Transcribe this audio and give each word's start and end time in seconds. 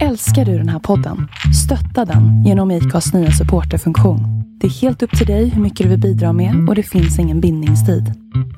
Älskar 0.00 0.44
du 0.44 0.58
den 0.58 0.68
här 0.68 0.78
podden? 0.78 1.28
Stötta 1.64 2.04
den 2.04 2.44
genom 2.44 2.70
IKAs 2.70 3.12
nya 3.12 3.30
supporterfunktion. 3.30 4.20
Det 4.60 4.66
är 4.66 4.70
helt 4.70 5.02
upp 5.02 5.18
till 5.18 5.26
dig 5.26 5.48
hur 5.48 5.62
mycket 5.62 5.84
du 5.84 5.90
vill 5.90 6.00
bidra 6.00 6.32
med 6.32 6.68
och 6.68 6.74
det 6.74 6.82
finns 6.82 7.18
ingen 7.18 7.40
bindningstid. 7.40 8.12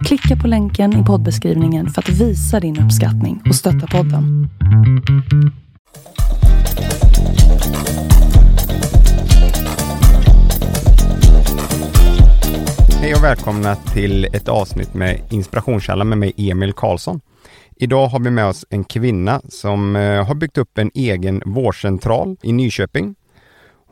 Klicka 0.05 0.37
på 0.37 0.49
länken 0.49 1.03
i 1.03 1.05
poddbeskrivningen 1.05 1.89
för 1.91 2.03
att 2.03 2.09
visa 2.09 2.61
din 2.61 2.81
uppskattning 2.81 3.43
och 3.49 3.55
stötta 3.55 3.87
podden. 3.87 4.49
Hej 13.01 13.15
och 13.15 13.25
välkomna 13.25 13.75
till 13.75 14.25
ett 14.25 14.49
avsnitt 14.49 14.95
med 14.95 15.21
Inspirationskällan 15.31 16.09
med 16.09 16.19
mig 16.19 16.33
Emil 16.37 16.73
Karlsson. 16.73 17.21
Idag 17.77 18.07
har 18.07 18.21
vi 18.21 18.31
med 18.31 18.47
oss 18.47 18.65
en 18.71 18.85
kvinna 18.85 19.41
som 19.49 19.97
eh, 19.97 20.27
har 20.27 20.35
byggt 20.35 20.59
upp 20.59 20.79
en 20.79 20.91
egen 20.95 21.43
vårdcentral 21.47 22.37
i 22.43 22.53
Nyköping. 22.53 23.15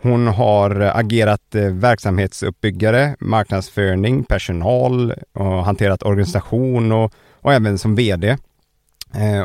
Hon 0.02 0.26
har 0.26 0.80
eh, 0.80 0.96
agerat 0.96 1.54
eh, 1.54 1.64
verksamhetsuppbyggare, 1.64 3.16
marknadsföring, 3.20 4.24
personal 4.24 5.14
och 5.32 5.64
hanterat 5.64 6.02
organisation 6.02 6.92
och, 6.92 7.12
och 7.40 7.52
även 7.52 7.78
som 7.78 7.94
VD. 7.94 8.36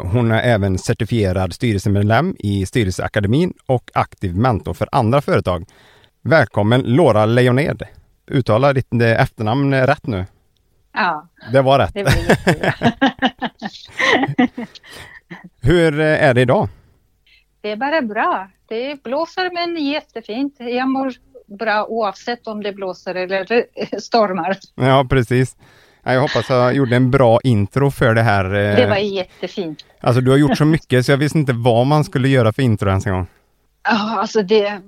Hon 0.04 0.31
är 0.31 0.42
även 0.42 0.78
certifierad 0.78 1.54
styrelsemedlem 1.54 2.36
i 2.40 2.66
Styrelseakademin 2.66 3.54
och 3.66 3.92
aktiv 3.94 4.36
mentor 4.36 4.73
för 4.73 4.90
andra 4.92 5.22
företag. 5.22 5.66
Välkommen 6.22 6.81
Laura 6.81 7.26
Lejoned! 7.26 7.84
Uttala 8.28 8.73
ditt 8.73 8.94
efternamn 9.02 9.73
rätt 9.73 10.08
nu. 10.08 10.26
Ja, 10.98 11.28
Det 11.52 11.62
var 11.62 11.80
rätt. 11.80 11.94
det. 11.94 12.74
Hur 15.62 16.00
är 16.00 16.34
det 16.34 16.42
idag? 16.42 16.70
det 17.62 17.72
är 17.72 17.76
bara 17.76 18.02
bra. 18.02 18.50
Det 18.68 19.04
blåser 19.04 19.54
men 19.54 19.86
jättefint. 19.86 20.56
Jag 20.60 20.90
mår 20.90 21.14
bra 21.59 21.86
oavsett 21.86 22.48
om 22.48 22.64
det 22.64 22.73
blåser 22.73 23.16
eller 23.16 23.66
stormar. 24.00 24.58
Ja, 24.75 25.06
precis. 25.09 25.56
Ja, 26.03 26.14
Jag 26.14 26.22
hoppas 26.22 26.50
jag 26.50 26.73
gjorde 26.75 26.95
en 26.95 27.12
bra 27.12 27.40
intro 27.44 27.92
för 27.92 28.14
det 28.16 28.22
här. 28.22 28.45
eh, 28.45 28.75
Det 28.75 28.88
var 28.90 28.95
jättefint. 28.98 29.86
Alltså 30.02 30.22
du 30.22 30.31
har 30.31 30.38
gjort 30.38 30.58
så 30.58 30.66
mycket 30.66 31.06
så 31.06 31.12
jag 31.12 31.18
visste 31.18 31.38
inte 31.38 31.53
vad 31.53 31.88
man 31.88 32.03
skulle 32.03 32.28
göra 32.28 32.53
för 32.53 32.62
intro 32.62 32.90
ens 32.90 33.06
en 33.06 33.14
gång. 33.14 33.28
Ja, 33.84 34.20
alltså 34.20 34.42
det, 34.42 34.81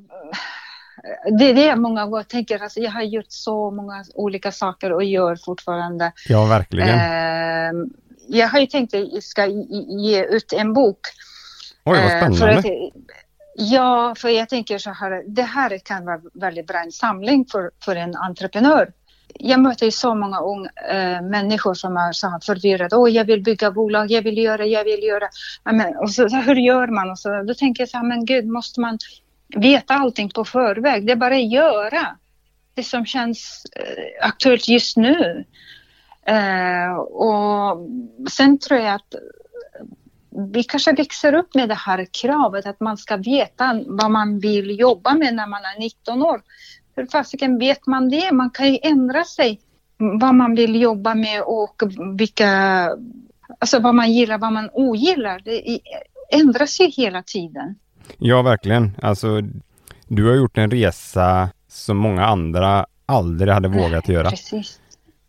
det 1.39 1.49
är 1.49 1.53
det 1.53 1.65
jag 1.65 1.79
många 1.79 2.05
gånger 2.05 2.23
tänker. 2.23 2.63
Alltså 2.63 2.79
jag 2.79 2.91
har 2.91 3.01
gjort 3.03 3.25
så 3.27 3.71
många 3.71 4.03
olika 4.15 4.51
saker 4.51 4.91
och 4.91 5.03
gör 5.03 5.35
fortfarande. 5.35 6.11
Ja, 6.27 6.45
verkligen. 6.45 6.89
Eh, 6.89 7.71
jag 8.27 8.47
har 8.47 8.59
ju 8.59 8.65
tänkt 8.65 8.93
att 8.93 9.13
jag 9.13 9.23
ska 9.23 9.45
ge 10.05 10.23
ut 10.23 10.53
en 10.53 10.73
bok. 10.73 10.99
Oj, 11.85 11.97
vad 11.97 12.11
Eh, 12.11 12.19
För 12.19 12.35
spännande. 12.35 12.59
att, 12.59 12.65
ja, 13.55 14.15
för 14.17 14.29
jag 14.29 14.49
tänker 14.49 14.77
så 14.77 14.89
här, 14.89 15.23
det 15.27 15.41
här 15.41 15.77
kan 15.77 16.05
vara 16.05 16.21
väldigt 16.33 16.67
bra 16.67 16.79
en 16.79 16.91
samling 16.91 17.45
för, 17.51 17.71
för 17.85 17.95
en 17.95 18.15
entreprenör. 18.15 18.91
Jag 19.33 19.59
möter 19.59 19.85
ju 19.85 19.91
så 19.91 20.15
många 20.15 20.39
unga 20.39 20.69
eh, 20.91 21.21
människor 21.21 21.73
som 21.73 21.97
är 21.97 22.11
så 22.11 22.27
här 22.27 22.39
förvirrade. 22.39 22.95
Åh, 22.95 23.09
jag 23.09 23.25
vill 23.25 23.43
bygga 23.43 23.71
bolag, 23.71 24.11
jag 24.11 24.21
vill 24.21 24.37
göra, 24.37 24.65
jag 24.65 24.83
vill 24.83 25.03
göra. 25.03 25.29
Men, 25.63 25.97
och 25.97 26.11
så, 26.11 26.29
så, 26.29 26.35
hur 26.35 26.55
gör 26.55 26.87
man? 26.87 27.09
Och 27.09 27.19
så, 27.19 27.43
då 27.43 27.53
tänker 27.53 27.81
jag 27.81 27.89
så 27.89 27.97
här, 27.97 28.05
men 28.05 28.25
gud, 28.25 28.47
måste 28.47 28.79
man 28.81 28.97
veta 29.55 29.93
allting 29.93 30.29
på 30.29 30.45
förväg? 30.45 31.05
Det 31.05 31.11
är 31.11 31.15
bara 31.15 31.35
att 31.35 31.51
göra 31.51 32.07
det 32.73 32.83
som 32.83 33.05
känns 33.05 33.65
eh, 33.75 34.27
aktuellt 34.27 34.67
just 34.67 34.97
nu. 34.97 35.45
Uh, 36.29 36.95
och 36.99 37.87
sen 38.29 38.59
tror 38.59 38.79
jag 38.79 38.95
att 38.95 39.15
vi 40.53 40.63
kanske 40.63 40.93
växer 40.93 41.33
upp 41.33 41.55
med 41.55 41.69
det 41.69 41.75
här 41.75 42.07
kravet 42.21 42.65
att 42.65 42.79
man 42.79 42.97
ska 42.97 43.17
veta 43.17 43.81
vad 43.87 44.11
man 44.11 44.39
vill 44.39 44.79
jobba 44.79 45.13
med 45.13 45.35
när 45.35 45.47
man 45.47 45.61
är 45.61 45.79
19 45.79 46.23
år. 46.23 46.41
Hur 46.95 47.05
fasiken 47.05 47.59
vet 47.59 47.87
man 47.87 48.09
det? 48.09 48.31
Man 48.31 48.49
kan 48.49 48.73
ju 48.73 48.79
ändra 48.81 49.23
sig 49.23 49.61
vad 49.97 50.35
man 50.35 50.55
vill 50.55 50.81
jobba 50.81 51.15
med 51.15 51.41
och 51.41 51.81
vilka, 52.17 52.49
alltså 53.59 53.79
vad 53.79 53.95
man 53.95 54.13
gillar, 54.13 54.37
vad 54.37 54.53
man 54.53 54.69
ogillar. 54.73 55.39
Det 55.39 55.79
ändras 56.31 56.79
ju 56.79 56.85
hela 56.85 57.23
tiden. 57.23 57.75
Ja, 58.17 58.41
verkligen. 58.41 58.95
Alltså, 59.01 59.41
du 60.07 60.27
har 60.27 60.35
gjort 60.35 60.57
en 60.57 60.71
resa 60.71 61.49
som 61.67 61.97
många 61.97 62.25
andra 62.25 62.85
aldrig 63.05 63.53
hade 63.53 63.67
vågat 63.67 64.09
göra. 64.09 64.29
Precis. 64.29 64.79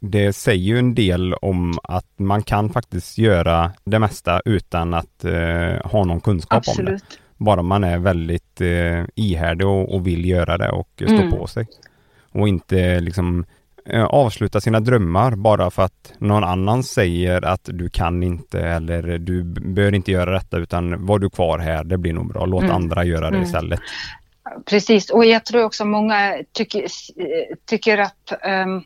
Det 0.00 0.32
säger 0.32 0.62
ju 0.64 0.78
en 0.78 0.94
del 0.94 1.34
om 1.34 1.78
att 1.82 2.18
man 2.18 2.42
kan 2.42 2.70
faktiskt 2.70 3.18
göra 3.18 3.72
det 3.84 3.98
mesta 3.98 4.40
utan 4.44 4.94
att 4.94 5.24
eh, 5.24 5.90
ha 5.90 6.04
någon 6.04 6.20
kunskap 6.20 6.64
om 6.68 6.84
det. 6.84 6.92
Absolut. 6.92 7.18
Bara 7.36 7.62
man 7.62 7.84
är 7.84 7.98
väldigt 7.98 8.60
eh, 8.60 9.04
ihärdig 9.14 9.66
och, 9.66 9.94
och 9.94 10.06
vill 10.06 10.24
göra 10.24 10.58
det 10.58 10.70
och 10.70 10.88
stå 10.96 11.14
Mm. 11.14 11.30
på 11.30 11.46
sig. 11.46 11.66
Och 12.32 12.48
inte 12.48 13.00
liksom 13.00 13.44
avsluta 14.08 14.60
sina 14.60 14.80
drömmar 14.80 15.30
bara 15.36 15.70
för 15.70 15.82
att 15.82 16.12
någon 16.18 16.44
annan 16.44 16.82
säger 16.82 17.44
att 17.44 17.60
du 17.64 17.90
kan 17.90 18.22
inte 18.22 18.60
eller 18.60 19.18
du 19.18 19.42
bör 19.44 19.94
inte 19.94 20.10
göra 20.12 20.30
detta 20.32 20.58
utan 20.58 21.06
var 21.06 21.18
du 21.18 21.30
kvar 21.30 21.58
här, 21.58 21.84
det 21.84 21.98
blir 21.98 22.12
nog 22.12 22.28
bra. 22.32 22.46
Låt 22.46 22.62
Mm. 22.62 22.76
andra 22.76 23.04
göra 23.04 23.20
det 23.30 23.36
Mm. 23.36 23.42
istället. 23.42 23.80
Precis, 24.66 25.10
och 25.10 25.24
jag 25.24 25.44
tror 25.44 25.64
också 25.64 25.84
många 25.84 26.36
tycker, 26.52 26.86
tycker 27.66 27.98
att 27.98 28.32
ehm, 28.42 28.82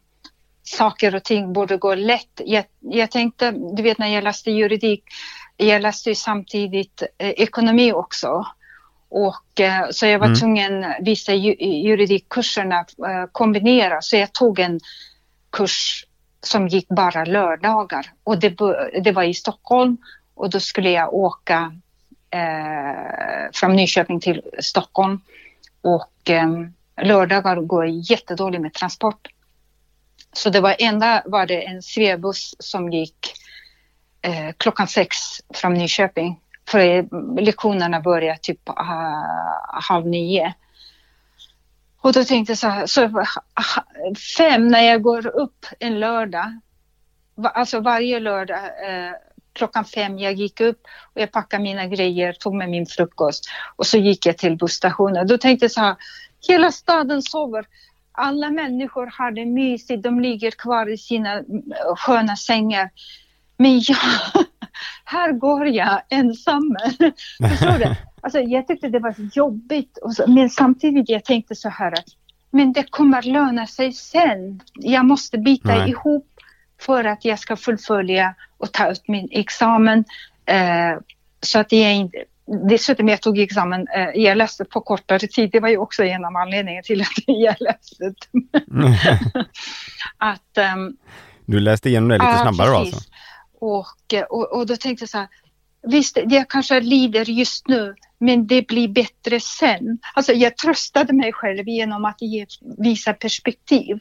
saker 0.63 1.15
och 1.15 1.25
ting 1.25 1.53
borde 1.53 1.77
gå 1.77 1.95
lätt. 1.95 2.41
Jag, 2.45 2.65
jag 2.81 3.11
tänkte, 3.11 3.51
du 3.77 3.83
vet 3.83 3.99
när 3.99 4.15
jag 4.15 4.25
läste 4.25 4.51
juridik, 4.51 5.05
jag 5.57 5.83
läste 5.83 6.09
ju 6.09 6.15
samtidigt 6.15 7.03
eh, 7.19 7.29
ekonomi 7.31 7.93
också. 7.93 8.47
Och 9.17 9.61
eh, 9.61 9.87
så 9.91 10.07
jag 10.07 10.19
var 10.19 10.27
Mm. 10.27 10.39
tvungen 10.39 10.85
vissa 11.01 11.35
ju, 11.35 11.55
juridikkurserna 11.59 12.79
eh, 12.79 13.27
kombinera, 13.33 14.03
så 14.03 14.17
jag 14.17 14.33
tog 14.33 14.59
en 14.59 14.81
kurs 15.51 16.07
som 16.41 16.69
gick 16.69 16.89
bara 16.89 17.25
lördagar 17.25 18.07
och 18.25 18.39
det, 18.39 18.49
det 19.05 19.13
var 19.13 19.23
i 19.23 19.35
Stockholm 19.35 19.97
och 20.35 20.51
då 20.51 20.61
skulle 20.61 20.91
jag 20.91 21.15
åka 21.15 21.73
eh, 22.31 23.51
från 23.53 23.77
Nyköping 23.77 24.21
till 24.21 24.43
Stockholm 24.59 25.21
och 25.83 26.31
eh, 26.31 26.51
lördagar 27.03 27.57
går 27.57 27.87
jättedåligt 27.87 28.63
med 28.63 28.75
transport. 28.75 29.29
Så 30.33 30.51
det 30.51 30.61
var 30.61 30.77
enda 30.79 31.23
var 31.27 31.47
det 31.47 31.63
en 31.63 31.83
svebuss 31.83 32.55
som 32.59 32.93
gick 32.93 33.35
eh, 34.23 34.53
klockan 34.57 34.89
sex 34.89 35.17
från 35.55 35.75
Nyköping. 35.75 36.41
För 36.69 37.09
lektionerna 37.41 38.01
börjar 38.01 38.35
typ 38.35 38.69
uh, 38.69 38.75
halv 39.89 40.07
nio. 40.07 40.55
Och 42.01 42.13
då 42.13 42.25
tänkte 42.25 42.51
jag 42.51 42.59
så 42.59 42.69
här, 42.69 42.87
så, 42.87 43.25
ah, 43.55 43.83
fem 44.39 44.69
när 44.69 44.83
jag 44.83 45.03
går 45.03 45.27
upp 45.27 45.67
en 45.79 46.01
lördag, 46.01 46.61
alltså 47.43 47.81
varje 47.81 48.21
lördag 48.21 48.59
eh, 48.65 49.13
klockan 49.53 49.85
fem 49.85 50.19
jag 50.19 50.33
gick 50.33 50.61
upp 50.61 50.81
och 51.15 51.21
jag 51.21 51.33
packade 51.33 51.63
mina 51.63 51.87
grejer, 51.87 52.33
tog 52.33 52.55
med 52.55 52.71
min 52.71 52.87
frukost 52.87 53.45
och 53.77 53.87
så 53.87 53.99
gick 53.99 54.27
jag 54.27 54.39
till 54.39 54.57
busstationen. 54.57 55.27
Då 55.27 55.39
tänkte 55.39 55.65
jag 55.65 55.73
så 55.73 55.81
här, 55.81 55.97
hela 56.49 56.73
staden 56.73 57.23
sover. 57.23 57.67
Alla 58.13 58.51
människor 58.51 59.07
har 59.19 59.31
det 59.31 59.47
mysigt, 59.47 60.03
de 60.03 60.21
ligger 60.21 60.51
kvar 60.51 60.93
i 60.93 60.99
sina 60.99 61.35
eh, 61.35 61.43
sköna 61.97 62.37
sängar. 62.37 62.91
Men 63.57 63.81
jag, 63.81 63.99
här 65.05 65.33
går 65.33 65.67
jag 65.67 66.03
ensam. 66.09 66.77
Förstår 67.49 67.79
du? 67.79 67.95
Alltså, 68.21 68.41
jag 68.41 68.67
tyckte 68.69 68.89
det 68.89 68.99
var 68.99 69.15
jobbigt, 69.33 69.99
så, 70.11 70.25
men 70.31 70.51
samtidigt 70.51 71.09
jag 71.09 71.25
tänkte 71.25 71.55
så 71.55 71.69
här 71.69 71.93
att 71.93 72.09
men 72.55 72.73
det 72.73 72.91
kommer 72.91 73.23
löna 73.23 73.67
sig 73.67 73.93
sen. 73.93 74.61
Jag 74.75 75.05
måste 75.05 75.39
bita 75.39 75.69
Nej. 75.79 75.91
ihop 75.91 76.27
för 76.81 77.05
att 77.05 77.25
jag 77.25 77.39
ska 77.39 77.57
fullfölja 77.57 78.35
och 78.59 78.73
ta 78.73 78.91
ut 78.91 79.09
min 79.09 79.29
examen. 79.31 80.05
Eh, 80.47 80.99
så 81.41 81.59
att 81.59 81.73
jag 81.73 81.95
inte, 81.95 82.19
dessutom 82.69 83.09
jag 83.09 83.23
tog 83.23 83.39
examen, 83.39 83.87
eh, 83.97 84.23
jag 84.23 84.37
läste 84.37 84.65
på 84.65 84.81
kortare 84.81 85.19
tid, 85.19 85.51
det 85.53 85.61
var 85.61 85.69
ju 85.69 85.79
också 85.79 86.05
en 86.05 86.25
av 86.25 86.37
anledningarna 86.37 86.83
till 86.83 87.01
att 87.01 87.09
jag 87.27 87.57
läste. 87.61 88.15
att, 90.19 90.59
ehm, 90.59 90.97
Du 91.47 91.61
läste 91.61 91.89
igenom 91.89 92.09
det 92.09 92.15
lite 92.15 92.27
Ja, 92.27 92.39
snabbare 92.43 92.71
då 92.71 92.79
precis. 92.79 92.95
alltså? 92.95 93.11
Och, 93.65 94.15
eh, 94.15 94.23
och, 94.23 94.53
och 94.53 94.67
då 94.67 94.77
tänkte 94.77 95.03
jag 95.03 95.09
så 95.09 95.19
här, 95.19 95.29
visst, 95.83 96.19
jag 96.29 96.51
kanske 96.51 96.81
lider 96.81 97.31
just 97.31 97.69
nu, 97.69 97.95
men 98.19 98.47
det 98.47 98.67
blir 98.67 98.89
bättre 98.89 99.41
sen. 99.41 99.99
Alltså 100.15 100.33
jag 100.33 100.57
tröstade 100.57 101.13
mig 101.13 101.33
själv 101.33 101.69
genom 101.69 102.05
att 102.05 102.23
ge, 102.23 102.47
visa 102.79 103.15
perspektiv. 103.15 103.99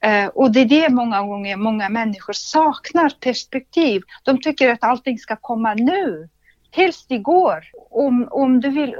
Eh, 0.00 0.26
och 0.26 0.52
det 0.52 0.60
är 0.60 0.64
det 0.64 0.88
många 0.88 1.22
gånger 1.22 1.56
många 1.56 1.88
människor 1.88 2.32
saknar 2.32 3.10
perspektiv. 3.20 4.02
De 4.24 4.40
tycker 4.40 4.68
att 4.68 4.84
allting 4.84 5.18
ska 5.18 5.36
komma 5.36 5.74
nu, 5.74 6.28
helst 6.70 7.10
igår. 7.10 7.64
Om, 7.90 8.28
om 8.30 8.60
du 8.60 8.70
vill 8.70 8.96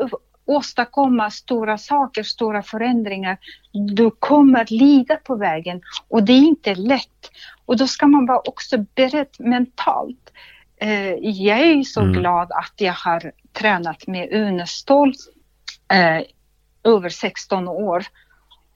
åstadkomma 0.47 1.31
stora 1.31 1.79
saker, 1.79 2.23
stora 2.23 2.63
förändringar, 2.63 3.39
du 3.73 4.11
kommer 4.11 4.67
lida 4.69 5.17
på 5.17 5.37
vägen 5.37 5.83
och 6.09 6.23
det 6.23 6.33
är 6.33 6.43
inte 6.43 6.75
lätt. 6.75 7.31
Och 7.67 7.77
då 7.77 7.87
ska 7.87 8.07
man 8.07 8.27
vara 8.27 8.39
också 8.39 8.85
beredd 8.95 9.37
mentalt. 9.39 10.33
eh, 10.77 11.15
jag 11.21 11.61
är 11.61 11.83
så 11.83 12.01
mm. 12.01 12.13
glad 12.13 12.53
att 12.53 12.75
jag 12.77 12.93
har 12.93 13.33
tränat 13.53 14.07
med 14.07 14.33
Unestål 14.33 15.13
eh, 15.93 16.23
över 16.85 17.09
16 17.09 17.69
år. 17.69 18.05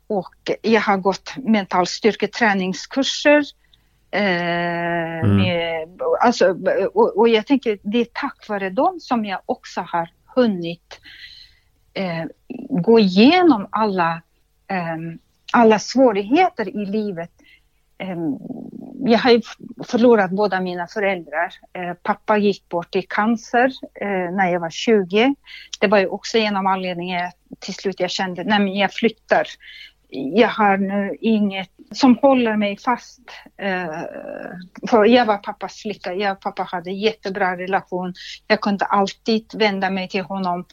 Och 0.07 0.51
jag 0.63 0.81
har 0.81 0.97
gått 0.97 1.35
mental 1.37 1.87
styrketräningskurser. 1.87 3.45
Eh, 4.11 5.19
mm. 5.19 5.37
med, 5.37 6.03
alltså, 6.21 6.57
och, 6.95 7.19
och, 7.19 7.29
jag 7.29 7.47
tänker 7.47 7.79
det 7.83 7.99
är 7.99 8.07
tack 8.13 8.49
vare 8.49 8.71
dem 8.71 9.01
som 9.01 9.25
jag 9.25 9.41
också 9.47 9.81
har 9.81 10.11
hunnit 10.35 11.01
eh, 11.99 12.25
gå 12.69 12.99
igenom 12.99 13.69
alla, 13.71 14.23
eh, 14.67 14.97
alla 15.53 15.79
svårigheter 15.79 16.69
i 16.69 16.87
livet. 16.87 17.31
Eh, 17.99 18.17
jag 19.01 19.19
har 19.19 19.31
ju 19.31 19.43
förlorat 19.87 20.31
båda 20.31 20.61
mina 20.61 20.87
föräldrar. 20.87 21.55
Eh, 21.73 21.93
pappa 22.03 22.39
gick 22.39 22.69
bort 22.69 22.97
i 22.97 23.03
cancer 23.03 23.73
eh, 24.01 24.35
när 24.35 24.53
jag 24.53 24.61
var 24.61 24.71
20. 24.71 25.35
Det 25.81 25.87
var 25.87 25.99
ju 25.99 26.07
också 26.07 26.39
en 26.39 26.57
av 26.57 26.67
anledningarna 26.67 27.31
till 27.59 27.75
slut 27.75 28.01
jag 28.01 28.11
kände, 28.11 28.45
nej 28.45 28.59
men 28.59 28.75
jag 28.75 28.93
flyttar. 28.93 29.47
Jag 30.11 30.49
har 30.49 30.77
nu 30.77 31.17
inget 31.21 31.71
som 31.93 32.17
håller 32.17 32.57
mig 32.57 32.79
fast. 32.79 33.21
Eh, 33.57 34.03
för 34.91 35.05
jag 35.05 35.27
var 35.27 35.39
pappas 35.39 35.83
flicka, 35.83 36.15
jag 36.15 36.33
och 36.33 36.41
pappa 36.41 36.63
hade 36.63 36.91
jättebra 36.91 37.57
relation. 37.57 38.15
Jag 38.47 38.61
kunde 38.61 38.85
alltid 38.85 39.55
vända 39.55 39.91
mig 39.91 40.09
till 40.09 40.23
honom 40.23 40.65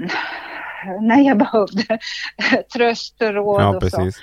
när 1.00 1.20
jag 1.20 1.38
behövde 1.38 1.98
tröst 2.72 3.22
och 3.22 3.34
råd 3.34 3.62
ja, 3.62 3.68
och 3.68 3.80
precis. 3.80 4.16
så. 4.16 4.22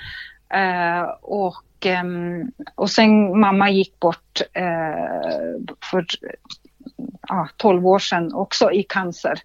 och 1.22 1.64
och, 1.78 1.86
ehm, 1.86 2.52
och 2.74 2.90
sen 2.90 3.40
mamma 3.40 3.70
gick 3.70 4.00
bort 4.00 4.40
eh, 4.52 5.74
för 5.90 6.06
ja, 7.28 7.48
12 7.56 7.86
år 7.86 7.98
sedan 7.98 8.34
också 8.34 8.72
i 8.72 8.82
cancer. 8.82 9.38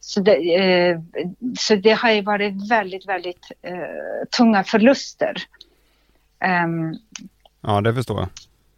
Så 0.00 0.20
det, 0.20 0.54
eh, 0.54 1.00
så 1.58 1.76
det 1.76 1.92
har 1.92 2.10
ju 2.10 2.22
varit 2.22 2.70
väldigt, 2.70 3.08
väldigt 3.08 3.52
eh, 3.62 4.28
tunga 4.36 4.64
förluster. 4.64 5.36
Um, 6.64 6.98
ja, 7.60 7.80
det 7.80 7.94
förstår 7.94 8.20
jag. 8.20 8.28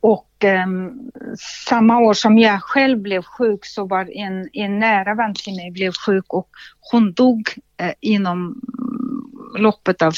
Och 0.03 0.45
um, 0.67 1.11
samma 1.69 1.99
år 1.99 2.15
som 2.15 2.39
jag 2.39 2.63
själv 2.63 2.99
blev 2.99 3.23
sjuk 3.23 3.65
så 3.67 3.87
var 3.87 4.17
en, 4.17 4.49
en 4.53 4.79
nära 4.79 5.15
vän 5.15 5.35
till 5.35 5.57
mig 5.57 5.71
blev 5.71 5.93
sjuk 6.07 6.25
och 6.29 6.49
hon 6.81 7.13
dog 7.13 7.49
eh, 7.77 7.93
inom 8.01 8.61
loppet 9.59 10.03
av 10.03 10.13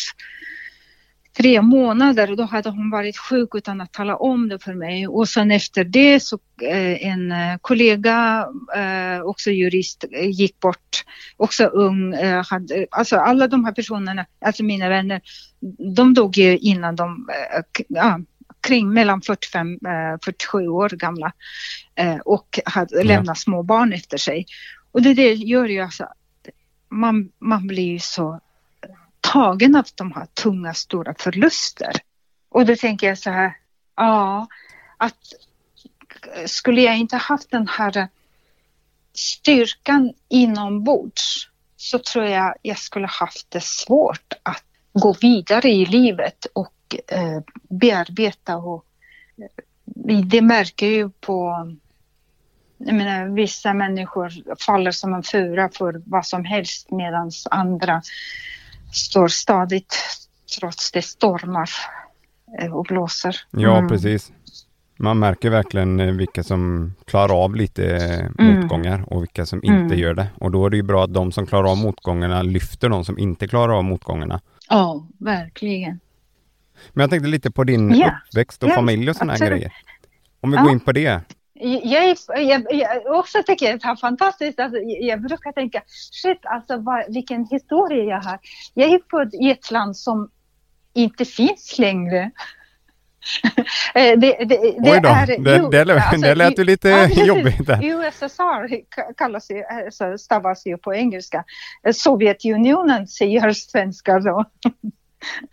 tre 1.36 1.62
månader 1.62 2.30
och 2.30 2.36
då 2.36 2.42
hade 2.42 2.70
hon 2.70 2.90
varit 2.90 3.18
sjuk 3.18 3.54
utan 3.54 3.80
att 3.80 3.92
tala 3.92 4.16
om 4.16 4.48
det 4.48 4.58
för 4.58 4.74
mig. 4.74 5.08
Och 5.08 5.28
sen 5.28 5.50
efter 5.50 5.84
det 5.84 6.20
så 6.20 6.38
eh, 6.62 7.06
en 7.06 7.32
eh, 7.32 7.56
kollega, 7.60 8.46
eh, 8.76 9.22
också 9.22 9.50
jurist, 9.50 10.04
eh, 10.12 10.30
gick 10.30 10.60
bort, 10.60 11.04
också 11.36 11.64
ung. 11.64 12.14
Eh, 12.14 12.44
hade, 12.50 12.86
alltså 12.90 13.16
alla 13.16 13.48
de 13.48 13.64
här 13.64 13.72
personerna, 13.72 14.26
alltså 14.44 14.64
mina 14.64 14.88
vänner, 14.88 15.20
de 15.96 16.14
dog 16.14 16.36
ju 16.38 16.58
innan 16.58 16.96
de, 16.96 17.28
ja, 17.88 18.20
kring 18.64 18.92
mellan 18.92 19.22
45 19.22 19.78
47 20.24 20.68
år 20.68 20.88
gamla 20.88 21.32
och 22.24 22.58
hade 22.64 22.96
ja. 22.96 23.04
lämnat 23.04 23.38
små 23.38 23.62
barn 23.62 23.92
efter 23.92 24.16
sig. 24.16 24.46
Och 24.92 25.02
det, 25.02 25.14
det 25.14 25.34
gör 25.34 25.68
ju 25.68 25.80
alltså 25.80 26.08
man, 26.88 27.32
man 27.38 27.66
blir 27.66 27.92
ju 27.92 27.98
så 27.98 28.40
tagen 29.20 29.76
av 29.76 29.84
de 29.94 30.12
här 30.12 30.26
tunga, 30.26 30.74
stora 30.74 31.14
förluster. 31.18 31.92
Och 32.50 32.66
då 32.66 32.76
tänker 32.76 33.06
jag 33.06 33.18
så 33.18 33.30
här, 33.30 33.56
ja, 33.96 34.46
att 34.96 35.18
skulle 36.46 36.82
jag 36.82 36.98
inte 36.98 37.16
haft 37.16 37.50
den 37.50 37.68
här 37.68 38.08
styrkan 39.14 40.12
inombords 40.28 41.48
så 41.76 41.98
tror 41.98 42.24
jag 42.24 42.54
jag 42.62 42.78
skulle 42.78 43.06
haft 43.06 43.50
det 43.50 43.64
svårt 43.64 44.32
att 44.42 44.64
gå 44.92 45.12
vidare 45.12 45.68
i 45.68 45.86
livet 45.86 46.46
och 46.52 46.74
eh, 47.08 47.40
bearbeta 47.68 48.56
och 48.56 48.84
eh, 49.38 50.20
det 50.24 50.42
märker 50.42 50.86
ju 50.86 51.10
på 51.10 51.66
jag 52.78 52.94
menar, 52.94 53.28
vissa 53.28 53.74
människor 53.74 54.32
faller 54.66 54.90
som 54.90 55.14
en 55.14 55.22
fura 55.22 55.68
för 55.68 56.02
vad 56.06 56.26
som 56.26 56.44
helst 56.44 56.90
medan 56.90 57.30
andra 57.50 58.02
står 58.92 59.28
stadigt 59.28 59.96
trots 60.58 60.92
det 60.92 61.02
stormar 61.02 61.70
eh, 62.60 62.76
och 62.76 62.84
blåser. 62.84 63.36
Ja, 63.50 63.76
mm. 63.76 63.88
precis. 63.88 64.32
Man 64.96 65.18
märker 65.18 65.50
verkligen 65.50 66.16
vilka 66.16 66.42
som 66.42 66.94
klarar 67.04 67.44
av 67.44 67.56
lite 67.56 67.96
mm. 67.96 68.60
motgångar 68.60 69.04
och 69.12 69.22
vilka 69.22 69.46
som 69.46 69.64
inte 69.64 69.76
mm. 69.94 69.98
gör 69.98 70.14
det. 70.14 70.26
Och 70.40 70.50
då 70.50 70.66
är 70.66 70.70
det 70.70 70.76
ju 70.76 70.82
bra 70.82 71.04
att 71.04 71.14
de 71.14 71.32
som 71.32 71.46
klarar 71.46 71.70
av 71.70 71.76
motgångarna 71.76 72.42
lyfter 72.42 72.88
de 72.88 73.04
som 73.04 73.18
inte 73.18 73.48
klarar 73.48 73.72
av 73.72 73.84
motgångarna. 73.84 74.40
Ja, 74.68 75.06
verkligen. 75.18 76.00
Men 76.92 77.02
jag 77.02 77.10
tänkte 77.10 77.28
lite 77.28 77.50
på 77.50 77.64
din 77.64 77.94
ja. 77.94 78.12
uppväxt 78.28 78.62
och 78.62 78.68
ja, 78.68 78.74
familj 78.74 79.10
och 79.10 79.16
sådana 79.16 79.36
grejer. 79.36 79.72
Om 80.40 80.50
vi 80.50 80.56
ja. 80.56 80.62
går 80.62 80.72
in 80.72 80.80
på 80.80 80.92
det. 80.92 81.20
Jag, 81.60 82.16
jag, 82.36 82.66
jag 82.70 83.18
också 83.18 83.42
tycker 83.46 83.66
det 83.66 83.84
är 83.84 83.96
fantastiskt. 83.96 84.60
Alltså, 84.60 84.78
jag 84.80 85.22
brukar 85.22 85.52
tänka, 85.52 85.82
shit, 85.86 86.40
alltså 86.42 86.76
vad, 86.78 87.14
vilken 87.14 87.46
historia 87.50 88.04
jag 88.04 88.20
har. 88.20 88.38
Jag 88.74 88.90
är 88.90 89.00
född 89.10 89.34
i 89.34 89.50
ett 89.50 89.70
land 89.70 89.96
som 89.96 90.30
inte 90.94 91.24
finns 91.24 91.78
längre. 91.78 92.30
Eh, 93.94 94.18
det, 94.18 94.36
det, 94.38 94.44
det 94.44 94.92
Oj 94.92 95.00
då, 95.02 95.08
är, 95.08 95.26
det, 95.26 95.84
det, 95.84 95.94
alltså, 95.94 96.20
det 96.20 96.34
lät 96.34 96.58
ju 96.58 96.64
lite 96.64 96.88
ja, 96.88 97.24
jobbigt. 97.24 97.66
Där. 97.66 97.84
USSR 97.84 98.84
kallas 99.16 99.50
ju, 99.50 99.64
alltså, 99.64 100.18
stavas 100.18 100.66
ju 100.66 100.76
på 100.76 100.94
engelska. 100.94 101.44
Sovjetunionen 101.94 103.06
säger 103.06 103.52
svenskar 103.52 104.20
då. 104.20 104.44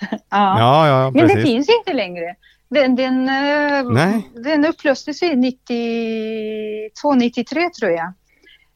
ja. 0.09 0.19
ja, 0.29 0.87
ja, 0.87 1.11
Men 1.11 1.27
det 1.27 1.41
finns 1.41 1.69
inte 1.69 1.93
längre. 1.93 2.35
Den, 2.69 2.95
den, 2.95 3.29
eh, 3.29 4.21
den 4.33 4.65
upplöstes 4.65 5.23
i 5.23 5.35
92, 5.35 7.15
93 7.15 7.69
tror 7.79 7.91
jag. 7.91 8.13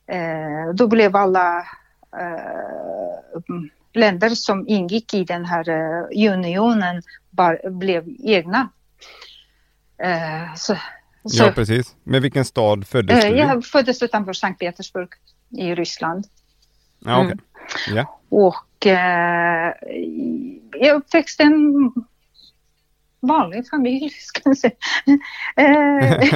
Eh, 0.07 0.73
då 0.73 0.87
blev 0.87 1.15
alla 1.15 1.57
eh, 2.17 3.35
länder 3.93 4.29
som 4.29 4.67
ingick 4.67 5.13
i 5.13 5.23
den 5.23 5.45
här 5.45 5.69
eh, 5.69 6.31
unionen 6.33 7.01
bar, 7.29 7.69
blev 7.69 8.03
egna. 8.23 8.69
Eh, 10.03 10.55
så, 10.55 10.75
så, 11.25 11.43
ja, 11.43 11.51
precis. 11.51 11.95
Men 12.03 12.21
vilken 12.21 12.45
stad 12.45 12.87
föddes 12.87 13.23
du 13.23 13.29
i? 13.29 13.37
Jag 13.37 13.65
föddes 13.65 14.03
utanför 14.03 14.33
Sankt 14.33 14.59
Petersburg 14.59 15.09
i 15.49 15.75
Ryssland. 15.75 16.25
Ja, 16.99 17.19
okay. 17.19 17.37
mm. 17.87 17.97
ja. 17.97 18.19
Och 18.29 18.55
eh, 18.85 19.73
jag 20.79 20.95
uppväxte 20.95 21.43
en 21.43 21.91
vanlig 23.21 23.69
familj, 23.69 24.09
ska 24.19 24.41
jag 24.43 24.57
säga. 24.57 24.73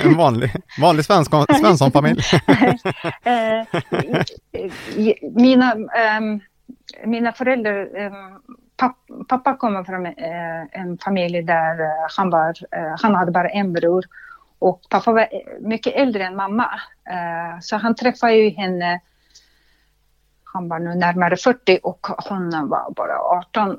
en 0.03 0.18
vanlig, 0.18 0.51
vanlig 0.82 1.06
Svensson-familj. 1.06 2.22
Eh, 3.24 3.65
mina, 5.36 5.75
um, 5.75 6.39
mina 7.06 7.32
föräldrar, 7.32 7.88
papp, 8.79 8.98
pappa 9.27 9.58
kommer 9.58 9.84
från 9.84 10.06
uh, 10.06 10.13
en 10.72 10.98
familj 10.98 11.41
där 11.41 11.82
uh, 11.82 12.08
han, 12.18 12.29
var, 12.29 12.50
uh, 12.50 12.96
han 13.01 13.15
hade 13.15 13.32
bara 13.32 13.50
en 13.50 13.74
bror 13.74 14.06
och 14.60 14.82
pappa 14.89 15.12
var 15.12 15.27
mycket 15.62 15.96
äldre 15.96 16.25
än 16.25 16.36
mamma. 16.36 16.70
så 17.62 17.77
han 17.77 17.96
träffade 17.96 18.34
ju 18.34 18.50
henne 18.50 19.01
han 20.53 20.68
var 20.68 20.79
nu 20.79 20.96
närmare 20.96 21.38
40 21.38 21.79
och 21.84 22.08
hon 22.29 22.70
var 22.70 22.91
bara 22.91 23.20
18. 23.20 23.77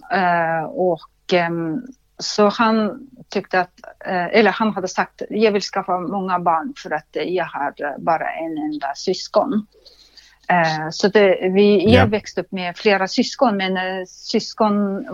och 0.66 1.32
um, 1.48 1.86
så 2.20 2.48
han 2.48 3.08
tyckte 3.28 3.60
att, 3.60 3.80
eh, 4.06 4.26
eller 4.26 4.50
han 4.50 4.74
hade 4.74 4.88
sagt, 4.88 5.22
jag 5.30 5.52
vill 5.52 5.62
skaffa 5.62 6.00
många 6.00 6.38
barn 6.38 6.74
för 6.76 6.90
att 6.90 7.08
jag 7.12 7.44
har 7.44 7.98
bara 7.98 8.30
en 8.30 8.58
enda 8.58 8.94
syskon. 8.94 9.66
Eh, 10.48 10.90
så 10.90 11.08
det, 11.08 11.50
vi, 11.54 11.94
jag 11.94 12.06
växte 12.06 12.40
upp 12.40 12.52
med 12.52 12.76
flera 12.76 13.08
syskon, 13.08 13.56
men 13.56 13.76
eh, 13.76 14.04
syskon, 14.06 15.04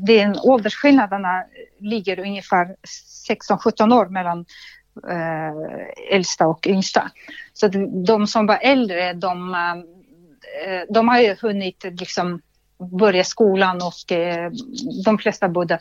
den 0.00 0.38
åldersskillnaderna 0.42 1.44
ligger 1.78 2.18
ungefär 2.18 2.76
16-17 3.28 3.94
år 3.94 4.06
mellan 4.06 4.44
äldsta 6.10 6.46
och 6.46 6.66
yngsta. 6.66 7.10
Så 7.52 7.68
de 8.06 8.26
som 8.26 8.46
var 8.46 8.58
äldre, 8.62 9.12
de, 9.12 9.56
de 10.88 11.08
har 11.08 11.20
ju 11.20 11.36
hunnit 11.42 11.84
liksom 12.00 12.40
börja 12.98 13.24
skolan 13.24 13.76
och 13.76 14.18
de 15.04 15.18
flesta 15.18 15.48
bodde 15.48 15.78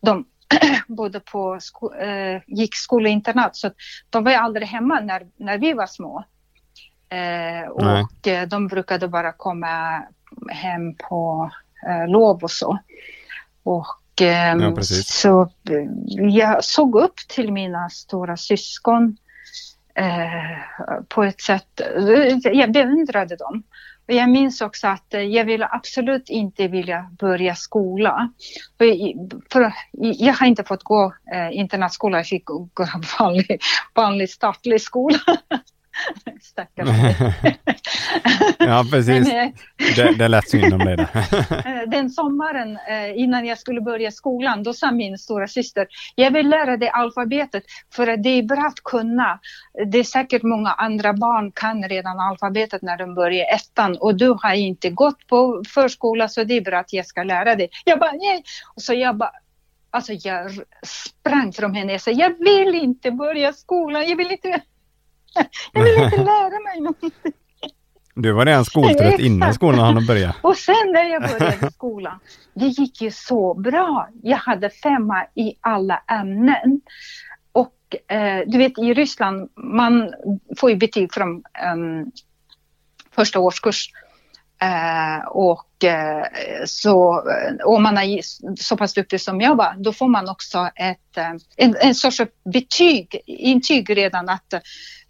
de 0.00 0.24
bodde 0.88 1.20
på 1.20 1.60
sko 1.60 1.94
äh, 1.94 2.40
gick 2.46 2.76
skolinternat 2.76 3.56
så 3.56 3.70
de 4.10 4.24
var 4.24 4.30
ju 4.30 4.36
aldrig 4.36 4.68
hemma 4.68 5.00
när, 5.00 5.26
när 5.36 5.58
vi 5.58 5.72
var 5.72 5.86
små. 5.86 6.24
Och 7.70 8.28
de 8.48 8.68
brukade 8.68 9.08
bara 9.08 9.32
komma 9.32 10.02
hem 10.50 10.94
på 10.94 11.50
lov 12.08 12.42
och 12.42 12.50
så. 12.50 12.78
Och 13.62 14.02
ehm, 14.20 14.60
ja, 14.60 14.82
så 14.82 15.50
jag 16.18 16.64
såg 16.64 16.96
upp 16.96 17.16
till 17.28 17.52
mina 17.52 17.90
stora 17.90 18.36
syskon. 18.36 19.16
eh, 19.94 21.02
på 21.08 21.24
ett 21.24 21.40
sätt, 21.40 21.80
jag 22.42 22.72
beundrade 22.72 23.36
dem. 23.36 23.62
Och 24.08 24.14
jag 24.14 24.30
minns 24.30 24.60
också 24.60 24.86
att 24.86 25.14
eh, 25.14 25.20
jag 25.20 25.44
ville 25.44 25.68
absolut 25.70 26.28
inte 26.30 26.68
vilja 26.68 27.10
börja 27.18 27.54
skola. 27.54 28.32
För, 28.78 28.86
för 29.52 29.72
jag 29.92 30.34
har 30.34 30.46
inte 30.46 30.64
fått 30.64 30.82
gå 30.82 31.14
eh, 31.34 31.58
internatskola, 31.58 32.18
jag 32.18 32.26
fick 32.26 32.44
gå 32.44 32.68
vanlig, 33.18 33.60
vanlig 33.94 34.30
statlig 34.30 34.80
skola. 34.80 35.18
Stackars 36.42 36.88
Ja, 38.58 38.84
precis. 38.90 39.28
Men, 39.28 39.46
eh, 39.46 39.52
det, 39.96 40.14
det 40.18 40.28
lät 40.28 40.48
synd 40.48 40.74
om 40.74 40.78
dig. 40.78 40.96
Eh, 41.64 41.90
den 41.90 42.10
sommaren 42.10 42.78
eh, 42.88 43.18
innan 43.18 43.46
jag 43.46 43.58
skulle 43.58 43.80
börja 43.80 44.10
skolan, 44.10 44.62
då 44.62 44.72
sa 44.72 44.92
min 44.92 45.18
stora 45.18 45.48
syster, 45.48 45.86
jag 46.14 46.30
vill 46.30 46.48
lära 46.48 46.76
dig 46.76 46.88
alfabetet 46.88 47.62
för 47.94 48.06
att 48.06 48.22
det 48.22 48.28
är 48.28 48.42
bra 48.42 48.66
att 48.66 48.80
kunna. 48.84 49.40
Det 49.92 49.98
är 49.98 50.04
säkert 50.04 50.42
många 50.42 50.70
andra 50.70 51.12
barn 51.12 51.52
kan 51.52 51.88
redan 51.88 52.20
alfabetet 52.20 52.82
när 52.82 52.98
de 52.98 53.14
börjar 53.14 53.54
ettan 53.54 53.96
och 53.96 54.16
du 54.16 54.36
har 54.42 54.54
inte 54.54 54.90
gått 54.90 55.26
på 55.26 55.62
förskola 55.74 56.28
så 56.28 56.44
det 56.44 56.54
är 56.54 56.60
bra 56.60 56.78
att 56.78 56.92
jag 56.92 57.06
ska 57.06 57.22
lära 57.22 57.56
dig. 57.56 57.68
Jag 57.84 57.98
bara, 57.98 58.12
nej. 58.12 58.42
Och 58.74 58.82
så 58.82 58.94
jag 58.94 59.16
bara, 59.16 59.32
Alltså 59.94 60.12
jag 60.12 60.50
sprang 60.86 61.52
från 61.52 61.74
henne 61.74 61.94
och 61.94 62.00
sa, 62.00 62.10
jag 62.10 62.38
vill 62.38 62.74
inte 62.74 63.10
börja 63.10 63.52
skolan, 63.52 64.08
jag 64.08 64.16
vill 64.16 64.30
inte 64.30 64.60
jag 65.72 65.82
vill 65.82 66.04
inte 66.04 66.16
lära 66.16 66.60
mig 66.60 66.80
någonting. 66.80 67.32
Du 68.14 68.32
var 68.32 68.46
redan 68.46 68.64
skoltrött 68.64 69.20
innan 69.20 69.54
skolan 69.54 69.78
hann 69.78 70.06
börja. 70.06 70.34
Och 70.40 70.56
sen 70.56 70.92
när 70.92 71.04
jag 71.04 71.22
började 71.22 71.70
skolan, 71.72 72.18
det 72.54 72.66
gick 72.66 73.02
ju 73.02 73.10
så 73.10 73.54
bra. 73.54 74.08
Jag 74.22 74.36
hade 74.36 74.70
femma 74.70 75.24
i 75.34 75.54
alla 75.60 76.02
ämnen. 76.08 76.80
Och 77.52 78.12
eh, 78.12 78.42
du 78.46 78.58
vet 78.58 78.78
i 78.78 78.94
Ryssland, 78.94 79.50
man 79.56 80.14
får 80.56 80.70
ju 80.70 80.76
betyg 80.76 81.14
från 81.14 81.28
um, 81.74 82.12
första 83.14 83.40
årskurs. 83.40 83.88
Eh, 84.62 85.28
och 85.28 85.84
eh, 85.84 86.24
så 86.66 87.22
om 87.64 87.82
man 87.82 87.98
är 87.98 88.20
så 88.56 88.76
pass 88.76 88.94
duktig 88.94 89.20
som 89.20 89.40
jag 89.40 89.56
var, 89.56 89.74
då 89.78 89.92
får 89.92 90.08
man 90.08 90.28
också 90.28 90.70
ett, 90.74 91.16
eh, 91.16 91.32
en, 91.56 91.76
en 91.80 91.94
sorts 91.94 92.20
betyg, 92.52 93.20
intyg 93.26 93.96
redan 93.96 94.28
att 94.28 94.54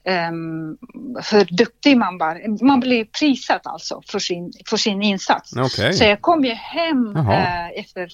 um, 0.09 0.79
hur 1.31 1.57
duktig 1.57 1.97
man 1.97 2.19
var. 2.19 2.65
Man 2.65 2.81
blev 2.81 3.05
prisad 3.05 3.61
alltså 3.65 4.03
för 4.07 4.19
sin, 4.19 4.53
för 4.67 4.77
sin 4.77 5.03
insats. 5.03 5.57
Okay. 5.57 5.93
Så 5.93 6.05
jag 6.05 6.21
kom 6.21 6.45
ju 6.45 6.53
hem 6.53 7.17
uh, 7.17 7.79
efter 7.79 8.09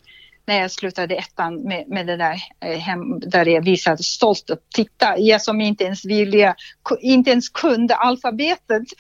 när 0.47 0.61
jag 0.61 0.71
slutade 0.71 1.15
ettan 1.15 1.63
med, 1.63 1.89
med 1.89 2.07
det 2.07 2.17
där 2.17 2.43
uh, 2.65 2.71
hem, 2.79 3.21
där 3.21 3.47
jag 3.47 3.65
visade 3.65 4.03
stolt 4.03 4.51
upp. 4.51 4.63
Titta, 4.75 5.19
jag 5.19 5.43
som 5.43 5.61
inte 5.61 5.85
ens 5.85 6.05
ville, 6.05 6.55
inte 7.01 7.31
ens 7.31 7.49
kunde 7.49 7.95
alfabetet. 7.95 8.83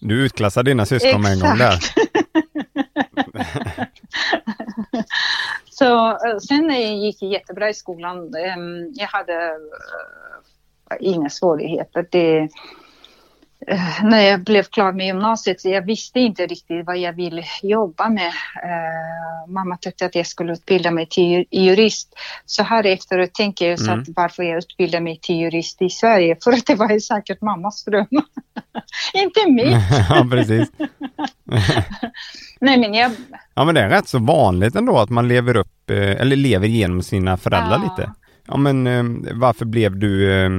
Du 0.00 0.24
utklassade 0.24 0.70
dina 0.70 0.86
syskon 0.86 1.22
med 1.22 1.32
en 1.32 1.40
gång 1.40 1.58
där. 1.58 1.78
Så 5.70 6.10
uh, 6.10 6.38
sen 6.48 6.70
gick 7.02 7.20
det 7.20 7.26
jättebra 7.26 7.70
i 7.70 7.74
skolan. 7.74 8.18
Um, 8.18 8.92
jag 8.94 9.06
hade 9.06 9.50
inga 11.00 11.30
svårigheter. 11.30 12.06
Det, 12.10 12.38
eh, 13.66 14.04
när 14.04 14.20
jag 14.20 14.40
blev 14.40 14.62
klar 14.62 14.92
med 14.92 15.06
gymnasiet, 15.06 15.60
så 15.60 15.68
jag 15.68 15.82
visste 15.82 16.20
inte 16.20 16.46
riktigt 16.46 16.86
vad 16.86 16.98
jag 16.98 17.12
ville 17.12 17.44
jobba 17.62 18.08
med. 18.08 18.26
Uh, 18.26 19.52
mamma 19.52 19.76
tyckte 19.76 20.06
att 20.06 20.14
jag 20.14 20.26
skulle 20.26 20.52
utbilda 20.52 20.90
mig 20.90 21.06
till 21.06 21.44
jurist. 21.50 22.14
Så 22.46 22.62
här 22.62 22.86
efteråt 22.86 23.34
tänker 23.34 23.70
jag 23.70 23.78
så 23.78 23.92
mm. 23.92 24.04
varför 24.16 24.42
jag 24.42 24.58
utbildade 24.58 25.04
mig 25.04 25.18
till 25.22 25.36
jurist 25.36 25.82
i 25.82 25.90
Sverige, 25.90 26.36
för 26.44 26.52
att 26.52 26.66
det 26.66 26.74
var 26.74 26.90
ju 26.90 27.00
säkert 27.00 27.40
mammas 27.40 27.84
dröm. 27.84 28.06
inte 29.14 29.40
min. 29.46 29.80
ja, 30.08 30.26
precis. 30.30 30.68
Nej, 32.60 32.78
men 32.78 32.94
jag... 32.94 33.12
Ja, 33.54 33.64
men 33.64 33.74
det 33.74 33.80
är 33.80 33.88
rätt 33.88 34.08
så 34.08 34.18
vanligt 34.18 34.76
ändå 34.76 34.98
att 34.98 35.10
man 35.10 35.28
lever 35.28 35.56
upp, 35.56 35.90
eh, 35.90 35.96
eller 35.96 36.36
lever 36.36 36.66
genom 36.66 37.02
sina 37.02 37.36
föräldrar 37.36 37.80
ja. 37.84 37.96
lite. 37.96 38.12
Ja 38.46 38.56
men 38.56 38.86
eh, 38.86 39.04
varför 39.32 39.64
blev 39.64 39.98
du, 39.98 40.32
eh, 40.32 40.50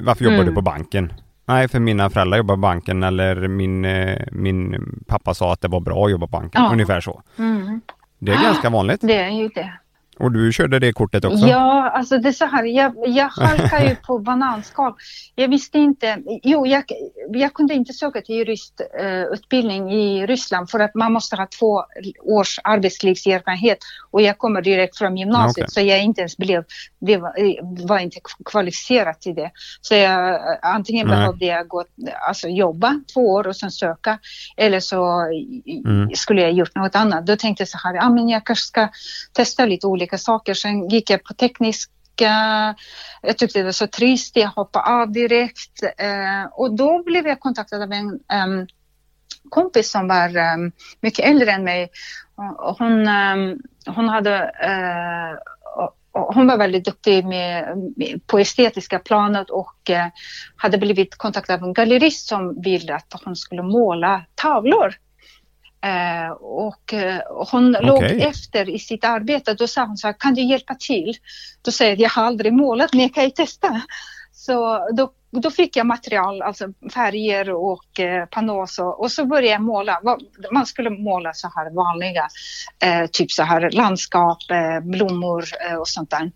varför 0.00 0.24
jobbar 0.24 0.34
mm. 0.34 0.46
du 0.46 0.54
på 0.54 0.62
banken? 0.62 1.12
Nej, 1.44 1.68
för 1.68 1.80
mina 1.80 2.10
föräldrar 2.10 2.38
jobbar 2.38 2.54
på 2.54 2.60
banken 2.60 3.02
eller 3.02 3.48
min, 3.48 3.84
eh, 3.84 4.22
min 4.32 4.84
pappa 5.06 5.34
sa 5.34 5.52
att 5.52 5.60
det 5.60 5.68
var 5.68 5.80
bra 5.80 6.04
att 6.04 6.10
jobba 6.10 6.26
på 6.26 6.30
banken, 6.30 6.62
ja. 6.62 6.72
ungefär 6.72 7.00
så. 7.00 7.22
Mm. 7.38 7.80
Det 8.18 8.32
är 8.32 8.42
ganska 8.42 8.70
vanligt. 8.70 9.00
Det 9.00 9.16
är 9.16 9.30
ju 9.30 9.48
det. 9.48 9.72
Och 10.22 10.32
du 10.32 10.52
körde 10.52 10.78
det 10.78 10.92
kortet 10.92 11.24
också? 11.24 11.46
Ja, 11.46 11.90
alltså 11.90 12.18
det 12.18 12.28
är 12.28 12.32
så 12.32 12.44
här, 12.44 12.64
jag, 12.64 12.94
jag 13.06 13.28
halkade 13.28 13.88
ju 13.88 13.96
på 13.96 14.18
bananskal. 14.18 14.94
Jag 15.34 15.48
visste 15.48 15.78
inte, 15.78 16.18
jo 16.42 16.66
jag, 16.66 16.84
jag 17.28 17.54
kunde 17.54 17.74
inte 17.74 17.92
söka 17.92 18.20
till 18.20 18.36
juristutbildning 18.36 19.92
i 19.92 20.26
Ryssland 20.26 20.70
för 20.70 20.80
att 20.80 20.94
man 20.94 21.12
måste 21.12 21.36
ha 21.36 21.46
två 21.58 21.84
års 22.22 22.58
arbetslivserfarenhet 22.64 23.78
och 24.10 24.22
jag 24.22 24.38
kommer 24.38 24.62
direkt 24.62 24.98
från 24.98 25.16
gymnasiet 25.16 25.64
okay. 25.64 25.68
så 25.68 25.80
jag 25.80 26.02
inte 26.02 26.20
ens 26.20 26.36
blev, 26.36 26.64
det 27.00 27.16
var, 27.16 27.32
var, 27.86 27.98
inte 27.98 28.20
kvalificerad 28.44 29.20
till 29.20 29.34
det. 29.34 29.50
Så 29.80 29.94
jag, 29.94 30.40
antingen 30.62 31.06
Nej. 31.06 31.16
behövde 31.16 31.44
jag 31.44 31.68
gå, 31.68 31.84
alltså 32.28 32.48
jobba 32.48 33.00
två 33.14 33.32
år 33.32 33.46
och 33.46 33.56
sen 33.56 33.70
söka 33.70 34.18
eller 34.56 34.80
så 34.80 35.20
mm. 35.86 36.10
skulle 36.14 36.42
jag 36.42 36.52
gjort 36.52 36.76
något 36.76 36.96
annat. 36.96 37.26
Då 37.26 37.36
tänkte 37.36 37.60
jag 37.60 37.68
så 37.68 37.78
här, 37.78 37.94
ja 37.94 38.10
men 38.10 38.28
jag 38.28 38.46
kanske 38.46 38.64
ska 38.64 38.88
testa 39.32 39.66
lite 39.66 39.86
olika 39.86 40.11
olika 40.12 40.18
saker. 40.18 40.54
Sen 40.54 40.88
gick 40.88 41.10
jag 41.10 41.24
på 41.24 41.34
tekniska 41.34 41.88
jag 43.22 43.38
tyckte 43.38 43.58
det 43.58 43.64
var 43.64 43.72
så 43.72 43.86
trist, 43.86 44.36
jag 44.36 44.48
hoppade 44.48 44.84
av 44.84 45.12
direkt 45.12 45.82
eh, 45.98 46.44
och 46.52 46.76
då 46.76 47.02
blev 47.02 47.26
jag 47.26 47.40
kontaktad 47.40 47.82
av 47.82 47.92
en 47.92 48.06
um, 48.08 48.66
kompis 49.50 49.90
som 49.90 50.08
var 50.08 50.36
um, 50.36 50.72
mycket 51.00 51.24
äldre 51.24 51.52
än 51.52 51.64
mig. 51.64 51.90
Hon, 52.78 53.08
um, 53.08 53.62
hon 53.86 54.08
hade 54.08 54.30
uh, 54.44 55.38
hon 56.12 56.46
var 56.46 56.58
väldigt 56.58 56.84
duktig 56.84 57.24
med, 57.24 57.76
med, 57.96 58.20
på 58.26 58.38
estetiska 58.38 58.98
planet 58.98 59.50
och 59.50 59.90
eh, 59.90 60.06
hade 60.56 60.78
blivit 60.78 61.16
kontaktad 61.16 61.54
av 61.54 61.62
en 61.62 61.72
gallerist 61.72 62.28
som 62.28 62.62
ville 62.62 62.94
att 62.94 63.22
hon 63.24 63.36
skulle 63.36 63.62
måla 63.62 64.24
tavlor. 64.34 64.94
Eh, 65.84 66.30
och 66.40 66.94
eh, 66.94 67.20
hon 67.50 67.76
okay. 67.76 67.86
låg 67.86 68.02
efter 68.02 68.68
i 68.70 68.78
sitt 68.78 69.04
arbete. 69.04 69.54
Då 69.54 69.66
sa 69.66 69.84
hon 69.84 69.96
så 69.96 70.06
här, 70.06 70.14
kan 70.18 70.34
du 70.34 70.42
hjälpa 70.42 70.74
till? 70.74 71.14
Då 71.62 71.70
säger 71.70 71.90
jag, 71.90 72.00
jag 72.00 72.10
har 72.10 72.24
aldrig 72.24 72.52
målat 72.52 72.92
men 72.92 73.02
jag 73.02 73.14
kan 73.14 73.24
ju 73.24 73.30
testa. 73.30 73.82
Så 74.32 74.88
då, 74.92 75.12
då 75.30 75.50
fick 75.50 75.76
jag 75.76 75.86
material, 75.86 76.42
alltså 76.42 76.68
färger 76.94 77.50
och 77.50 78.00
eh, 78.00 78.26
panås 78.26 78.78
och, 78.78 79.00
och, 79.00 79.12
så 79.12 79.24
började 79.24 79.46
jag 79.46 79.62
måla. 79.62 80.00
Man 80.52 80.66
skulle 80.66 80.90
måla 80.90 81.32
så 81.32 81.50
här 81.54 81.70
vanliga, 81.74 82.28
eh, 82.84 83.06
typ 83.06 83.30
så 83.30 83.42
här 83.42 83.70
landskap, 83.70 84.38
eh, 84.50 84.80
blommor 84.80 85.44
eh, 85.68 85.76
och 85.76 85.88
sånt 85.88 86.10
där. 86.10 86.32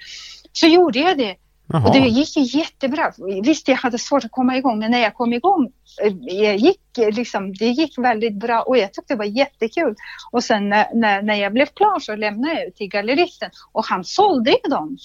Så 0.53 0.67
gjorde 0.67 0.99
jag 0.99 1.19
det. 1.19 1.37
Jaha. 1.69 1.89
Och 1.89 1.93
det 1.95 2.09
gick 2.09 2.37
ju 2.37 2.59
jättebra. 2.59 3.13
Visst, 3.43 3.69
jag 3.69 3.77
hade 3.77 3.99
svårt 3.99 4.25
att 4.25 4.31
komma 4.31 4.57
igång, 4.57 4.79
men 4.79 4.91
när 4.91 4.99
jag 4.99 5.15
kom 5.15 5.33
igång, 5.33 5.73
eh, 6.03 6.13
jag 6.21 6.57
gick, 6.57 6.81
liksom, 6.97 7.55
det 7.55 7.67
gick 7.67 7.99
väldigt 7.99 8.35
bra 8.35 8.63
och 8.63 8.79
jag 8.79 8.93
tyckte 8.93 9.15
det 9.15 9.19
var 9.19 9.25
jättekul. 9.25 9.95
Och 10.31 10.45
sen 10.45 10.69
när, 10.69 10.95
när, 10.95 11.23
när 11.23 11.35
jag 11.35 11.53
blev 11.53 11.67
klar 11.67 12.01
så 12.01 12.17
lämnade 12.17 12.65
jag 12.65 12.75
till 12.75 12.89
galleristen 12.89 13.51
och 13.73 13.85
han 13.85 14.05
sålde 14.05 14.51
ju 14.51 14.71
dem. 14.71 14.97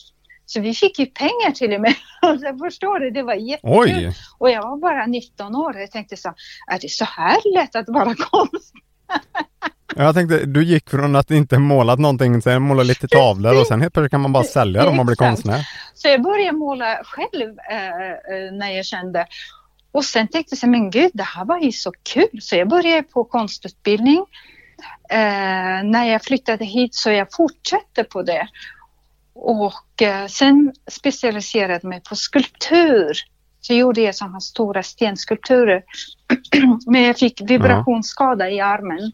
Så 0.45 0.61
vi 0.61 0.73
fick 0.73 0.99
ju 0.99 1.05
pengar 1.05 1.51
till 1.51 1.73
och 1.73 1.81
med. 1.81 1.95
Jag 2.41 2.59
förstår 2.59 2.99
du, 2.99 3.11
det 3.11 3.23
var 3.23 3.33
jättekul. 3.33 3.79
Oj. 3.79 4.15
Och 4.37 4.49
jag 4.49 4.61
var 4.61 4.77
bara 4.77 5.05
19 5.05 5.55
år 5.55 5.73
och 5.75 5.81
jag 5.81 5.91
tänkte 5.91 6.17
så, 6.17 6.33
är 6.67 6.79
det 6.81 6.89
så 6.89 7.05
här 7.05 7.53
lätt 7.53 7.75
att 7.75 7.89
vara 7.89 8.15
konstnär? 8.15 8.81
Jag 9.95 10.15
tänkte, 10.15 10.45
du 10.45 10.63
gick 10.63 10.89
från 10.89 11.15
att 11.15 11.31
inte 11.31 11.59
målat 11.59 11.99
någonting, 11.99 12.41
sen 12.41 12.61
måla 12.61 12.83
lite 12.83 13.07
tavlor 13.07 13.59
och 13.61 13.67
sen 13.67 13.81
helt 13.81 13.93
plötsligt 13.93 14.11
kan 14.11 14.21
man 14.21 14.33
bara 14.33 14.43
sälja 14.43 14.85
dem 14.85 14.99
och 14.99 15.05
bli 15.05 15.15
konstnär. 15.15 15.67
Så 15.93 16.07
jag 16.07 16.21
började 16.21 16.57
måla 16.57 17.01
själv 17.03 17.55
eh, 17.71 18.11
eh, 18.11 18.53
när 18.53 18.69
jag 18.69 18.85
kände 18.85 19.27
och 19.91 20.05
sen 20.05 20.27
tänkte 20.27 20.55
jag, 20.61 20.69
men 20.69 20.89
gud, 20.89 21.11
det 21.13 21.23
här 21.23 21.45
var 21.45 21.59
ju 21.59 21.71
så 21.71 21.91
kul. 22.03 22.41
Så 22.41 22.55
jag 22.55 22.69
började 22.69 23.03
på 23.03 23.23
konstutbildning. 23.23 24.25
Eh, 25.09 25.83
när 25.83 26.05
jag 26.05 26.23
flyttade 26.23 26.65
hit 26.65 26.95
så 26.95 27.09
jag 27.11 27.27
fortsatte 27.31 28.03
på 28.03 28.21
det. 28.21 28.47
Och 29.33 30.01
eh, 30.01 30.27
sen 30.27 30.73
specialiserade 30.87 31.73
jag 31.73 31.83
mig 31.83 32.01
på 32.09 32.15
skulptur. 32.15 33.17
Så 33.61 33.73
gjorde 33.73 34.01
jag 34.01 34.15
sådana 34.15 34.39
stora 34.39 34.83
stenskulpturer. 34.83 35.83
men 36.87 37.01
jag 37.03 37.17
fick 37.17 37.41
vibrationsskada 37.41 38.49
i 38.49 38.59
armen 38.59 39.11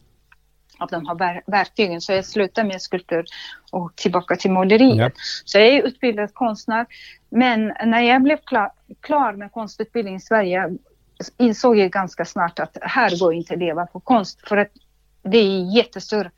av 0.79 0.88
de 0.88 1.05
här 1.07 1.41
verktygen. 1.48 2.01
Så 2.01 2.12
jag 2.13 2.25
slutade 2.25 2.67
med 2.67 2.81
skulptur 2.81 3.25
och 3.72 3.96
tillbaka 3.96 4.36
till 4.36 4.51
måleriet. 4.51 4.98
Ja. 4.98 5.10
Så 5.46 5.57
jag 5.57 5.67
är 5.67 5.84
utbildad 5.84 6.34
konstnär. 6.34 6.86
Men 7.29 7.74
när 7.86 8.01
jag 8.01 8.22
blev 8.22 8.38
klar, 8.38 8.72
klar 9.01 9.34
med 9.34 9.51
konstutbildning 9.51 10.15
i 10.15 10.19
Sverige 10.19 10.69
insåg 11.38 11.77
jag 11.77 11.91
ganska 11.91 12.25
snart 12.25 12.60
att 12.60 12.77
här 12.81 13.19
går 13.19 13.34
inte 13.34 13.53
att 13.53 13.60
leva 13.60 13.86
på 13.86 14.00
konst. 14.00 14.48
För 14.48 14.57
att 14.57 14.72
det 15.24 15.38
är 15.38 15.75
jättestor 15.75 16.31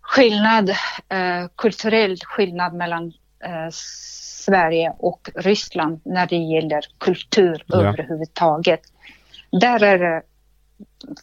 skillnad, 0.00 0.70
eh, 1.08 1.48
kulturell 1.56 2.16
skillnad 2.24 2.74
mellan 2.74 3.12
eh, 3.44 3.68
Sverige 4.44 4.92
och 4.98 5.30
Ryssland 5.34 6.00
när 6.04 6.26
det 6.26 6.36
gäller 6.36 6.80
kultur 6.98 7.64
Ja. 7.66 7.76
överhuvudtaget. 7.82 8.80
Där 9.60 9.82
är 9.82 9.98
det 9.98 10.22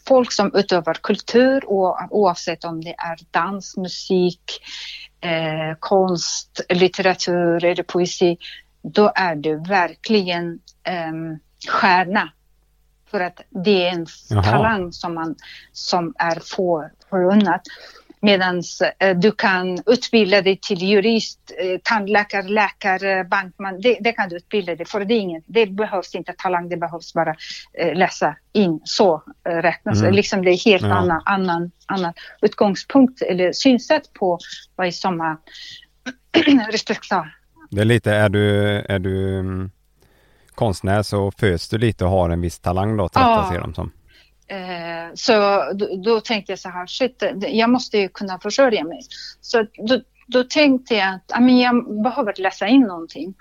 folk 0.07 0.31
som 0.31 0.55
utövar 0.55 0.93
kultur 0.93 1.69
och, 1.69 1.97
oavsett 2.09 2.63
om 2.63 2.81
det 2.81 2.95
är 2.97 3.17
dans, 3.31 3.77
musik, 3.77 4.61
eh, 5.21 5.77
konst, 5.79 6.61
litteratur 6.69 7.65
eller 7.65 7.83
poesi. 7.83 8.37
Då 8.81 9.11
är 9.15 9.35
du 9.35 9.55
verkligen 9.55 10.59
eh, 10.83 11.37
stjärna. 11.69 12.31
För 13.11 13.19
att 13.19 13.41
det 13.49 13.87
är 13.87 13.91
en 13.91 14.05
Jaha. 14.29 14.43
talang 14.43 14.93
som, 14.93 15.13
man, 15.13 15.35
som 15.71 16.13
är 16.17 16.39
förunnat. 17.09 17.61
Medan 18.21 18.61
eh, 18.99 19.17
du 19.17 19.31
kan 19.31 19.79
utbilda 19.85 20.41
dig 20.41 20.59
till 20.61 20.81
jurist, 20.81 21.51
eh, 21.57 21.79
tandläkare, 21.83 22.47
läkare, 22.47 23.23
bankman. 23.23 23.81
Det, 23.81 23.97
det 24.01 24.11
kan 24.11 24.29
du 24.29 24.35
utbilda 24.35 24.75
dig 24.75 24.85
för. 24.85 25.05
Det, 25.05 25.13
är 25.13 25.19
inget, 25.19 25.43
det 25.47 25.65
behövs 25.65 26.15
inte 26.15 26.33
talang, 26.37 26.69
det 26.69 26.77
behövs 26.77 27.13
bara 27.13 27.35
eh, 27.73 27.95
läsa 27.95 28.35
in. 28.53 28.81
Så 28.83 29.23
räknas 29.45 29.99
det. 29.99 30.05
Mm. 30.05 30.15
Liksom 30.15 30.43
det 30.43 30.51
är 30.51 30.65
helt 30.65 30.83
Ja. 30.83 30.93
annan, 30.93 31.21
annan, 31.25 31.71
annan 31.85 32.13
utgångspunkt 32.41 33.21
eller 33.21 33.51
synsätt 33.51 34.13
på 34.13 34.39
vad 34.75 34.87
är 34.87 34.91
som 34.91 35.37
respektar. 36.71 37.35
Det 37.71 37.81
är 37.81 37.85
lite, 37.85 38.11
är 38.11 38.29
du, 38.29 38.71
är 38.79 38.99
du 38.99 39.39
mm, 39.39 39.71
konstnär 40.55 41.03
så 41.03 41.31
föds 41.31 41.69
du 41.69 41.77
lite 41.77 42.05
och 42.05 42.11
har 42.11 42.29
en 42.29 42.41
viss 42.41 42.59
talang 42.59 42.97
då 42.97 43.09
till 43.09 43.19
detta 43.19 43.31
Ja. 43.31 43.49
ser 43.51 43.59
de 43.59 43.73
som. 43.73 43.91
Eh, 44.51 45.13
så 45.13 45.33
då, 45.73 45.87
då 46.03 46.21
tänkte 46.21 46.51
jag 46.51 46.59
så 46.59 46.69
här, 46.69 46.87
shit, 46.87 47.23
jag 47.39 47.69
måste 47.69 47.97
ju 47.97 48.09
kunna 48.09 48.39
försörja 48.39 48.83
mig. 48.83 48.99
Så 49.41 49.65
då, 49.87 50.01
då 50.27 50.43
tänkte 50.43 50.95
jag 50.95 51.15
att 51.15 51.31
amen, 51.31 51.57
jag 51.57 52.03
behöver 52.03 52.33
läsa 52.41 52.67
in 52.67 52.81
någonting. 52.81 53.33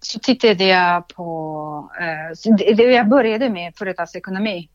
Så 0.00 0.18
tittade 0.18 0.64
jag 0.64 1.08
på, 1.08 1.90
eh, 2.00 2.56
det, 2.56 2.74
det 2.74 2.82
jag 2.82 3.08
började 3.08 3.50
med 3.50 3.76
företagsekonomi. 3.76 4.68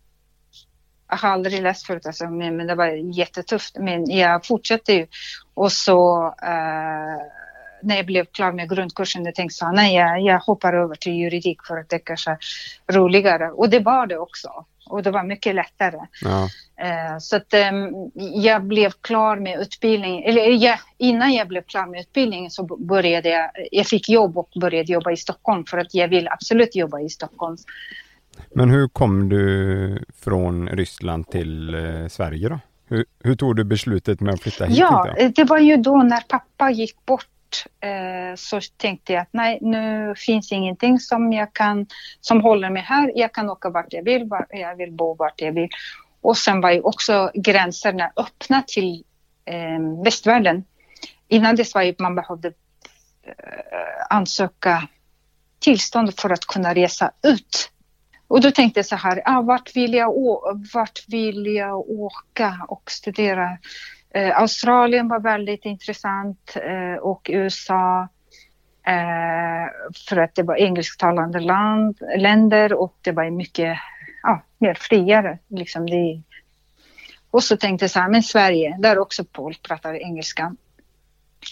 Jag 1.10 1.18
har 1.18 1.30
aldrig 1.30 1.62
läst 1.62 1.88
företagsekonomi 1.88 2.52
men 2.52 2.68
det 2.68 2.76
var 2.76 3.18
jättetufft. 3.18 3.78
Men 3.80 4.10
jag 4.10 4.46
fortsatte 4.46 4.94
ju. 4.94 5.08
Och 5.54 5.72
så 5.72 6.28
eh, 6.28 7.22
när 7.82 7.96
jag 7.96 8.06
blev 8.06 8.26
klar 8.26 8.52
med 8.52 8.70
grundkursen, 8.70 9.26
jag 9.26 9.36
tänkte 9.36 9.56
så 9.56 9.66
här, 9.66 9.74
nej 9.74 9.96
jag, 9.96 10.22
jag 10.22 10.40
hoppar 10.40 10.74
över 10.74 10.96
till 10.96 11.14
juridik 11.14 11.64
för 11.68 11.78
att 11.78 11.90
det 11.90 12.00
kanske 12.00 12.32
är 12.88 12.94
roligare. 12.94 13.52
Och 13.52 13.70
det 13.70 13.80
var 13.80 14.08
det 14.08 14.18
också. 14.18 14.66
Och 14.86 15.04
det 15.04 15.12
var 15.12 15.24
mycket 15.24 15.56
lättare. 15.56 15.98
Ja. 16.22 16.50
Eh, 16.78 17.18
Så 17.20 17.36
att 17.36 17.54
ehm, 17.54 17.90
jag 18.34 18.64
blev 18.64 18.92
klar 19.02 19.36
med 19.36 19.60
utbildning, 19.60 20.24
eller 20.24 20.42
jag, 20.50 20.80
innan 20.98 21.34
jag 21.34 21.48
blev 21.48 21.62
klar 21.62 21.86
med 21.86 22.00
utbildningen 22.00 22.52
så 22.52 22.64
började 22.78 23.30
jag, 23.30 23.50
jag 23.72 23.88
fick 23.88 24.10
jobb 24.10 24.38
och 24.38 24.50
började 24.62 24.92
jobba 24.92 25.12
i 25.12 25.18
Stockholm 25.18 25.66
för 25.66 25.78
att 25.78 25.94
jag 25.94 26.08
vill 26.08 26.28
absolut 26.28 26.76
jobba 26.76 27.00
i 27.00 27.10
Stockholm. 27.10 27.58
Men 28.56 28.70
hur 28.70 28.88
kom 28.88 29.30
du 29.30 30.06
från 30.24 30.70
Ryssland 30.70 31.30
till 31.30 31.74
eh, 31.74 32.08
Sverige 32.08 32.50
då? 32.50 32.60
Hur, 32.88 33.06
hur 33.24 33.36
tog 33.36 33.56
du 33.56 33.64
beslutet 33.64 34.20
med 34.20 34.34
att 34.34 34.42
flytta 34.42 34.66
hit? 34.66 34.78
Ja, 34.78 35.16
eh, 35.18 35.32
det 35.36 35.44
var 35.44 35.60
ju 35.60 35.78
då 35.78 35.98
när 36.04 36.22
pappa 36.28 36.72
gick 36.72 37.06
bort 37.06 37.28
eh, 37.80 38.36
så 38.36 38.60
tänkte 38.78 39.14
jag 39.14 39.22
att 39.22 39.30
nej, 39.32 39.58
nu 39.62 40.14
finns 40.18 40.52
ingenting 40.52 41.00
som 41.00 41.34
jag 41.34 41.54
kan, 41.54 41.86
som 42.22 42.42
håller 42.42 42.70
mig 42.70 42.82
här. 42.82 43.12
Jag 43.16 43.34
kan 43.34 43.50
åka 43.50 43.70
vart 43.70 43.94
jag 43.94 44.04
vill, 44.04 44.28
var, 44.28 44.46
jag 44.50 44.76
vill 44.76 44.92
bo 44.92 45.16
vart 45.16 45.42
jag 45.42 45.52
vill. 45.52 45.70
Och 46.22 46.38
sen 46.38 46.62
var 46.62 46.72
ju 46.72 46.82
också 46.82 47.32
gränserna 47.34 48.12
öppna 48.16 48.64
till 48.68 49.04
eh, 49.46 50.04
västvärlden. 50.04 50.64
Innan 51.28 51.56
dess 51.56 51.76
var 51.76 51.82
ju 51.82 51.96
man 52.00 52.16
behövde 52.16 52.48
eh, 52.48 54.06
ansöka 54.10 54.88
tillstånd 55.60 56.20
för 56.20 56.30
att 56.30 56.46
kunna 56.46 56.74
resa 56.74 57.12
ut. 57.24 57.72
Och 58.28 58.42
då 58.42 58.52
tänkte 58.52 58.80
jag 58.80 58.86
så 58.86 58.96
här, 58.96 59.22
ah, 59.26 59.42
vart, 59.42 59.76
vill 59.76 59.94
jag 59.94 60.14
vart 60.74 61.04
vill 61.08 61.46
jag 61.46 61.90
åka 61.90 62.66
och 62.68 62.92
studera? 62.92 63.58
Eh, 64.14 64.40
Australien 64.40 65.08
var 65.08 65.20
väldigt 65.20 65.66
intressant 65.66 66.56
eh, 66.56 67.02
och 67.02 67.30
USA 67.34 68.08
eh, 68.88 69.92
för 70.08 70.18
att 70.18 70.36
det 70.36 70.44
var 70.44 70.56
engelsktalande 70.56 71.40
land, 71.40 71.98
länder 72.18 72.74
och 72.74 72.98
det 73.02 73.12
var 73.12 73.30
mycket 73.30 73.78
ja, 74.24 74.42
mer 74.58 74.74
friare. 74.74 75.38
Liksom 75.48 75.86
det. 75.86 76.22
Och 77.32 77.44
så 77.44 77.58
tänkte 77.58 77.84
jag 77.84 77.92
så 77.92 78.00
här, 78.00 78.10
men 78.10 78.24
Sverige, 78.24 78.78
där 78.80 79.00
också 79.00 79.24
folk 79.36 79.64
pratar 79.64 79.94
engelska. 79.94 80.56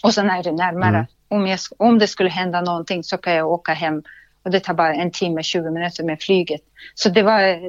Och 0.04 0.14
sen 0.14 0.30
är 0.30 0.44
det 0.44 0.52
närmare. 0.52 0.96
Mm. 0.96 1.06
Om, 1.28 1.48
jag, 1.48 1.60
om 1.78 2.00
det 2.00 2.08
skulle 2.08 2.30
hända 2.30 2.62
någonting 2.62 3.04
så 3.04 3.18
kan 3.18 3.34
jag 3.34 3.52
åka 3.52 3.74
hem 3.74 4.04
och 4.44 4.52
det 4.52 4.60
tar 4.60 4.74
bara 4.74 4.94
en 4.94 5.12
timme, 5.12 5.44
20 5.44 5.72
minuter 5.72 6.04
med 6.04 6.22
flyget. 6.22 6.62
Så 6.96 7.10
det 7.10 7.24
var, 7.24 7.60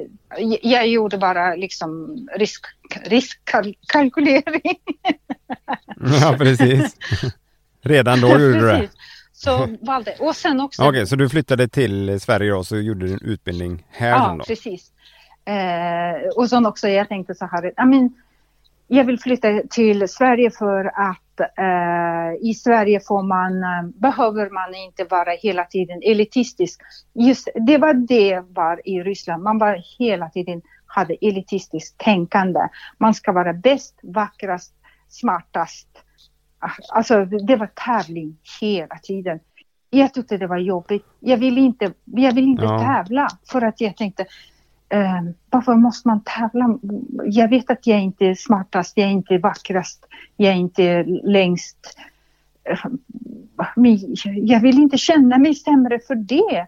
jag, 0.61 0.87
gjorde 0.87 1.17
bara 1.17 1.55
liksom 1.55 2.17
risk, 2.35 2.65
riskkalkylering. 3.05 4.75
Ja, 6.21 6.35
precis. 6.37 6.95
Redan 7.81 8.21
då 8.21 8.27
gjorde 8.27 8.53
du 8.59 8.67
det? 8.67 8.89
Så 9.33 9.77
valde, 9.81 10.15
och 10.19 10.35
sen 10.35 10.61
också. 10.61 10.83
Okej, 10.83 11.07
så 11.07 11.15
du 11.15 11.29
flyttade 11.29 11.67
till 11.67 12.19
Sverige 12.19 12.51
då, 12.51 12.63
så 12.63 12.77
gjorde 12.77 13.07
du 13.07 13.13
en 13.13 13.21
utbildning 13.21 13.85
här 13.89 14.09
Ja, 14.09 14.35
då? 14.39 14.43
precis. 14.43 14.91
Eh, 15.45 16.29
och 16.35 16.49
sen 16.49 16.65
också, 16.65 16.87
jag 16.89 17.09
tänkte 17.09 17.35
så 17.35 17.45
här, 17.45 17.65
I 17.65 17.85
mean, 17.85 18.13
jag 18.97 19.03
vill 19.05 19.19
flytta 19.19 19.61
till 19.69 20.07
Sverige 20.07 20.51
för 20.51 20.85
att 20.85 21.39
eh, 21.39 22.49
i 22.49 22.53
Sverige 22.53 22.99
får 22.99 23.23
man, 23.23 23.63
eh, 23.63 23.83
behöver 24.01 24.49
man 24.49 24.75
inte 24.75 25.03
vara 25.03 25.31
hela 25.31 25.63
tiden 25.65 26.01
elitistisk. 26.03 26.81
Just, 27.13 27.47
det 27.67 27.77
var 27.77 27.93
det 27.93 28.39
var 28.49 28.87
i 28.87 29.03
Ryssland, 29.03 29.43
man 29.43 29.57
var 29.57 29.81
hela 29.99 30.29
tiden 30.29 30.61
hade 30.85 31.15
elitistiskt 31.21 31.97
tänkande. 31.97 32.59
Man 32.97 33.13
ska 33.13 33.31
vara 33.31 33.53
bäst, 33.53 33.99
vackrast, 34.03 34.73
smartast. 35.09 35.87
Alltså 36.93 37.25
det 37.25 37.55
var 37.55 37.67
tävling 37.67 38.37
hela 38.61 38.95
tiden. 39.03 39.39
Jag 39.89 40.13
tyckte 40.13 40.37
det 40.37 40.47
var 40.47 40.57
jobbigt. 40.57 41.05
Jag 41.19 41.37
ville 41.37 41.61
inte, 41.61 41.93
jag 42.05 42.31
ville 42.33 42.47
inte 42.47 42.63
Ja. 42.63 42.79
tävla 42.79 43.27
för 43.51 43.61
att 43.61 43.81
jag 43.81 43.97
tänkte 43.97 44.25
varför 45.49 45.75
måste 45.75 46.07
man 46.07 46.23
tävla? 46.23 46.77
Jag 47.23 47.49
vet 47.49 47.71
att 47.71 47.87
jag 47.87 48.01
inte 48.01 48.25
är 48.25 48.35
smartast, 48.35 48.97
jag 48.97 49.07
är 49.07 49.11
inte 49.11 49.37
vackrast, 49.37 50.05
jag 50.37 50.53
är 50.53 50.57
inte 50.57 51.03
längst. 51.23 51.97
Eh, 52.63 52.85
Men 53.75 53.97
jag 54.23 54.59
vill 54.59 54.79
inte 54.79 54.97
känna 54.97 55.37
mig 55.37 55.55
sämre 55.55 55.99
för 55.99 56.15
det. 56.15 56.67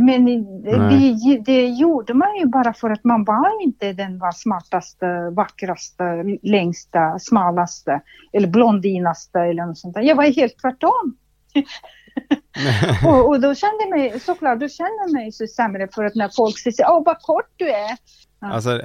Men 0.00 0.24
det, 0.62 1.38
det 1.44 1.68
gjorde 1.68 2.14
man 2.14 2.36
ju 2.36 2.46
bara 2.46 2.72
för 2.72 2.90
att 2.90 3.04
man 3.04 3.24
var 3.24 3.62
inte 3.62 3.92
den 3.92 4.18
var 4.18 4.32
smartaste, 4.32 5.30
vackraste, 5.30 6.24
längsta, 6.42 7.18
smalaste 7.18 8.00
eller 8.32 8.48
blondinaste 8.48 9.40
eller 9.40 9.66
något 9.66 9.78
sånt 9.78 9.94
där. 9.94 10.02
Jag 10.02 10.16
var 10.16 10.24
helt 10.24 10.58
tvärtom. 10.58 11.16
och, 13.04 13.28
och 13.28 13.40
då 13.40 13.54
kände 13.54 13.76
jag 13.80 13.90
mig, 13.90 14.20
såklart, 14.20 14.60
då 14.60 14.68
kände 14.68 15.02
jag 15.06 15.12
mig 15.12 15.32
så 15.32 15.46
sämre 15.46 15.88
för 15.94 16.04
att 16.04 16.14
när 16.14 16.28
folk 16.28 16.58
säger 16.58 16.90
åh 16.90 17.02
vad 17.04 17.18
kort 17.18 17.50
du 17.56 17.70
är. 17.70 17.96
Alltså, 18.38 18.80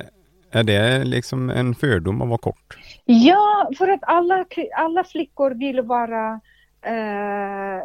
är 0.52 0.64
det 0.64 1.04
liksom 1.04 1.50
en 1.50 1.76
fördom 1.76 2.22
att 2.22 2.28
vara 2.28 2.38
kort? 2.38 2.78
Ja, 3.06 3.70
för 3.78 3.88
att 3.88 4.00
alla, 4.02 4.46
alla 4.78 5.04
flickor 5.04 5.52
vill 5.52 5.82
vara, 5.82 6.40
eh, 6.82 7.84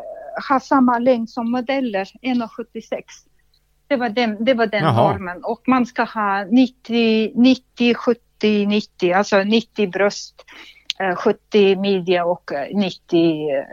ha 0.49 0.61
samma 0.61 0.99
längd 0.99 1.31
som 1.31 1.51
modeller, 1.51 2.09
1,76. 2.23 3.03
Det 3.87 3.97
var 3.97 4.09
den, 4.09 4.45
det 4.45 4.55
var 4.55 4.67
den 4.67 4.85
Jaha. 4.85 5.13
normen 5.13 5.45
och 5.45 5.63
man 5.67 5.87
ska 5.87 6.05
ha 6.05 6.45
90, 6.45 7.33
90, 7.35 7.95
70, 7.95 8.67
90, 8.67 9.13
alltså 9.13 9.43
90 9.43 9.91
bröst, 9.91 10.45
70 11.17 11.77
midja 11.77 12.25
och 12.25 12.53
eh, 12.53 12.77
90, 12.77 13.51
eh, 13.51 13.65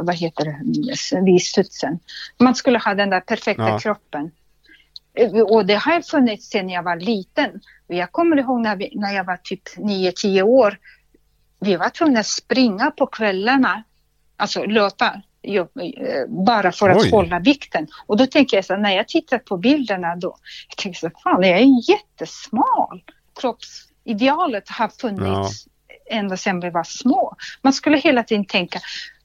vad 0.00 0.14
heter 0.16 0.44
det, 0.44 1.20
vid 1.24 1.42
studsen. 1.42 1.98
Man 2.38 2.54
skulle 2.54 2.78
ha 2.78 2.94
den 2.94 3.10
där 3.10 3.20
perfekta 3.20 3.68
Ja. 3.68 3.78
kroppen. 3.78 4.30
Eh, 5.14 5.30
Och 5.40 5.66
det 5.66 5.74
har 5.74 6.00
funnits 6.02 6.48
sedan 6.50 6.68
jag 6.68 6.82
var 6.82 6.96
liten. 6.96 7.60
Jag 7.86 8.12
kommer 8.12 8.36
ihåg 8.36 8.60
när, 8.60 8.76
vi, 8.76 8.92
när 8.94 9.14
jag 9.14 9.24
var 9.24 9.36
typ 9.36 9.62
9-10 9.76 10.42
år. 10.42 10.78
Vi 11.60 11.76
var 11.76 11.88
tvungna 11.88 12.20
att 12.20 12.26
springa 12.26 12.90
på 12.90 13.06
kvällarna, 13.06 13.82
alltså 14.36 14.64
löpa, 14.64 15.22
eh, 15.42 15.64
bara 16.28 16.72
för 16.72 16.88
att 16.88 17.02
Oj. 17.02 17.10
hålla 17.10 17.38
vikten. 17.38 17.86
Och 18.06 18.16
då 18.16 18.26
tänker 18.26 18.56
jag 18.56 18.64
så 18.64 18.76
när 18.76 18.96
jag 18.96 19.08
tittar 19.08 19.38
på 19.38 19.56
bilderna 19.56 20.16
då, 20.16 20.36
jag 20.68 20.76
tänker 20.76 20.98
så 20.98 21.10
fan 21.22 21.42
jag 21.42 21.58
är 21.58 21.90
jättesmal. 21.90 23.02
Kroppsidealet 23.40 24.68
har 24.68 24.88
funnits 24.88 25.66
ända 26.10 26.36
sedan 26.36 26.60
vi 26.60 26.70
var 26.70 26.84
små. 26.84 27.36
Man 27.62 27.72
skulle 27.72 27.98
hela 27.98 28.22
tiden 28.22 28.44
tänka 28.44 28.80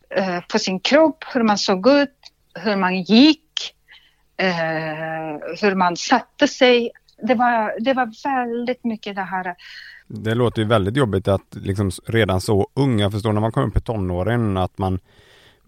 eh, 0.09 0.39
på 0.51 0.59
sin 0.59 0.79
kropp, 0.79 1.23
hur 1.33 1.43
man 1.43 1.57
såg 1.57 1.87
ut, 1.87 2.17
hur 2.53 2.75
man 2.75 3.01
gick, 3.01 3.75
eh, 4.37 4.53
hur 5.61 5.75
man 5.75 5.97
satte 5.97 6.47
sig. 6.47 6.91
Det 7.21 7.35
var, 7.35 7.79
det 7.79 7.93
var 7.93 8.23
väldigt 8.23 8.83
mycket 8.83 9.15
det 9.15 9.21
här. 9.21 9.55
Det 10.07 10.35
låter 10.35 10.61
ju 10.61 10.67
väldigt 10.67 10.97
jobbigt 10.97 11.27
att 11.27 11.55
liksom 11.55 11.91
redan 12.05 12.41
så 12.41 12.67
unga, 12.73 13.11
förstår 13.11 13.33
när 13.33 13.41
man 13.41 13.51
kommer 13.51 13.67
upp 13.67 13.77
i 13.77 13.81
tonåren, 13.81 14.57
att 14.57 14.77
man 14.77 14.99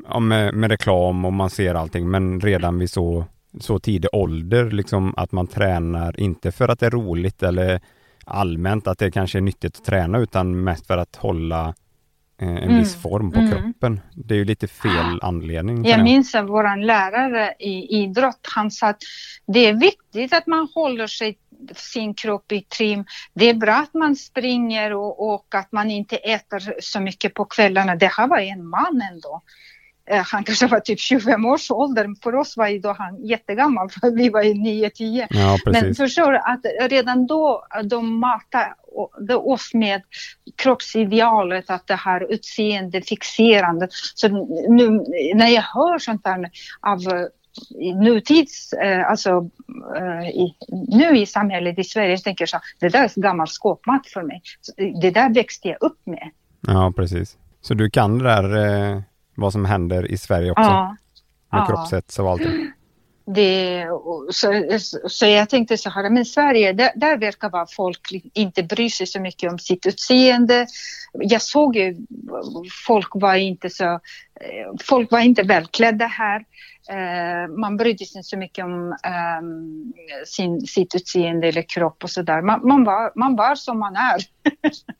ja, 0.09 0.19
med, 0.19 0.53
med 0.53 0.71
reklam 0.71 1.25
och 1.25 1.33
man 1.33 1.49
ser 1.49 1.75
allting 1.75 2.11
men 2.11 2.41
redan 2.41 2.79
vid 2.79 2.89
så, 2.89 3.25
så 3.59 3.79
tidig 3.79 4.09
ålder 4.13 4.71
liksom 4.71 5.13
att 5.17 5.31
man 5.31 5.47
tränar 5.47 6.19
inte 6.19 6.51
för 6.51 6.67
att 6.67 6.79
det 6.79 6.85
är 6.85 6.91
roligt 6.91 7.43
eller 7.43 7.81
allmänt 8.25 8.87
att 8.87 8.99
det 8.99 9.11
kanske 9.11 9.37
är 9.37 9.41
nyttigt 9.41 9.77
att 9.77 9.85
träna 9.85 10.17
utan 10.17 10.63
mest 10.63 10.87
för 10.87 10.97
att 10.97 11.15
hålla 11.15 11.73
eh, 12.41 12.49
en 12.49 12.57
mm. 12.57 12.77
viss 12.77 13.01
form 13.01 13.31
på 13.31 13.39
mm. 13.39 13.51
kroppen. 13.51 13.99
Det 14.15 14.33
är 14.33 14.37
ju 14.37 14.45
lite 14.45 14.67
fel 14.67 15.19
anledning. 15.21 15.85
Jag 15.85 16.03
minns 16.03 16.35
att 16.35 16.49
vår 16.49 16.85
lärare 16.85 17.53
i 17.59 18.03
idrott, 18.03 18.47
han 18.55 18.71
sa 18.71 18.87
att 18.87 19.01
det 19.47 19.59
är 19.59 19.73
viktigt 19.73 20.33
att 20.33 20.47
man 20.47 20.67
håller 20.75 21.07
sig 21.07 21.37
sin 21.75 22.13
kropp 22.13 22.51
i 22.51 22.61
trim. 22.61 23.05
Det 23.33 23.49
är 23.49 23.53
bra 23.53 23.73
att 23.73 23.93
man 23.93 24.15
springer 24.15 24.93
och, 24.93 25.33
och 25.33 25.55
att 25.55 25.71
man 25.71 25.91
inte 25.91 26.17
äter 26.17 26.81
så 26.81 26.99
mycket 26.99 27.33
på 27.33 27.45
kvällarna. 27.45 27.95
Det 27.95 28.11
här 28.17 28.27
var 28.27 28.39
en 28.39 28.67
man 28.67 29.01
ändå. 29.11 29.41
Eh, 30.07 30.23
han 30.25 30.43
kanske 30.43 30.67
var 30.67 30.79
typ 30.79 30.99
25 30.99 31.45
års 31.45 31.71
ålder. 31.71 32.15
För 32.23 32.35
oss 32.35 32.57
var 32.57 32.67
ju 32.67 32.79
då 32.79 32.95
han 32.97 33.25
jättegammal, 33.25 33.89
för 33.89 34.11
vi 34.15 34.29
var 34.29 34.41
ju 34.41 34.53
9-10. 34.53 35.27
Ja, 35.29 35.57
Men 35.65 35.95
förstår 35.95 36.31
du 36.31 36.37
att 36.37 36.89
redan 36.89 37.27
då 37.27 37.65
de 37.83 38.19
matade 38.19 39.35
oss 39.35 39.73
med 39.73 40.01
kroppsidealet, 40.55 41.69
att 41.69 41.87
det 41.87 41.95
här 41.95 42.31
utseende 42.33 43.01
fixerande. 43.01 43.87
Så 44.15 44.27
nu 44.69 44.89
när 45.35 45.47
jag 45.47 45.61
hör 45.61 45.99
sånt 45.99 46.23
där 46.23 46.49
av 46.79 46.99
nutids, 48.03 48.73
eh, 48.73 49.09
alltså 49.09 49.49
eh, 49.97 50.29
i, 50.29 50.55
nu 50.87 51.17
i 51.17 51.25
samhället 51.25 51.79
i 51.79 51.83
Sverige, 51.83 52.09
jag 52.09 52.23
tänker 52.23 52.45
så 52.45 52.59
det 52.79 52.89
där 52.89 53.03
är 53.03 53.21
gammal 53.21 53.47
skåpmat 53.47 54.07
för 54.07 54.23
mig. 54.23 54.41
Det 55.01 55.11
där 55.11 55.33
växte 55.33 55.67
jag 55.67 55.77
upp 55.81 55.99
med. 56.03 56.29
Ja, 56.67 56.93
precis. 56.95 57.37
Så 57.61 57.73
du 57.73 57.89
kan 57.89 58.17
det 58.17 58.23
där 58.23 59.03
vad 59.35 59.51
som 59.51 59.65
händer 59.65 60.11
i 60.11 60.17
Sverige 60.17 60.51
också? 60.51 60.63
Ja. 60.63 60.95
Med 61.51 61.61
ja. 61.61 61.65
kroppshets 61.65 62.19
och 62.19 62.29
allting? 62.29 62.71
Det, 63.27 63.85
så, 64.31 64.79
så 65.07 65.25
jag 65.25 65.49
tänkte 65.49 65.77
så 65.77 65.89
här, 65.89 66.09
men 66.09 66.25
Sverige, 66.25 66.73
där, 66.73 66.91
där 66.95 67.17
verkar 67.17 67.49
vara 67.49 67.67
folk 67.67 68.11
inte 68.33 68.63
bry 68.63 68.89
sig 68.89 69.07
så 69.07 69.19
mycket 69.19 69.51
om 69.51 69.59
sitt 69.59 69.85
utseende. 69.85 70.67
Jag 71.13 71.41
såg 71.41 71.75
ju, 71.75 71.95
folk 72.87 73.09
var 73.13 73.35
inte 73.35 73.69
så, 73.69 73.99
folk 74.83 75.11
var 75.11 75.19
inte 75.19 75.43
välklädda 75.43 76.05
här. 76.05 76.45
Eh, 76.89 77.55
man 77.57 77.77
brydde 77.77 78.05
sig 78.05 78.17
inte 78.17 78.29
så 78.29 78.37
mycket 78.37 78.65
om 78.65 78.97
um, 79.41 79.93
sin, 80.25 80.61
sitt 80.61 80.95
utseende 80.95 81.47
eller 81.47 81.61
kropp 81.61 82.03
och 82.03 82.09
sådär. 82.09 82.41
Man, 82.41 82.67
man, 82.67 82.83
var, 82.83 83.11
man 83.15 83.35
var 83.35 83.55
som 83.55 83.79
man 83.79 83.95
är. 83.95 84.21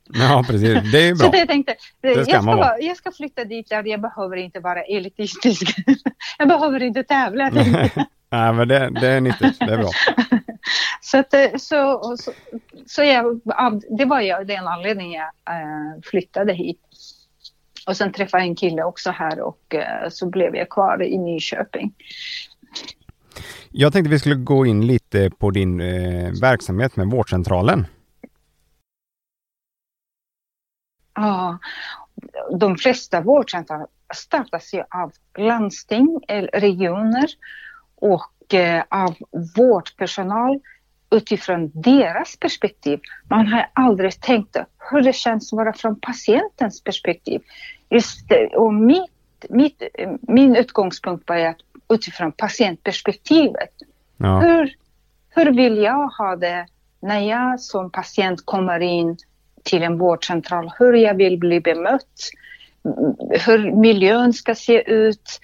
ja, 0.20 0.44
precis. 0.48 0.92
Det 0.92 1.08
är 1.08 1.16
bra. 1.20 1.32
Så 1.32 1.38
jag 1.38 1.48
tänkte, 1.48 1.76
det 2.02 2.12
ska 2.12 2.20
jag, 2.20 2.44
ska 2.44 2.56
vara, 2.56 2.80
jag 2.80 2.98
ska 2.98 3.12
flytta 3.12 3.44
dit 3.44 3.70
där 3.70 3.88
jag 3.88 4.02
behöver 4.02 4.38
inte 4.38 4.60
vara 4.60 4.84
elitistisk. 4.84 5.76
jag 6.38 6.48
behöver 6.48 6.84
inte 6.84 7.04
tävla. 7.04 7.50
Nej, 8.30 8.54
men 8.54 8.68
det, 8.68 8.90
det 9.02 9.08
är 9.08 9.22
nyttigt. 9.22 9.60
Det 9.60 9.74
är 9.74 9.78
bra. 9.78 9.90
så, 11.02 11.18
att, 11.18 11.34
eh, 11.34 11.50
så, 11.58 12.16
så, 12.18 12.32
så 12.86 13.04
jag, 13.04 13.42
det 13.98 14.06
var 14.06 14.44
den 14.44 14.68
anledningen 14.68 15.22
jag 15.22 15.56
äh, 15.56 16.02
flyttade 16.04 16.54
hit. 16.54 16.80
Och 17.86 17.98
sen 17.98 18.12
träffade 18.12 18.44
jag 18.44 18.50
en 18.50 18.56
kille 18.56 18.84
också 18.84 19.12
här 19.12 19.40
och 19.40 19.76
äh, 19.76 20.10
så 20.10 20.30
blev 20.30 20.56
jag 20.56 20.70
kvar 20.70 21.04
i 21.04 21.18
Nyköping. 21.18 21.94
Jag 23.72 23.94
tänkte 23.94 24.10
vi 24.10 24.20
skulle 24.20 24.36
gå 24.36 24.66
in 24.66 24.88
lite 24.88 25.30
på 25.30 25.52
din 25.52 25.82
äh, 25.82 26.32
verksamhet 26.42 26.96
med 26.96 27.08
vårdcentralen. 27.08 27.88
Ja, 31.16 31.60
de 32.60 32.78
flesta 32.78 33.22
vårdcentraler 33.22 33.88
startas 34.14 34.74
ju 34.74 34.80
av 34.80 35.12
landsting 35.38 36.20
eller 36.28 36.48
regioner 36.48 37.30
och 37.96 38.54
eh, 38.54 38.84
av 38.90 39.16
vårdpersonal 39.56 40.60
utifrån 41.12 41.72
deras 41.74 42.38
perspektiv. 42.40 43.00
Man 43.30 43.48
har 43.48 43.70
aldrig 43.74 44.22
tänkt 44.22 44.58
hur 44.92 45.02
det 45.02 45.14
känns 45.14 45.54
att 45.54 45.58
vara 45.58 45.74
från 45.74 46.00
patientens 46.00 46.84
perspektiv. 46.84 47.42
Just, 47.90 48.32
och 48.56 48.74
mitt, 48.74 49.12
mitt, 49.50 49.84
min 50.22 50.56
utgångspunkt 50.56 51.30
var 51.30 51.38
att 51.38 51.58
utifrån 51.90 52.32
patientperspektivet. 52.32 53.72
Ja. 54.18 54.40
Hur, 54.40 54.76
hur 55.30 55.52
vill 55.52 55.78
jag 55.78 56.08
ha 56.08 56.36
det 56.36 56.66
när 57.00 57.20
jag 57.20 57.60
som 57.60 57.92
patient 57.92 58.46
kommer 58.46 58.80
in 58.80 59.18
till 59.64 59.84
en 59.84 59.98
vårdcentral? 59.98 60.72
Hur 60.80 60.94
jag 60.94 61.14
vill 61.14 61.40
bli 61.40 61.60
bemött? 61.60 62.30
Hur 63.46 63.72
miljön 63.72 64.34
ska 64.34 64.56
se 64.56 64.92
ut? 64.92 65.40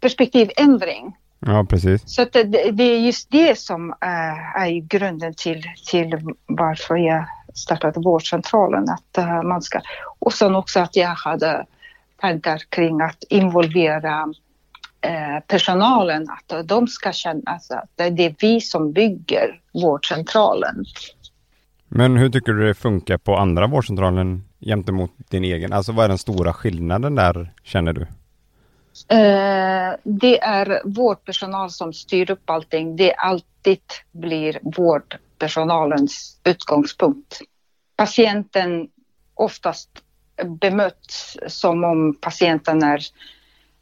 Perspektivändring. 0.00 1.16
Ja, 1.40 1.66
precis. 1.70 2.02
Så 2.06 2.24
det, 2.32 2.42
det, 2.72 2.84
är 2.84 2.98
just 2.98 3.30
det 3.30 3.58
som 3.58 3.90
äh, 3.90 4.62
är 4.62 4.88
grunden 4.88 5.34
till, 5.34 5.62
till 5.90 6.34
varför 6.46 6.96
jag 6.96 7.24
startade 7.54 8.00
vårdcentralen. 8.00 8.84
Att 8.88 9.18
äh, 9.18 9.42
man 9.42 9.62
ska, 9.62 9.80
och 10.18 10.32
sen 10.32 10.54
också 10.54 10.80
att 10.80 10.96
jag 10.96 11.08
hade 11.08 11.66
tankar 12.20 12.62
kring 12.68 13.00
att 13.00 13.24
involvera 13.28 14.32
äh, 15.00 15.44
personalen, 15.46 16.26
att 16.30 16.68
de 16.68 16.86
ska 16.86 17.12
känna 17.12 17.50
att 17.50 18.16
det 18.16 18.24
är 18.26 18.34
vi 18.40 18.60
som 18.60 18.92
bygger 18.92 19.60
vårdcentralen. 19.72 20.84
Men 21.88 22.16
hur 22.16 22.30
tycker 22.30 22.52
du 22.52 22.66
det 22.66 22.74
funkar 22.74 23.18
på 23.18 23.36
andra 23.36 23.66
vårdcentralen 23.66 24.44
gentemot 24.60 25.12
din 25.28 25.44
egen? 25.44 25.72
Alltså 25.72 25.92
vad 25.92 26.04
är 26.04 26.08
den 26.08 26.18
stora 26.18 26.52
skillnaden 26.52 27.14
där 27.14 27.52
känner 27.64 27.92
du? 27.92 28.06
Eh, 29.08 29.94
det 30.02 30.42
är 30.42 30.82
vårdpersonal 30.84 31.70
som 31.70 31.92
styr 31.92 32.30
upp 32.30 32.50
allting. 32.50 32.96
Det 32.96 33.14
alltid 33.14 33.78
blir 34.12 34.58
vårdpersonalens 35.40 36.40
utgångspunkt. 36.44 37.40
Patienten 37.96 38.88
oftast 39.34 39.88
bemöts 40.60 41.36
som 41.46 41.84
om 41.84 42.16
patienten 42.20 42.82
är 42.82 43.00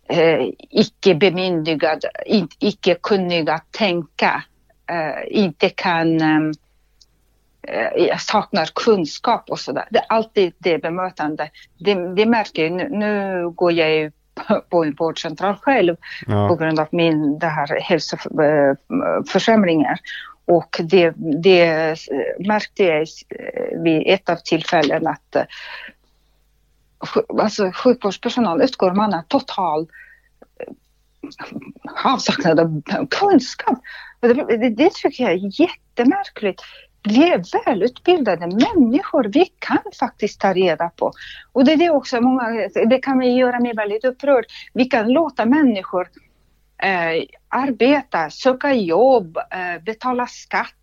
eh, 0.08 0.48
icke 0.70 1.14
bemyndigad, 1.14 2.04
icke 2.58 2.94
kunnig 2.94 3.50
att 3.50 3.72
tänka, 3.72 4.44
eh, 4.90 5.22
inte 5.28 5.68
kan 5.68 6.20
eh, 6.20 6.50
eh 7.62 8.16
saknar 8.18 8.68
kunskap 8.74 9.50
och 9.50 9.60
sådär. 9.60 9.84
Det 9.90 9.98
är 9.98 10.06
alltid 10.08 10.52
det 10.58 10.78
bemötande. 10.78 11.50
Det, 11.78 12.14
det 12.14 12.26
märker 12.26 12.62
jag. 12.62 12.72
Nu, 12.72 12.88
nu 12.88 13.50
går 13.50 13.72
jag 13.72 13.90
ju 13.90 14.10
på 14.70 14.84
en 14.84 14.94
vårdcentral 14.98 15.54
själv 15.54 15.96
ja. 16.26 16.48
på 16.48 16.56
grund 16.56 16.80
av 16.80 16.88
min 16.90 17.38
det 17.38 17.46
här 17.46 17.80
hälsoförsämringar. 17.80 19.98
Och 20.48 20.80
det, 20.82 21.14
det 21.16 21.90
eh, 21.90 22.46
märkte 22.46 22.84
jag 22.84 23.00
eh, 23.00 23.82
vid 23.82 24.02
ett 24.06 24.28
av 24.28 24.36
tillfällen 24.36 25.06
att 25.06 25.36
eh, 25.36 25.44
alltså, 27.38 27.72
sjukvårdspersonal 27.74 28.62
utgår 28.62 28.94
man 28.94 29.14
av 29.14 29.22
total 29.22 29.86
avsaknad 32.04 32.60
av 32.60 32.82
kunskap. 33.10 33.78
Det, 34.20 34.32
det, 34.32 34.70
det 34.70 34.90
tycker 34.94 35.24
jag 35.24 35.32
är 35.32 35.60
jättemärkligt 35.60 36.62
vi 37.02 37.32
är 37.32 37.64
välutbildade 37.64 38.46
människor. 38.46 39.24
Vi 39.24 39.44
kan 39.58 39.82
faktiskt 40.00 40.40
ta 40.40 40.54
reda 40.54 40.88
på. 40.88 41.12
Och 41.52 41.64
det 41.64 41.72
är 41.72 41.76
det 41.76 41.90
också 41.90 42.20
många, 42.20 42.68
det 42.90 42.98
kan 42.98 43.36
göra 43.36 43.60
mig 43.60 43.74
väldigt 43.74 44.04
upprörd. 44.04 44.44
Vi 44.72 44.84
kan 44.84 45.08
låta 45.12 45.44
människor 45.46 46.08
eh, 46.82 47.24
arbeta, 47.48 48.30
söka 48.30 48.72
jobb, 48.72 49.36
eh, 49.36 49.82
betala 49.84 50.26
skatt. 50.26 50.74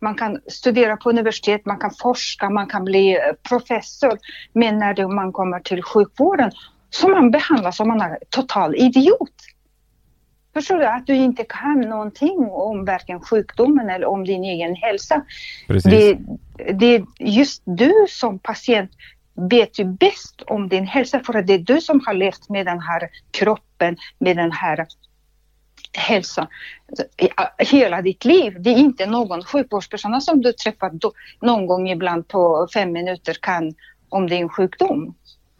Man 0.00 0.14
kan 0.14 0.40
studera 0.46 0.96
på 0.96 1.10
universitet, 1.10 1.66
man 1.66 1.78
kan 1.78 1.90
forska, 2.02 2.50
man 2.50 2.66
kan 2.66 2.84
bli 2.84 3.16
eh, 3.16 3.20
professor. 3.48 4.18
Men 4.52 4.78
när 4.78 5.08
man 5.08 5.32
kommer 5.32 5.60
till 5.60 5.82
sjukvården 5.82 6.50
så 6.90 7.08
man 7.08 7.30
behandlas 7.30 7.76
som 7.76 7.88
man 7.88 8.00
är 8.00 8.18
total 8.30 8.76
idiot. 8.76 9.34
Förstår 10.54 10.76
du? 10.76 10.86
Att 10.86 11.06
du 11.06 11.14
inte 11.14 11.44
kan 11.44 11.80
någonting 11.80 12.38
om 12.50 12.84
varken 12.84 13.20
sjukdomen 13.20 13.90
eller 13.90 14.06
om 14.06 14.24
din 14.24 14.44
egen 14.44 14.74
hälsa. 14.74 15.22
Det, 15.68 16.18
det 16.72 16.86
är 16.86 17.04
just 17.18 17.62
du 17.64 17.92
som 18.08 18.38
patient 18.38 18.90
vet 19.34 19.78
ju 19.78 19.84
bäst 19.84 20.42
om 20.46 20.68
din 20.68 20.86
hälsa 20.86 21.20
för 21.20 21.34
att 21.34 21.46
det 21.46 21.54
är 21.54 21.58
du 21.58 21.80
som 21.80 22.00
har 22.06 22.14
levt 22.14 22.48
med 22.48 22.66
den 22.66 22.80
här 22.80 23.08
kroppen, 23.30 23.96
med 24.18 24.36
den 24.36 24.52
här 24.52 24.86
hälsan 25.98 26.46
hela 27.58 28.02
ditt 28.02 28.24
liv. 28.24 28.56
Det 28.60 28.70
är 28.70 28.76
inte 28.76 29.06
någon 29.06 29.44
sjukvårdspersonal 29.44 30.22
som 30.22 30.40
du 30.40 30.52
träffar 30.52 30.90
då, 30.92 31.12
någon 31.40 31.66
gång 31.66 31.88
ibland 31.88 32.28
på 32.28 32.68
fem 32.74 32.92
minuter 32.92 33.36
kan 33.40 33.74
om 34.08 34.28
din 34.28 34.48
sjukdom. 34.48 35.14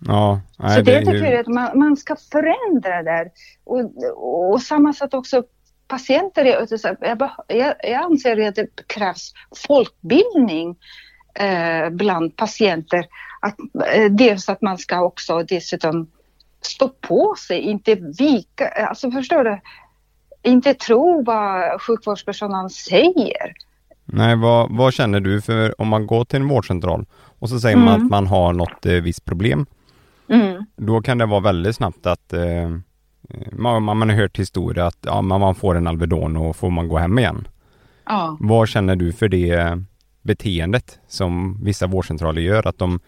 Ja, 0.07 0.41
nej, 0.59 0.77
så 0.77 0.83
det, 0.83 1.01
det 1.01 1.07
tycker 1.07 1.33
jag 1.33 1.41
att 1.41 1.47
man, 1.47 1.79
man 1.79 1.97
ska 1.97 2.17
förändra 2.33 3.03
där. 3.03 3.31
Och, 3.65 3.81
och, 4.17 4.53
och 4.53 4.63
samma 4.63 4.93
sak 4.93 5.15
också 5.15 5.43
patienter. 5.89 6.45
Jag, 6.45 6.69
jag, 7.49 7.75
jag 7.83 8.03
anser 8.03 8.49
att 8.49 8.55
det 8.55 8.87
krävs 8.87 9.33
folkbildning 9.67 10.77
eh, 11.35 11.91
bland 11.91 12.37
patienter. 12.37 13.07
Att, 13.41 13.57
eh, 13.95 14.11
dels 14.11 14.49
att 14.49 14.63
man 14.63 14.79
ska 14.79 15.03
också 15.03 15.43
dessutom 15.43 16.11
stå 16.61 16.89
på 16.89 17.35
sig, 17.39 17.61
inte 17.61 17.95
vika, 17.95 18.69
alltså 18.69 19.11
förstår 19.11 19.45
du? 19.45 19.61
Inte 20.43 20.75
tro 20.75 21.25
vad 21.25 21.83
sjukvårdspersonalen 21.83 22.71
säger. 22.71 23.55
Nej, 24.05 24.37
vad, 24.37 24.77
vad 24.77 24.95
känner 24.95 25.21
du 25.21 25.41
för 25.41 25.81
om 25.81 25.89
man 25.89 26.07
går 26.07 26.25
till 26.25 26.41
en 26.41 26.49
vårdcentral 26.49 27.07
och 27.39 27.49
så 27.49 27.61
säger 27.61 27.77
mm. 27.77 27.87
man 27.87 28.03
att 28.03 28.11
man 28.11 28.27
har 28.27 28.53
något 28.53 28.87
eh, 28.87 28.93
visst 28.93 29.25
problem. 29.25 29.67
Mm. 30.29 30.65
Då 30.77 31.03
kan 31.03 31.19
det 31.19 31.27
vara 31.27 31.41
väldigt 31.41 31.77
snabbt 31.77 32.07
att 32.07 32.33
eh, 32.33 32.71
man, 33.53 33.83
man 33.83 34.11
har 34.11 34.17
hört 34.17 34.39
historier 34.39 34.85
att 34.85 34.99
ja, 35.01 35.23
man 35.23 35.55
får 35.55 35.75
en 35.75 35.87
Alvedon 35.87 36.37
och 36.37 36.57
får 36.57 36.71
man 36.71 36.89
gå 36.89 36.99
hem 36.99 37.19
igen. 37.19 37.49
Ja. 38.07 38.37
Vad 38.41 38.69
känner 38.69 38.97
du 38.97 39.13
för 39.13 39.29
det 39.29 39.83
beteendet 40.23 40.99
som 41.09 41.65
vissa 41.65 41.87
vårdcentraler 41.87 42.43
gör? 42.43 42.67
Att 42.67 42.79
de, 42.79 43.01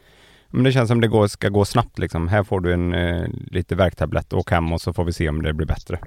men 0.48 0.64
det 0.64 0.72
känns 0.72 0.88
som 0.88 1.00
det 1.00 1.08
går, 1.08 1.26
ska 1.26 1.48
gå 1.48 1.64
snabbt 1.64 1.98
liksom. 1.98 2.28
Här 2.28 2.42
får 2.42 2.60
du 2.60 2.72
en 2.72 2.94
eh, 2.94 3.26
lite 3.50 3.74
värktablett, 3.74 4.32
åk 4.32 4.50
hem 4.50 4.72
och 4.72 4.80
så 4.80 4.92
får 4.92 5.04
vi 5.04 5.12
se 5.12 5.28
om 5.28 5.42
det 5.42 5.52
blir 5.52 5.66
bättre. 5.66 5.98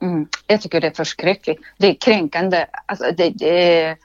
Mm. 0.00 0.28
Jag 0.46 0.60
tycker 0.60 0.80
det 0.80 0.86
är 0.86 0.94
förskräckligt. 0.94 1.60
Det 1.78 1.86
är 1.86 1.94
kränkande. 1.94 2.66
Alltså 2.86 3.04
det, 3.16 3.30
det, 3.30 3.96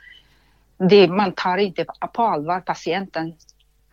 det, 0.90 1.08
man 1.08 1.32
tar 1.32 1.58
inte 1.58 1.86
på 2.14 2.24
allvar 2.24 2.60
patienten. 2.60 3.34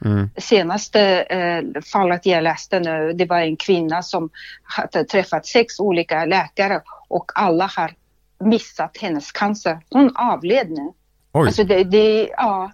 Mm. 0.04 0.30
Senaste 0.36 1.00
eh, 1.22 1.82
fallet 1.92 2.26
jag 2.26 2.42
läste 2.42 2.80
nu, 2.80 3.12
det 3.12 3.26
var 3.26 3.40
en 3.40 3.56
kvinna 3.56 4.02
som 4.02 4.30
hade 4.62 5.04
träffat 5.04 5.46
sex 5.46 5.80
olika 5.80 6.24
läkare 6.24 6.80
och 7.08 7.32
alla 7.34 7.70
har 7.76 7.94
missat 8.44 8.96
hennes 9.00 9.32
cancer. 9.32 9.80
Hon 9.90 10.16
avled 10.16 10.70
nu. 10.70 10.92
Oj. 11.32 11.46
Alltså 11.46 11.64
det, 11.64 11.84
det, 11.84 12.30
ja, 12.36 12.72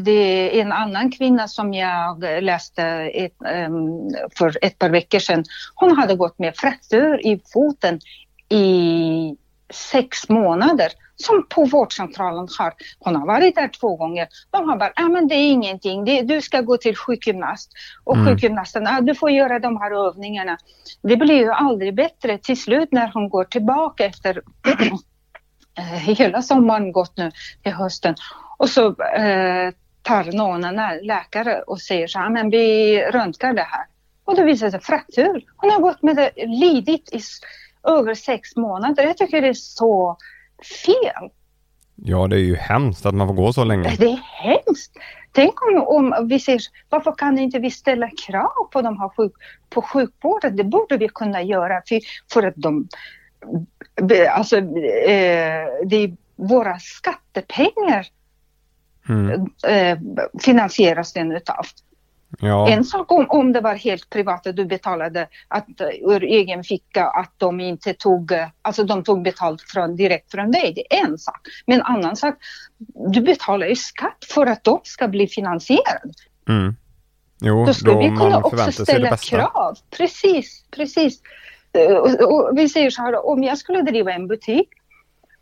det 0.00 0.10
är 0.58 0.62
en 0.62 0.72
annan 0.72 1.12
kvinna 1.12 1.48
som 1.48 1.74
jag 1.74 2.24
läste 2.42 2.82
ett, 3.14 3.36
um, 3.68 4.10
för 4.38 4.58
ett 4.62 4.78
par 4.78 4.90
veckor 4.90 5.18
sedan. 5.18 5.44
Hon 5.74 5.96
hade 5.96 6.14
gått 6.14 6.38
med 6.38 6.56
fraktur 6.56 7.26
i 7.26 7.40
foten 7.52 8.00
i 8.48 9.36
sex 9.70 10.28
månader 10.28 10.88
som 11.16 11.46
på 11.48 11.64
vårdcentralen 11.64 12.48
har. 12.58 12.74
Hon 12.98 13.16
har 13.16 13.26
varit 13.26 13.54
där 13.54 13.68
två 13.68 13.96
gånger. 13.96 14.28
De 14.50 14.68
har 14.68 14.76
bara, 14.76 14.92
ah, 14.96 15.08
men 15.08 15.28
det 15.28 15.34
är 15.34 15.50
ingenting, 15.50 16.04
det, 16.04 16.22
du 16.22 16.40
ska 16.40 16.60
gå 16.60 16.76
till 16.76 16.96
sjukgymnast. 16.96 17.72
Och 18.04 18.16
mm. 18.16 18.26
sjukgymnasten, 18.26 18.86
ah, 18.86 19.00
du 19.00 19.14
får 19.14 19.30
göra 19.30 19.58
de 19.58 19.76
här 19.76 20.08
övningarna. 20.08 20.58
Det 21.02 21.16
blir 21.16 21.38
ju 21.38 21.50
aldrig 21.50 21.94
bättre. 21.94 22.38
Till 22.38 22.60
slut 22.60 22.92
när 22.92 23.10
hon 23.14 23.28
går 23.28 23.44
tillbaka 23.44 24.04
efter 24.04 24.42
eh, 25.78 25.84
hela 25.84 26.42
sommaren 26.42 26.92
gått 26.92 27.16
nu 27.16 27.30
till 27.62 27.72
hösten 27.72 28.14
och 28.58 28.68
så 28.68 28.86
eh, 29.02 29.72
tar 30.02 30.36
någon 30.36 30.64
en 30.64 31.06
läkare 31.06 31.62
och 31.62 31.80
säger 31.80 32.06
så 32.06 32.18
här, 32.18 32.30
men 32.30 32.50
vi 32.50 33.00
röntgar 33.02 33.52
det 33.52 33.66
här. 33.70 33.86
Och 34.24 34.36
då 34.36 34.44
visar 34.44 34.66
det 34.66 34.70
sig 34.70 34.80
fraktur. 34.80 35.44
Hon 35.56 35.70
har 35.70 35.80
gått 35.80 36.02
med 36.02 36.16
det, 36.16 36.30
lidit 36.46 37.12
i 37.12 37.20
över 37.82 38.14
sex 38.14 38.56
månader. 38.56 39.02
Jag 39.02 39.16
tycker 39.16 39.42
det 39.42 39.48
är 39.48 39.54
så 39.54 40.16
fel. 40.84 41.30
Ja, 41.94 42.26
det 42.26 42.36
är 42.36 42.40
ju 42.40 42.56
hemskt 42.56 43.06
att 43.06 43.14
man 43.14 43.26
får 43.28 43.34
gå 43.34 43.52
så 43.52 43.64
länge. 43.64 43.96
Det 43.98 44.10
är 44.10 44.20
hemskt. 44.42 44.92
Tänk 45.32 45.62
om, 45.62 45.82
om 45.82 46.28
vi 46.28 46.40
säger, 46.40 46.60
varför 46.88 47.12
kan 47.12 47.38
inte 47.38 47.58
vi 47.58 47.70
ställa 47.70 48.10
krav 48.26 48.68
på 48.72 48.82
de 48.82 48.98
här 48.98 49.08
sjuk, 49.08 49.32
på 49.70 49.82
sjukvården? 49.82 50.56
Det 50.56 50.64
borde 50.64 50.96
vi 50.96 51.08
kunna 51.08 51.42
göra 51.42 51.82
för, 51.88 52.00
för 52.32 52.42
att 52.42 52.54
de, 52.56 52.88
alltså 54.30 54.56
eh, 54.56 55.66
det 55.86 55.96
är 55.96 56.16
våra 56.36 56.78
skattepengar 56.78 58.06
mm. 59.08 59.46
eh, 59.66 59.98
finansieras 60.40 61.12
den 61.12 61.32
utav. 61.32 61.66
Ja. 62.40 62.68
En 62.68 62.84
sak 62.84 63.12
om, 63.12 63.26
om 63.28 63.52
det 63.52 63.60
var 63.60 63.74
helt 63.74 64.10
privat 64.10 64.46
och 64.46 64.54
du 64.54 64.64
betalade 64.64 65.28
att, 65.48 65.66
ur 66.00 66.24
egen 66.24 66.64
ficka 66.64 67.06
att 67.06 67.32
de 67.36 67.60
inte 67.60 67.94
tog, 67.94 68.32
alltså 68.62 68.84
de 68.84 69.04
tog 69.04 69.22
betalt 69.22 69.62
från, 69.62 69.96
direkt 69.96 70.30
från 70.30 70.50
dig, 70.50 70.72
det 70.74 70.96
är 70.96 71.06
en 71.06 71.18
sak. 71.18 71.40
Men 71.66 71.80
en 71.80 71.86
annan 71.86 72.16
sak, 72.16 72.34
du 73.12 73.20
betalar 73.20 73.66
ju 73.66 73.76
skatt 73.76 74.24
för 74.34 74.46
att 74.46 74.64
de 74.64 74.80
ska 74.84 75.08
bli 75.08 75.26
finansierade. 75.26 76.12
Mm. 76.48 76.76
Jo, 77.40 77.66
då 77.66 77.74
skulle 77.74 77.94
då 77.94 78.00
vi 78.00 78.08
kunna 78.08 78.38
också 78.38 78.72
ställa 78.72 79.16
krav. 79.16 79.78
Precis, 79.90 80.64
precis. 80.70 81.20
Och, 82.02 82.32
och 82.32 82.58
vi 82.58 82.68
säger 82.68 82.90
så 82.90 83.02
här, 83.02 83.26
om 83.26 83.44
jag 83.44 83.58
skulle 83.58 83.82
driva 83.82 84.12
en 84.12 84.26
butik 84.26 84.68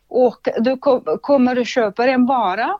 och 0.08 0.48
du 0.58 0.76
kommer 1.20 1.58
och 1.58 1.66
köper 1.66 2.08
en 2.08 2.26
vara 2.26 2.78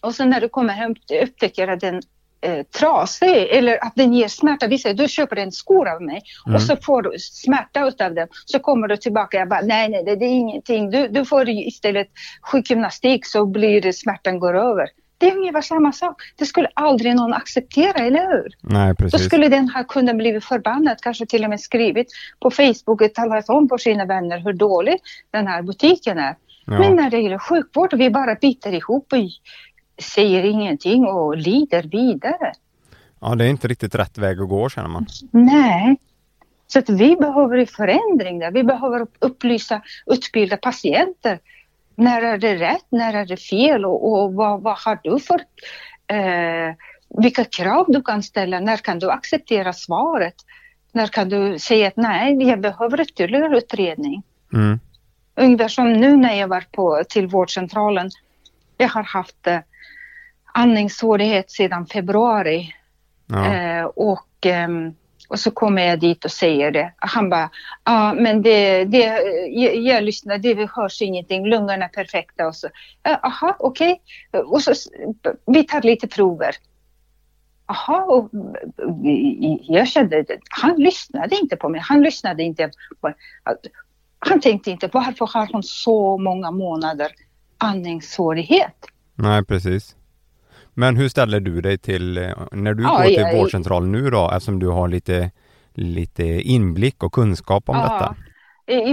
och 0.00 0.14
sen 0.14 0.30
när 0.30 0.40
du 0.40 0.48
kommer 0.48 0.74
hem 0.74 0.94
upptäcker 1.22 1.68
att 1.68 1.80
den 1.80 2.02
eh, 2.42 2.62
trasig 2.62 3.48
eller 3.50 3.84
att 3.84 3.94
den 3.94 4.12
ger 4.12 4.28
smärta. 4.28 4.66
Vi 4.66 4.78
säger 4.78 4.96
du 4.96 5.08
köper 5.08 5.36
en 5.36 5.52
skor 5.52 5.88
av 5.88 6.02
mig 6.02 6.22
mm. 6.46 6.54
och 6.54 6.62
så 6.62 6.76
får 6.76 7.02
du 7.02 7.18
smärta 7.18 7.88
utav 7.88 8.14
den. 8.14 8.28
Så 8.46 8.58
kommer 8.58 8.88
du 8.88 8.96
tillbaka 8.96 9.36
och 9.36 9.40
jag 9.40 9.48
bara 9.48 9.60
nej, 9.60 9.88
nej, 9.88 10.04
det, 10.04 10.16
det 10.16 10.24
är 10.24 10.30
ingenting. 10.30 10.90
Du, 10.90 11.08
du 11.08 11.24
får 11.24 11.48
istället 11.48 12.08
sjukgymnastik 12.42 13.26
så 13.26 13.46
blir 13.46 13.92
smärtan 13.92 14.38
går 14.38 14.54
över. 14.54 14.88
Det 15.18 15.28
är 15.28 15.36
ungefär 15.36 15.60
samma 15.60 15.92
sak. 15.92 16.22
Det 16.36 16.46
skulle 16.46 16.68
aldrig 16.74 17.16
någon 17.16 17.34
acceptera, 17.34 18.06
eller 18.06 18.26
hur? 18.26 18.48
Nej, 18.60 18.94
precis. 18.94 19.12
Då 19.12 19.18
skulle 19.18 19.48
den 19.48 19.68
här 19.68 19.84
kunden 19.84 20.18
blivit 20.18 20.44
förbannad, 20.44 20.98
kanske 21.02 21.26
till 21.26 21.44
och 21.44 21.50
med 21.50 21.60
skrivit 21.60 22.06
på 22.40 22.50
Facebook 22.50 23.00
och 23.00 23.14
talat 23.14 23.48
om 23.48 23.68
för 23.68 23.78
sina 23.78 24.04
vänner 24.04 24.38
hur 24.38 24.52
dålig 24.52 24.98
den 25.30 25.46
här 25.46 25.62
butiken 25.62 26.18
är. 26.18 26.36
Ja. 26.66 26.78
Men 26.78 26.96
när 26.96 27.10
det 27.10 27.18
gäller 27.18 27.38
sjukvård, 27.38 27.94
vi 27.94 28.10
bara 28.10 28.34
biter 28.34 28.74
ihop 28.74 29.12
och 29.12 29.18
säger 29.98 30.44
ingenting 30.44 31.04
och 31.04 31.36
lider 31.36 31.82
vidare. 31.82 32.52
Ja, 33.20 33.34
det 33.34 33.44
är 33.44 33.48
inte 33.48 33.68
riktigt 33.68 33.94
rätt 33.94 34.18
väg 34.18 34.40
att 34.40 34.48
gå 34.48 34.68
känner 34.68 34.88
man. 34.88 35.06
Nej. 35.30 35.96
Så 36.66 36.78
att 36.78 36.88
vi 36.88 37.16
behöver 37.16 37.66
förändring 37.66 38.38
där. 38.38 38.50
Vi 38.50 38.64
behöver 38.64 39.06
upplysa, 39.18 39.82
utbilda 40.06 40.56
patienter. 40.56 41.38
När 41.94 42.22
är 42.22 42.38
det 42.38 42.56
rätt? 42.56 42.86
När 42.90 43.14
är 43.14 43.26
det 43.26 43.36
fel? 43.36 43.84
Och, 43.84 44.12
och 44.12 44.34
vad, 44.34 44.62
vad, 44.62 44.78
har 44.78 44.98
du 45.02 45.18
för... 45.20 45.40
Eh, 46.06 46.74
vilka 47.18 47.44
krav 47.44 47.86
du 47.88 48.02
kan 48.02 48.22
ställa? 48.22 48.60
När 48.60 48.76
kan 48.76 48.98
du 48.98 49.10
acceptera 49.10 49.72
svaret? 49.72 50.34
När 50.92 51.06
kan 51.06 51.28
du 51.28 51.58
säga 51.58 51.88
att 51.88 51.96
nej, 51.96 52.42
jag 52.42 52.60
behöver 52.60 53.00
ytterligare 53.00 53.58
utredning? 53.58 54.22
Mm. 54.52 54.80
Ungefär 55.34 55.68
som 55.68 55.92
nu 55.92 56.16
när 56.16 56.34
jag 56.34 56.48
var 56.48 56.64
på, 56.72 57.02
till 57.08 57.26
vårdcentralen. 57.26 58.10
Jag 58.76 58.88
har 58.88 59.02
haft 59.02 59.46
eh, 59.46 59.58
andningssvårighet 60.54 61.50
sedan 61.50 61.86
februari. 61.86 62.74
Ja. 63.26 63.54
Eh, 63.54 63.84
och, 63.84 64.46
eh, 64.46 64.68
och 65.28 65.40
så 65.40 65.50
kommer 65.50 65.82
jag 65.82 66.00
dit 66.00 66.24
och 66.24 66.30
säger 66.30 66.70
det. 66.70 66.92
Han 66.96 67.30
bara, 67.30 67.50
ja 67.84 68.10
ah, 68.10 68.14
men 68.14 68.42
det, 68.42 68.84
det, 68.84 68.98
jag, 69.48 69.76
jag 69.76 70.04
lyssnar, 70.04 70.38
det 70.38 70.70
hörs 70.70 71.02
ingenting, 71.02 71.46
lungorna 71.46 71.84
är 71.84 71.88
perfekta 71.88 72.46
och 72.46 72.56
så. 72.56 72.68
Jaha, 73.02 73.56
okej. 73.58 74.00
Okay. 74.32 74.42
Och 74.42 74.62
så, 74.62 74.72
vi 75.46 75.64
tar 75.64 75.82
lite 75.82 76.08
prover. 76.08 76.54
Jaha, 77.66 78.04
och 78.04 78.30
jag 79.62 79.88
kände, 79.88 80.24
han 80.50 80.76
lyssnade 80.76 81.36
inte 81.36 81.56
på 81.56 81.68
mig, 81.68 81.80
han 81.80 82.02
lyssnade 82.02 82.42
inte 82.42 82.70
på 83.00 83.12
Han 84.18 84.40
tänkte 84.40 84.70
inte, 84.70 84.90
varför 84.92 85.26
har 85.26 85.48
hon 85.52 85.62
så 85.62 86.18
många 86.18 86.50
månader 86.50 87.12
andningssvårighet? 87.58 88.86
Nej, 89.14 89.44
precis. 89.44 89.96
Men 90.74 90.96
hur 90.96 91.08
ställer 91.08 91.40
du 91.40 91.60
dig 91.60 91.78
till, 91.78 92.18
eh, 92.18 92.30
när 92.52 92.74
du 92.74 92.82
ja, 92.82 92.96
går 92.96 93.04
till 93.04 93.14
jag, 93.14 93.36
vårdcentralen 93.36 93.92
nu 93.92 94.10
då, 94.10 94.30
eftersom 94.30 94.58
du 94.58 94.68
har 94.68 94.88
lite, 94.88 95.30
lite 95.74 96.24
inblick 96.24 97.02
och 97.02 97.12
kunskap 97.12 97.68
om 97.68 97.76
ja. 97.76 97.82
detta? 97.82 98.16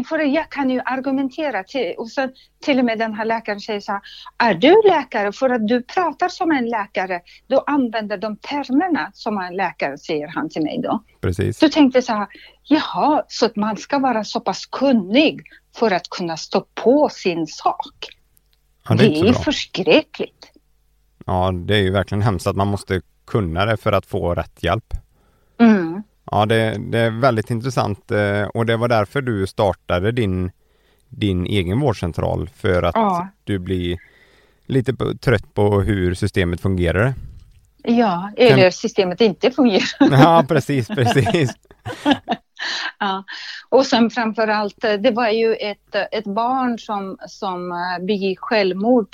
För 0.09 0.19
jag 0.19 0.49
kan 0.49 0.69
ju 0.69 0.81
argumentera 0.85 1.63
till, 1.63 1.93
och 1.97 2.09
så 2.09 2.29
till 2.63 2.79
och 2.79 2.85
med 2.85 2.99
den 2.99 3.13
här 3.13 3.25
läkaren 3.25 3.59
säger 3.59 3.79
så 3.79 3.91
här, 3.91 4.01
är 4.37 4.53
du 4.53 4.81
läkare 4.89 5.31
för 5.31 5.49
att 5.49 5.67
du 5.67 5.81
pratar 5.81 6.29
som 6.29 6.51
en 6.51 6.69
läkare, 6.69 7.21
då 7.47 7.63
använder 7.67 8.17
de 8.17 8.37
termerna 8.37 9.11
som 9.13 9.37
en 9.37 9.55
läkare 9.55 9.97
säger 9.97 10.27
han 10.27 10.49
till 10.49 10.61
mig 10.61 10.79
då. 10.83 11.03
Precis. 11.21 11.59
Då 11.59 11.69
tänkte 11.69 11.97
jag 11.97 12.03
så 12.03 12.13
här, 12.13 12.27
jaha, 12.63 13.23
så 13.27 13.45
att 13.45 13.55
man 13.55 13.77
ska 13.77 13.99
vara 13.99 14.23
så 14.23 14.39
pass 14.39 14.65
kunnig 14.65 15.41
för 15.75 15.91
att 15.91 16.09
kunna 16.09 16.37
stå 16.37 16.65
på 16.75 17.09
sin 17.11 17.47
sak. 17.47 17.95
Ja, 18.89 18.95
det 18.95 19.05
är, 19.05 19.23
det 19.23 19.29
är 19.29 19.33
förskräckligt. 19.33 20.48
Ja, 21.29 21.51
det 21.51 21.75
är 21.75 21.81
ju 21.81 21.91
verkligen 21.91 22.21
hemskt 22.21 22.47
att 22.47 22.55
man 22.55 22.67
måste 22.67 23.01
kunna 23.27 23.65
det 23.65 23.77
för 23.77 23.91
att 23.91 24.05
få 24.05 24.35
rätt 24.35 24.63
hjälp. 24.63 24.93
Mm. 25.59 26.03
Ja, 26.31 26.45
det, 26.45 26.77
det, 26.79 26.99
är 26.99 27.09
väldigt 27.09 27.49
intressant 27.49 28.11
eh, 28.11 28.43
och 28.43 28.65
det 28.65 28.77
var 28.77 28.87
därför 28.87 29.21
du 29.21 29.47
startade 29.47 30.11
din, 30.11 30.51
din 31.09 31.45
egen 31.45 31.79
vårdcentral 31.79 32.49
för 32.55 32.83
att 32.83 32.95
ja. 32.95 33.27
du 33.43 33.59
blir 33.59 33.97
lite 34.65 34.95
trött 35.21 35.53
på 35.53 35.81
hur 35.81 36.13
systemet 36.13 36.61
fungerar. 36.61 37.13
Ja, 37.83 38.31
eller 38.37 38.61
kan... 38.61 38.71
systemet 38.71 39.21
inte 39.21 39.51
fungerar. 39.51 39.85
Ja, 40.11 40.45
precis, 40.47 40.87
precis. 40.87 41.51
ja. 42.99 43.23
Och 43.69 43.85
sen 43.85 44.09
framför 44.09 44.47
allt, 44.47 44.83
eh, 44.83 44.93
det 44.93 45.11
var 45.11 45.29
ju 45.29 45.55
ett, 45.55 45.95
ett 46.11 46.25
barn 46.25 46.79
som, 46.79 47.17
som 47.27 47.71
eh, 47.71 48.05
begick 48.05 48.39
självmord 48.39 49.09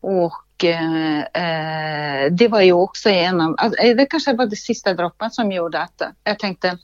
och 0.00 0.32
och 0.60 0.64
eh, 0.64 1.18
eh, 1.20 2.32
det 2.32 2.48
var 2.48 2.60
ju 2.60 2.72
också 2.72 3.10
en 3.10 3.40
av, 3.40 3.54
alltså, 3.58 3.82
eh, 3.82 3.96
det 3.96 4.06
kanske 4.06 4.32
var 4.32 4.46
det 4.46 4.56
sista 4.56 4.94
droppen 4.94 5.30
som 5.30 5.52
gjorde 5.52 5.80
att 5.80 6.02
jag 6.24 6.38
tänkte, 6.38 6.78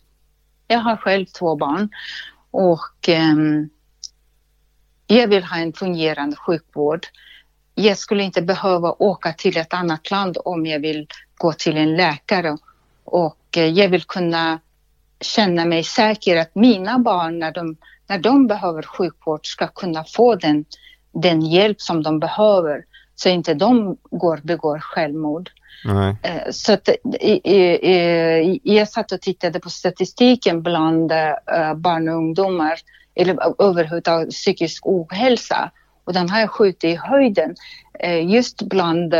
Jag 0.68 0.78
har 0.78 0.96
själv 0.96 1.26
två 1.26 1.56
barn. 1.56 1.88
Och 2.50 3.08
eh, 3.08 3.34
jag 5.06 5.28
vill 5.28 5.44
ha 5.44 5.56
en 5.58 5.72
fungerande 5.72 6.36
sjukvård. 6.36 7.06
Jag 7.74 7.98
skulle 7.98 8.22
inte 8.22 8.42
behöva 8.42 8.92
åka 8.98 9.32
till 9.32 9.56
ett 9.56 9.74
annat 9.74 10.10
land 10.10 10.38
om 10.44 10.66
jag 10.66 10.80
vill 10.80 11.06
gå 11.36 11.52
till 11.52 11.76
en 11.76 11.96
läkare. 11.96 12.58
Och 13.04 13.56
eh, 13.56 13.66
jag 13.66 13.88
vill 13.88 14.04
kunna 14.04 14.60
känna 15.20 15.64
mig 15.64 15.84
säker 15.84 16.36
att 16.36 16.54
mina 16.54 16.98
barn 16.98 17.38
när 17.38 17.52
de, 17.52 17.76
när 18.06 18.18
de 18.18 18.46
behöver 18.46 18.82
sjukvård 18.82 19.46
ska 19.46 19.66
kunna 19.66 20.04
få 20.04 20.34
den, 20.34 20.64
den 21.12 21.40
hjälp 21.42 21.80
som 21.80 22.02
de 22.02 22.18
behöver 22.18 22.84
så 23.16 23.28
inte 23.28 23.54
de 23.54 23.96
går 24.10 24.40
begår 24.42 24.78
självmord. 24.78 25.50
Nej. 25.84 26.16
Eh, 26.22 26.50
så 26.50 26.72
att, 26.72 26.88
jag 28.62 28.88
satt 28.88 29.12
och 29.12 29.20
tittade 29.20 29.60
på 29.60 29.70
statistiken 29.70 30.62
bland 30.62 31.12
eh, 31.12 31.74
barn 31.76 32.08
och 32.08 32.14
ungdomar 32.14 32.78
eller 33.14 33.62
överhuvudtaget 33.62 34.30
psykisk 34.30 34.86
ohälsa 34.86 35.70
och 36.04 36.12
den 36.12 36.30
har 36.30 36.46
skjutit 36.46 36.84
i 36.84 36.96
höjden 36.96 37.54
eh, 37.98 38.30
just 38.30 38.62
bland 38.62 39.10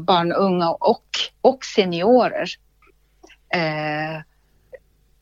barn, 0.00 0.32
unga 0.32 0.70
och, 0.70 1.06
och 1.40 1.64
seniorer. 1.64 2.48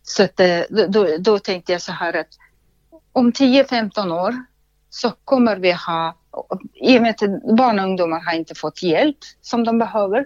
Så 0.03 0.23
att, 0.23 0.41
då, 0.89 1.17
då 1.19 1.39
tänkte 1.39 1.73
jag 1.73 1.83
så 1.83 1.93
här 1.93 2.17
att 2.17 2.29
om 3.13 3.33
10-15 3.33 4.13
år 4.13 4.35
så 4.91 5.11
kommer 5.25 5.57
vi 5.57 5.73
ha 5.73 6.22
i 6.75 6.99
och 6.99 7.03
med 7.03 7.11
att 7.11 7.57
barn 7.57 7.79
och 7.79 7.85
ungdomar 7.85 8.21
har 8.21 8.33
inte 8.33 8.55
fått 8.55 8.83
hjälp 8.83 9.19
som 9.41 9.65
de 9.65 9.79
behöver 9.79 10.25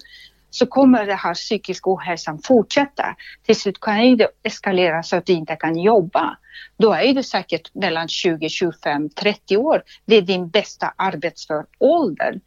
så 0.51 0.67
kommer 0.67 1.07
det 1.07 1.15
här 1.15 1.35
psykisk 1.35 1.87
ohälsan 1.87 2.41
fortsätta. 2.45 3.17
Till 3.47 3.57
slut 3.57 3.81
kan 3.81 4.17
det 4.17 4.29
eskalera 4.43 5.03
så 5.03 5.17
att 5.17 5.27
du 5.27 5.33
inte 5.33 5.57
kan 5.57 5.79
jobba. 5.79 6.37
Då 6.77 6.93
är 6.93 7.15
du 7.15 7.23
säkert 7.23 7.75
mellan 7.75 8.09
20, 8.09 8.49
25, 8.49 9.11
30 9.11 9.57
år. 9.57 9.83
Det 10.05 10.17
är 10.17 10.23
din 10.23 10.49
bästa 10.49 10.93
arbetsför 10.97 11.67
ålder. 11.79 12.41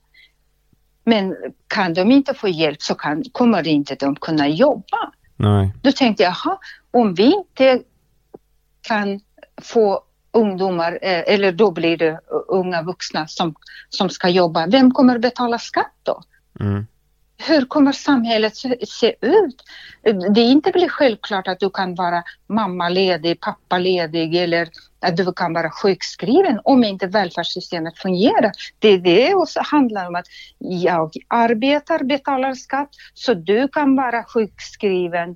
Men 1.04 1.36
kan 1.67 1.93
de 1.93 2.12
inte 2.12 2.34
få 2.34 2.48
hjälp 2.48 2.82
så 2.82 2.95
kan, 2.95 3.24
kommer 3.32 3.67
inte 3.67 3.95
de 3.95 4.15
kunna 4.15 4.48
jobba. 4.48 5.12
Nej. 5.36 5.74
Då 5.82 5.91
tänkte 5.91 6.24
jag, 6.24 6.34
jaha, 6.45 6.58
om 6.91 7.13
vi 7.13 7.34
inte 7.34 7.82
kan 8.82 9.19
få 9.62 10.04
ungdomar, 10.41 10.99
eh, 11.02 11.23
eller 11.34 11.52
då 11.52 11.71
blir 11.71 11.97
det 11.97 12.19
unga 12.47 12.82
vuxna 12.82 13.28
som, 13.28 13.56
som 13.89 14.10
ska 14.10 14.30
jobba. 14.30 14.67
Vem 14.67 14.91
kommer 14.91 15.17
betala 15.17 15.60
skatt 15.60 15.95
då? 16.04 16.23
Mm. 16.60 16.88
Hur 17.47 17.65
kommer 17.65 17.91
samhället 17.91 18.54
se, 18.88 19.15
ut? 19.21 19.63
Det 20.36 20.41
inte 20.41 20.71
blir 20.71 20.89
självklart 20.89 21.47
att 21.47 21.60
du 21.60 21.69
kan 21.69 21.95
vara 21.95 22.23
mammaledig, 22.47 23.39
pappaledig 23.39 24.36
eller 24.36 24.69
att 25.02 25.17
du 25.17 25.34
kan 25.34 25.54
vara 25.54 25.69
sjukskriven 25.69 26.60
om 26.63 26.84
inte 26.84 27.08
välfärdssystemet 27.08 27.97
fungerar. 27.97 28.52
Det, 28.80 28.97
det 28.97 29.36
också 29.36 29.60
handlar 29.63 30.08
om 30.08 30.15
att 30.15 30.25
jag 30.60 31.13
arbetar, 31.28 32.04
betalar 32.04 32.54
skatt 32.54 32.89
så 33.13 33.34
du 33.34 33.67
kan 33.67 33.95
vara 33.95 34.23
sjukskriven 34.23 35.36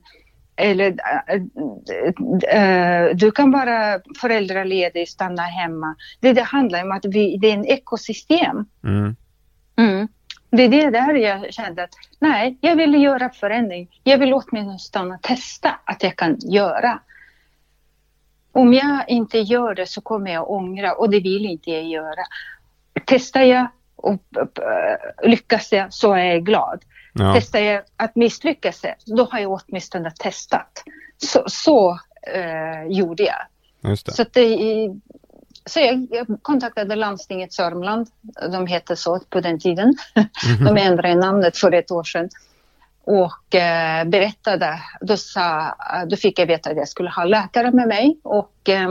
eller 0.55 0.95
äh, 2.53 3.15
du 3.15 3.31
kan 3.31 3.51
vara 3.51 3.99
föräldraledig, 4.21 5.09
stanna 5.09 5.41
hemma. 5.41 5.95
Det, 6.19 6.33
det 6.33 6.41
handlar 6.41 6.83
om 6.83 6.91
att 6.91 7.05
vi, 7.05 7.37
det 7.37 7.47
är 7.47 7.53
en 7.53 7.65
ekosystem. 7.65 8.65
Mm. 8.83 9.15
Mm. 9.77 10.07
Det 10.49 10.63
är 10.63 10.69
det 10.69 10.89
där 10.89 11.13
jag 11.13 11.53
kände 11.53 11.83
att 11.83 11.93
nej, 12.19 12.57
jag 12.61 12.75
vill 12.75 13.03
göra 13.03 13.29
förändring. 13.29 13.99
Jag 14.03 14.17
vill 14.17 14.33
åtminstone 14.33 15.19
testa 15.21 15.75
att 15.85 16.03
jag 16.03 16.15
kan 16.15 16.37
göra. 16.39 16.99
Om 18.51 18.73
jag 18.73 19.09
inte 19.09 19.39
gör 19.39 19.75
det 19.75 19.85
så 19.85 20.01
kommer 20.01 20.31
jag 20.31 20.51
ångra 20.51 20.93
och 20.93 21.09
det 21.09 21.19
vill 21.19 21.45
inte 21.45 21.71
jag 21.71 21.83
göra. 21.83 22.23
Testar 23.05 23.41
jag 23.41 23.67
och 23.95 24.23
lyckas 25.23 25.71
jag 25.71 25.93
så 25.93 26.13
är 26.13 26.25
jag 26.25 26.45
glad. 26.45 26.83
Ja. 27.13 27.33
Testar 27.35 27.59
jag 27.59 27.83
att 27.97 28.15
misslyckas, 28.15 28.81
då 29.05 29.27
har 29.31 29.39
jag 29.39 29.51
åtminstone 29.51 30.11
testat. 30.11 30.83
Så, 31.17 31.43
så 31.47 31.99
eh, 32.33 32.87
gjorde 32.87 33.23
jag. 33.23 33.97
Så, 33.97 34.25
det, 34.33 34.57
så 35.65 35.79
jag, 35.79 36.07
jag 36.11 36.27
kontaktade 36.41 36.95
landstinget 36.95 37.53
Sörmland, 37.53 38.07
de 38.51 38.67
hette 38.67 38.95
så 38.95 39.19
på 39.19 39.39
den 39.39 39.59
tiden. 39.59 39.93
Mm. 40.15 40.65
De 40.75 40.81
ändrade 40.81 41.15
namnet 41.15 41.57
för 41.57 41.71
ett 41.71 41.91
år 41.91 42.03
sedan. 42.03 42.29
Och 43.05 43.55
eh, 43.55 44.05
berättade, 44.05 44.79
då, 45.01 45.17
sa, 45.17 45.75
då 46.07 46.15
fick 46.15 46.39
jag 46.39 46.45
veta 46.45 46.69
att 46.69 46.77
jag 46.77 46.87
skulle 46.87 47.09
ha 47.09 47.23
läkare 47.23 47.71
med 47.71 47.87
mig 47.87 48.19
och 48.23 48.69
eh, 48.69 48.89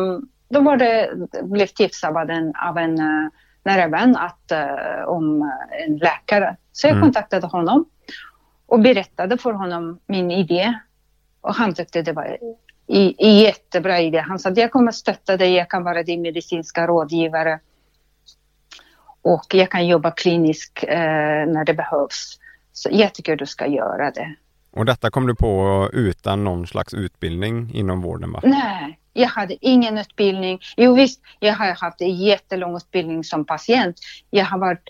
då 0.48 0.60
var 0.60 0.76
det, 0.76 1.10
blev 1.42 1.66
tipsad 1.66 2.16
av 2.16 2.30
en, 2.30 2.52
av 2.56 2.78
en 2.78 3.00
uh, 3.00 3.28
nära 3.62 3.88
vän 3.88 4.16
att, 4.16 4.52
uh, 4.52 5.08
om 5.08 5.52
en 5.86 5.96
läkare. 5.96 6.56
Så 6.72 6.86
jag 6.86 6.92
mm. 6.92 7.02
kontaktade 7.02 7.46
honom 7.46 7.84
och 8.66 8.80
berättade 8.80 9.38
för 9.38 9.52
honom 9.52 9.98
min 10.06 10.30
idé. 10.30 10.74
Och 11.40 11.54
han 11.54 11.74
tyckte 11.74 12.02
det 12.02 12.12
var 12.12 12.38
en 13.18 13.38
jättebra 13.38 14.00
idé. 14.00 14.18
Han 14.18 14.38
sa 14.38 14.48
att 14.48 14.56
jag 14.56 14.70
kommer 14.70 14.92
stötta 14.92 15.36
dig, 15.36 15.52
jag 15.52 15.70
kan 15.70 15.84
vara 15.84 16.02
din 16.02 16.22
medicinska 16.22 16.86
rådgivare. 16.86 17.60
Och 19.22 19.54
jag 19.54 19.70
kan 19.70 19.86
jobba 19.86 20.10
kliniskt 20.10 20.84
eh, 20.88 20.98
när 21.46 21.64
det 21.64 21.74
behövs. 21.74 22.38
Så 22.72 22.88
jag 22.92 23.14
tycker 23.14 23.36
du 23.36 23.46
ska 23.46 23.66
göra 23.66 24.10
det. 24.10 24.34
Och 24.70 24.84
detta 24.84 25.10
kom 25.10 25.26
du 25.26 25.34
på 25.34 25.88
utan 25.92 26.44
någon 26.44 26.66
slags 26.66 26.94
utbildning 26.94 27.74
inom 27.74 28.00
vården? 28.00 28.32
Va? 28.32 28.40
Nej, 28.42 28.98
jag 29.12 29.28
hade 29.28 29.56
ingen 29.60 29.98
utbildning. 29.98 30.60
Jo 30.76 30.94
visst, 30.94 31.20
jag 31.38 31.54
har 31.54 31.74
haft 31.80 32.00
en 32.00 32.16
jättelång 32.16 32.76
utbildning 32.76 33.24
som 33.24 33.44
patient. 33.44 33.96
Jag, 34.30 34.44
har 34.44 34.58
varit, 34.58 34.88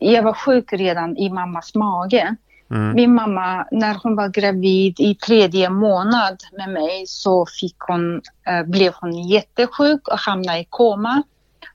jag 0.00 0.22
var 0.22 0.32
sjuk 0.32 0.72
redan 0.72 1.16
i 1.16 1.30
mammas 1.30 1.74
mage. 1.74 2.36
Mm. 2.70 2.94
Min 2.94 3.14
mamma, 3.14 3.66
när 3.70 3.94
hon 4.02 4.16
var 4.16 4.28
gravid 4.28 5.00
i 5.00 5.14
tredje 5.14 5.70
månad 5.70 6.36
med 6.58 6.68
mig 6.68 7.04
så 7.06 7.46
fick 7.60 7.76
hon, 7.78 8.22
äh, 8.46 8.62
blev 8.62 8.92
hon 9.00 9.28
jättesjuk 9.28 10.08
och 10.08 10.18
hamnade 10.18 10.58
i 10.58 10.66
koma. 10.68 11.22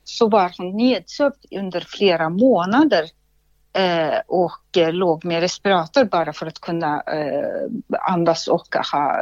Så 0.03 0.29
var 0.29 0.53
hon 0.57 0.77
nedsövd 0.77 1.45
under 1.51 1.81
flera 1.87 2.29
månader 2.29 3.05
och 4.27 4.77
eh, 4.77 4.93
låg 4.93 5.25
med 5.25 5.39
respirator 5.39 6.05
bara 6.05 6.33
för 6.33 6.45
att 6.45 6.61
kunna 6.61 7.03
eh, 7.07 8.09
andas 8.09 8.47
och 8.47 8.75
ha 8.91 9.19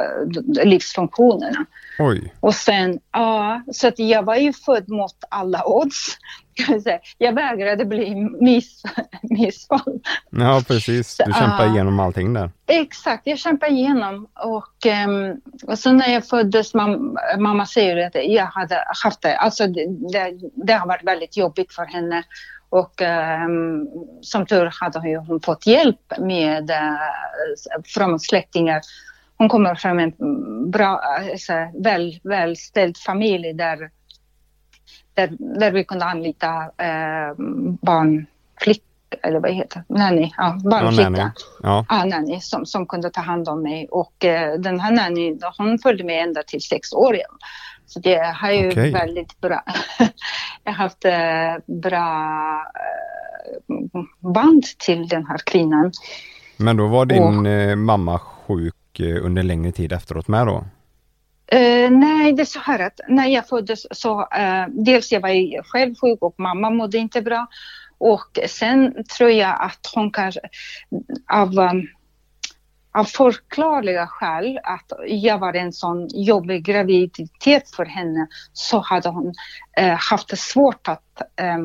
livsfunktionerna. 0.64 1.64
Oj. 1.98 2.34
Och 2.40 2.54
sen, 2.54 2.98
ja, 3.12 3.62
så 3.72 3.88
att 3.88 3.98
jag 3.98 4.22
var 4.22 4.36
ju 4.36 4.52
född 4.52 4.88
mot 4.88 5.24
alla 5.28 5.66
odds. 5.66 6.18
Jag 7.18 7.32
vägrade 7.32 7.84
bli 7.84 8.14
miss, 8.40 8.82
missfall. 9.22 10.00
Ja, 10.30 10.62
precis. 10.68 11.20
Du 11.26 11.32
kämpade 11.32 11.68
uh, 11.68 11.74
igenom 11.74 12.00
allting 12.00 12.32
där. 12.32 12.50
Exakt, 12.66 13.26
jag 13.26 13.38
kämpade 13.38 13.72
igenom. 13.72 14.28
Och, 14.34 14.86
um, 15.06 15.40
och 15.66 15.78
sen 15.78 15.96
när 15.96 16.08
jag 16.08 16.26
föddes, 16.26 16.74
mam, 16.74 17.18
mamma 17.38 17.66
säger 17.66 18.06
att 18.06 18.14
jag 18.14 18.46
hade 18.46 18.84
haft 19.04 19.22
det. 19.22 19.36
Alltså 19.36 19.66
det, 19.66 19.86
det, 20.12 20.50
det 20.54 20.72
har 20.72 20.86
varit 20.86 21.04
väldigt 21.04 21.36
jobbigt 21.36 21.72
för 21.72 21.84
henne. 21.84 22.22
Och 22.74 23.02
um, 23.02 23.88
som 24.22 24.46
tur 24.46 24.70
hade 24.80 25.18
hon, 25.18 25.40
fått 25.40 25.66
hjälp 25.66 26.12
med, 26.18 26.70
uh, 26.70 27.82
från 27.84 28.20
släktingar. 28.20 28.80
Hon 29.36 29.48
kommer 29.48 29.74
från 29.74 30.00
en 30.00 30.12
bra, 30.70 31.00
alltså, 31.32 31.52
väl, 31.84 32.20
välställd 32.22 32.96
familj 32.96 33.52
där, 33.52 33.90
där, 35.14 35.28
där 35.38 35.72
vi 35.72 35.84
kunde 35.84 36.04
anlita 36.04 36.48
uh, 36.64 37.34
barnflickor 37.82 38.84
eller 39.22 39.40
vad 39.40 39.50
heter 39.52 39.84
det? 39.88 39.98
Nanny, 39.98 40.32
ja, 40.36 40.58
barnflicka. 40.64 41.32
Ja, 41.62 41.86
ja. 41.88 42.04
nanny 42.04 42.40
som, 42.40 42.66
som 42.66 42.86
kunde 42.86 43.10
ta 43.10 43.20
hand 43.20 43.48
om 43.48 43.62
mig 43.62 43.88
och 43.90 44.24
uh, 44.24 44.60
den 44.60 44.80
här 44.80 44.90
nanny, 44.90 45.38
hon 45.58 45.78
följde 45.78 46.04
med 46.04 46.22
ända 46.22 46.42
till 46.42 46.62
sex 46.62 46.92
år. 46.92 47.18
Så 47.86 48.00
det 48.00 48.34
har 48.34 48.50
ju 48.50 48.68
okay. 48.68 48.90
väldigt 48.90 49.40
bra, 49.40 49.62
jag 50.64 50.72
har 50.72 50.78
haft 50.78 51.04
eh, 51.04 51.74
bra 51.80 52.06
eh, 52.74 54.32
band 54.32 54.64
till 54.78 55.08
den 55.08 55.26
här 55.26 55.38
kvinnan. 55.46 55.92
Men 56.56 56.76
då 56.76 56.86
var 56.86 57.06
din 57.06 57.22
och, 57.22 57.46
eh, 57.46 57.76
mamma 57.76 58.18
sjuk 58.18 58.74
under 59.00 59.42
längre 59.42 59.72
tid 59.72 59.92
efteråt 59.92 60.28
med 60.28 60.46
då? 60.46 60.64
Uh, 61.54 61.90
nej, 61.90 62.32
det 62.32 62.42
är 62.42 62.46
så 62.46 62.58
här 62.58 62.78
att 62.78 63.00
när 63.08 63.26
jag 63.26 63.48
föddes 63.48 63.86
så 63.90 64.20
uh, 64.20 64.66
dels 64.68 65.12
jag 65.12 65.20
var 65.20 65.62
själv 65.62 65.94
sjuk 65.94 66.18
och 66.22 66.34
mamma 66.38 66.70
mådde 66.70 66.98
inte 66.98 67.22
bra 67.22 67.46
och 67.98 68.38
sen 68.48 69.04
tror 69.18 69.30
jag 69.30 69.56
att 69.60 69.90
hon 69.94 70.10
kanske 70.10 70.40
av 71.32 71.58
um, 71.58 71.88
av 72.94 73.04
förklarliga 73.04 74.06
skäl 74.06 74.58
att 74.62 74.92
jag 75.06 75.38
var 75.38 75.54
en 75.54 75.72
sån 75.72 76.08
jobbig 76.08 76.64
graviditet 76.64 77.70
för 77.70 77.84
henne 77.84 78.26
så 78.52 78.78
hade 78.78 79.08
hon 79.08 79.34
eh, 79.76 79.94
haft 80.10 80.28
det 80.28 80.36
svårt 80.36 80.88
att 80.88 81.22
eh, 81.36 81.58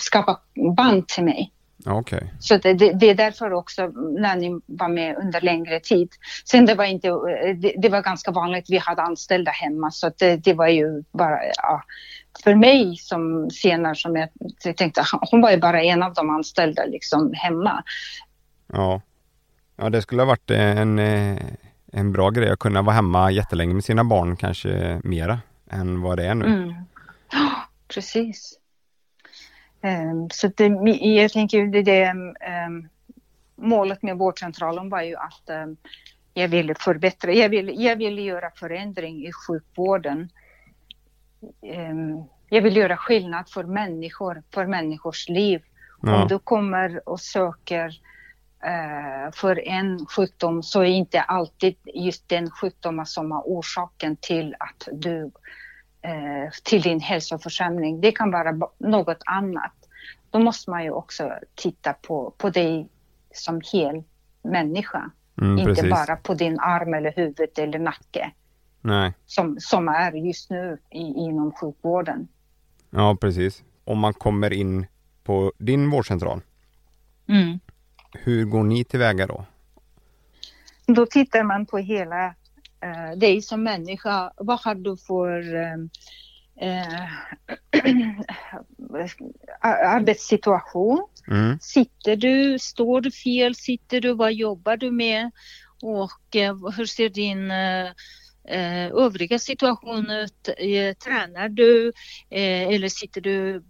skapa 0.00 0.40
band 0.76 1.08
till 1.08 1.24
mig. 1.24 1.52
Okay. 1.86 2.20
Så 2.40 2.56
det, 2.56 2.74
det, 2.74 2.92
det, 2.92 3.10
är 3.10 3.14
därför 3.14 3.52
också 3.52 3.86
när 4.18 4.36
ni 4.36 4.60
var 4.66 4.88
med 4.88 5.16
under 5.16 5.40
längre 5.40 5.80
tid. 5.80 6.08
Sen 6.44 6.66
det 6.66 6.74
var 6.74 6.84
inte, 6.84 7.08
det, 7.54 7.74
det 7.78 7.88
var 7.88 8.02
ganska 8.02 8.30
vanligt, 8.30 8.70
vi 8.70 8.78
hade 8.78 9.02
anställda 9.02 9.50
hemma 9.50 9.90
så 9.90 10.10
det, 10.18 10.36
det 10.36 10.54
var 10.54 10.68
ju 10.68 11.02
bara, 11.12 11.38
ja, 11.56 11.82
för 12.44 12.54
mig 12.54 12.96
som 12.96 13.50
senare 13.50 13.94
som 13.94 14.16
jag, 14.16 14.28
jag 14.64 14.76
tänkte, 14.76 15.04
hon 15.30 15.40
var 15.40 15.50
ju 15.50 15.56
bara 15.56 15.82
en 15.82 16.02
av 16.02 16.14
de 16.14 16.30
anställda 16.30 16.84
liksom 16.84 17.32
hemma. 17.34 17.82
Ja, 18.72 19.00
ja 19.78 19.90
det 19.90 20.02
skulle 20.02 20.22
ha 20.22 20.26
varit 20.26 20.50
en, 20.50 20.98
en 21.92 22.12
bra 22.12 22.30
grej 22.30 22.50
att 22.50 22.58
kunna 22.58 22.82
vara 22.82 22.94
hemma 22.94 23.30
jättelänge 23.30 23.74
med 23.74 23.84
sina 23.84 24.04
barn, 24.04 24.36
kanske 24.36 25.00
mera 25.04 25.38
än 25.70 26.00
vad 26.00 26.16
det 26.16 26.26
är 26.26 26.34
nu. 26.34 26.46
Mm. 26.46 26.74
Ja, 27.32 27.68
precis. 27.88 28.58
Um, 29.82 30.30
så 30.30 30.48
det, 30.56 30.66
jag 31.00 31.32
tänker 31.32 31.66
det, 31.66 31.82
det 31.82 32.10
um, 32.10 32.88
målet 33.56 34.02
med 34.02 34.18
vårdcentralen 34.18 34.88
var 34.90 35.02
ju 35.02 35.16
att 35.16 35.64
um, 35.64 35.76
jag 36.34 36.48
ville 36.48 36.74
förbättra, 36.74 37.32
jag 37.32 37.48
ville, 37.48 37.72
jag 37.72 37.96
ville 37.96 38.22
göra 38.22 38.50
förändring 38.50 39.26
i 39.26 39.32
sjukvården. 39.32 40.28
jag 42.48 42.62
vill 42.62 42.76
göra 42.76 42.96
skillnad 42.96 43.50
för 43.50 43.64
människor, 43.64 44.42
för 44.54 44.66
människors 44.66 45.28
liv. 45.28 45.62
Ja. 46.02 46.22
Om 46.22 46.28
du 46.28 46.38
kommer 46.38 47.08
och 47.08 47.20
söker 47.20 48.00
för 49.34 49.68
en 49.68 50.06
sjukdom 50.06 50.62
så 50.62 50.80
är 50.80 50.84
inte 50.84 51.20
alltid 51.20 51.76
just 51.94 52.28
den 52.28 52.50
sjukdomen 52.50 53.06
som 53.06 53.32
är 53.32 53.42
orsaken 53.44 54.16
till 54.16 54.54
att 54.58 54.88
du 54.92 55.30
Eh, 56.02 56.50
till 56.62 56.82
din 56.82 57.00
hälsoförsämring. 57.00 58.00
Det 58.00 58.12
kan 58.12 58.30
vara 58.30 58.52
något 58.78 59.22
annat. 59.26 59.72
Då 60.30 60.38
måste 60.38 60.70
man 60.70 60.84
ju 60.84 60.90
också 60.90 61.32
titta 61.54 61.92
på, 61.92 62.34
på 62.38 62.50
dig 62.50 62.88
som 63.34 63.60
hel 63.72 64.02
människa. 64.42 65.10
Mm, 65.40 65.58
inte 65.58 65.74
precis. 65.74 65.90
bara 65.90 66.16
på 66.16 66.34
din 66.34 66.60
arm 66.60 66.94
eller 66.94 67.12
huvud 67.16 67.58
eller 67.58 67.78
nacke. 67.78 68.30
Nej. 68.80 69.12
Som, 69.26 69.56
som 69.60 69.88
är 69.88 70.12
just 70.12 70.50
nu 70.50 70.78
i, 70.90 70.98
inom 70.98 71.52
sjukvården. 71.52 72.28
Ja, 72.90 73.16
precis. 73.20 73.62
Om 73.84 73.98
man 73.98 74.14
kommer 74.14 74.52
in 74.52 74.86
på 75.24 75.52
din 75.58 75.90
vårdcentral. 75.90 76.40
Mm. 77.26 77.60
Hur 78.12 78.44
går 78.44 78.64
ni 78.64 78.84
tillväga 78.84 79.26
då? 79.26 79.44
Då 80.86 81.06
tittar 81.06 81.42
man 81.42 81.66
på 81.66 81.78
hela 81.78 82.26
eh, 82.80 83.16
dig 83.16 83.42
som 83.42 83.62
människa, 83.62 84.32
vad 84.36 84.60
har 84.60 84.74
du 84.74 84.96
för 84.96 85.54
eh, 85.54 85.74
eh 86.60 87.10
arbetssituation? 89.60 91.06
Mm. 91.30 91.58
Sitter 91.60 92.16
du, 92.16 92.58
står 92.58 93.00
du 93.00 93.10
fel, 93.10 93.54
sitter 93.54 94.00
du, 94.00 94.14
vad 94.14 94.32
jobbar 94.32 94.76
du 94.76 94.90
med? 94.90 95.30
Och 95.82 96.36
eh, 96.36 96.56
hur 96.76 96.86
ser 96.86 97.08
din 97.08 97.50
eh, 97.50 97.86
eh 98.44 98.86
övriga 98.86 99.38
situation 99.38 100.10
ut? 100.10 100.48
Tränar 101.04 101.48
du 101.48 101.92
eller 102.30 102.88
sitter 102.88 103.20
du 103.20 103.62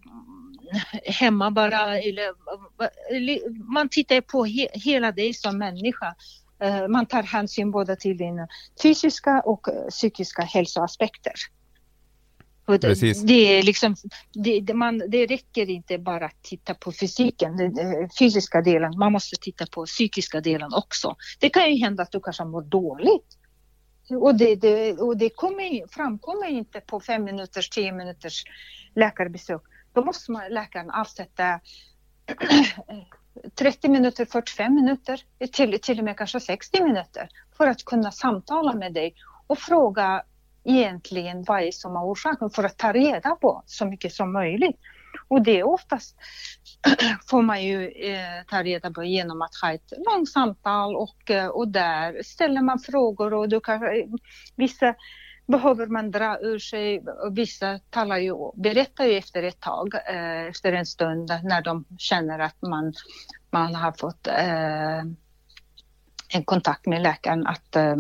hemma 1.05 1.51
bara? 1.51 1.99
Eller, 1.99 3.73
man 3.73 3.89
tittar 3.89 4.21
på 4.21 4.45
he, 4.45 4.69
hela 4.73 5.13
dig 5.13 5.35
som 5.35 5.59
människa. 5.59 6.15
Eh, 6.63 6.89
man 6.89 7.07
tar 7.07 7.23
hänsyn 7.23 7.71
både 7.71 7.97
till 7.97 8.17
din 8.17 8.47
fysiska 8.83 9.41
och 9.41 9.67
psykiska 9.91 10.43
hälsoaspekter. 10.43 11.33
Det, 12.77 13.27
det, 13.27 13.59
är 13.59 13.63
liksom, 13.63 13.97
det, 14.35 14.75
man, 14.75 15.03
det 15.09 15.27
räcker 15.27 15.71
inte 15.71 15.99
bara 15.99 16.27
att 16.27 16.43
titta 16.43 16.75
på 16.75 16.93
fysiken, 16.93 17.57
den 17.57 18.09
fysiska 18.19 18.61
delen, 18.63 18.99
man 18.99 19.13
måste 19.13 19.37
titta 19.41 19.67
på 19.67 19.87
psykiska 19.87 20.41
delen 20.41 20.75
också. 20.75 21.17
Det 21.41 21.51
kan 21.51 21.73
ju 21.73 21.81
hända 21.81 22.03
att 22.03 22.13
du 22.13 22.21
kanske 22.21 22.45
mår 22.45 22.63
dåligt. 22.63 23.39
Och 24.11 24.35
det, 24.35 24.55
det, 24.55 24.93
och 24.93 25.17
det 25.17 25.29
kommer, 25.29 25.89
framkommer 25.95 26.49
inte 26.49 26.81
på 26.81 27.01
fem 27.01 27.25
minuters, 27.25 27.71
tio 27.71 27.93
minuters 27.93 28.45
läkarbesök. 28.95 29.63
Då 29.99 30.05
måste 30.05 30.33
man, 30.33 30.43
läkaren 30.51 30.91
avsätta 30.91 31.49
eh, 31.49 33.03
30 33.55 33.89
minuter, 33.89 34.25
45 34.25 34.75
minuter, 34.75 35.21
till, 35.53 35.81
till 35.81 35.99
och 35.99 36.05
med 36.05 36.17
kanske 36.17 36.41
60 36.41 36.83
minuter 36.83 37.29
för 37.57 37.67
att 37.67 37.85
kunna 37.85 38.13
samtala 38.13 38.75
med 38.75 38.95
dig 38.95 39.15
och 39.47 39.59
fråga 39.59 40.23
egentligen 40.65 41.45
vad 41.45 41.63
är 41.63 41.71
som 41.71 41.97
är 41.97 42.01
orsaken 42.01 42.51
för 42.51 42.65
att 42.65 42.77
ta 42.77 42.93
reda 42.93 43.31
på 43.35 43.63
så 43.67 43.87
mycket 43.87 44.13
som 44.13 44.33
möjligt. 44.33 44.77
Och 45.29 45.43
det 45.43 45.63
oftast 45.63 46.17
får 47.31 47.43
man 47.43 47.65
ju 47.65 47.89
eh, 47.89 48.45
ta 48.51 48.63
reda 48.63 48.91
på 48.91 49.05
genom 49.05 49.43
att 49.43 49.55
ha 49.63 49.73
ett 49.73 49.93
långt 50.07 50.29
samtal 50.29 50.97
och, 50.97 51.31
eh, 51.31 51.47
och 51.47 51.69
där 51.69 52.23
ställer 52.23 52.63
man 52.63 52.79
frågor 52.79 53.35
och 53.35 53.49
du 53.49 53.61
kan, 53.61 53.83
eh, 53.83 53.91
vissa 54.57 54.95
behöver 55.49 55.87
man 55.87 56.11
dra 56.11 56.39
ur 56.41 56.59
sig. 56.59 57.05
Vissa 57.33 57.79
talar 57.91 58.19
ju, 58.19 58.35
berättar 58.55 59.05
ju 59.05 59.13
efter 59.13 59.43
ett 59.43 59.61
tag, 59.61 59.95
eh, 59.95 60.47
efter 60.47 60.73
en 60.73 60.87
stund 60.87 61.29
när 61.43 61.63
de 61.63 61.85
känner 61.99 62.39
att 62.39 62.63
man, 62.63 62.93
man 63.51 63.75
har 63.75 63.93
fått 63.93 64.27
eh, 64.27 64.99
en 66.29 66.45
kontakt 66.45 66.87
med 66.87 67.03
läkaren 67.03 67.47
att 67.47 67.77
eh, 67.77 67.97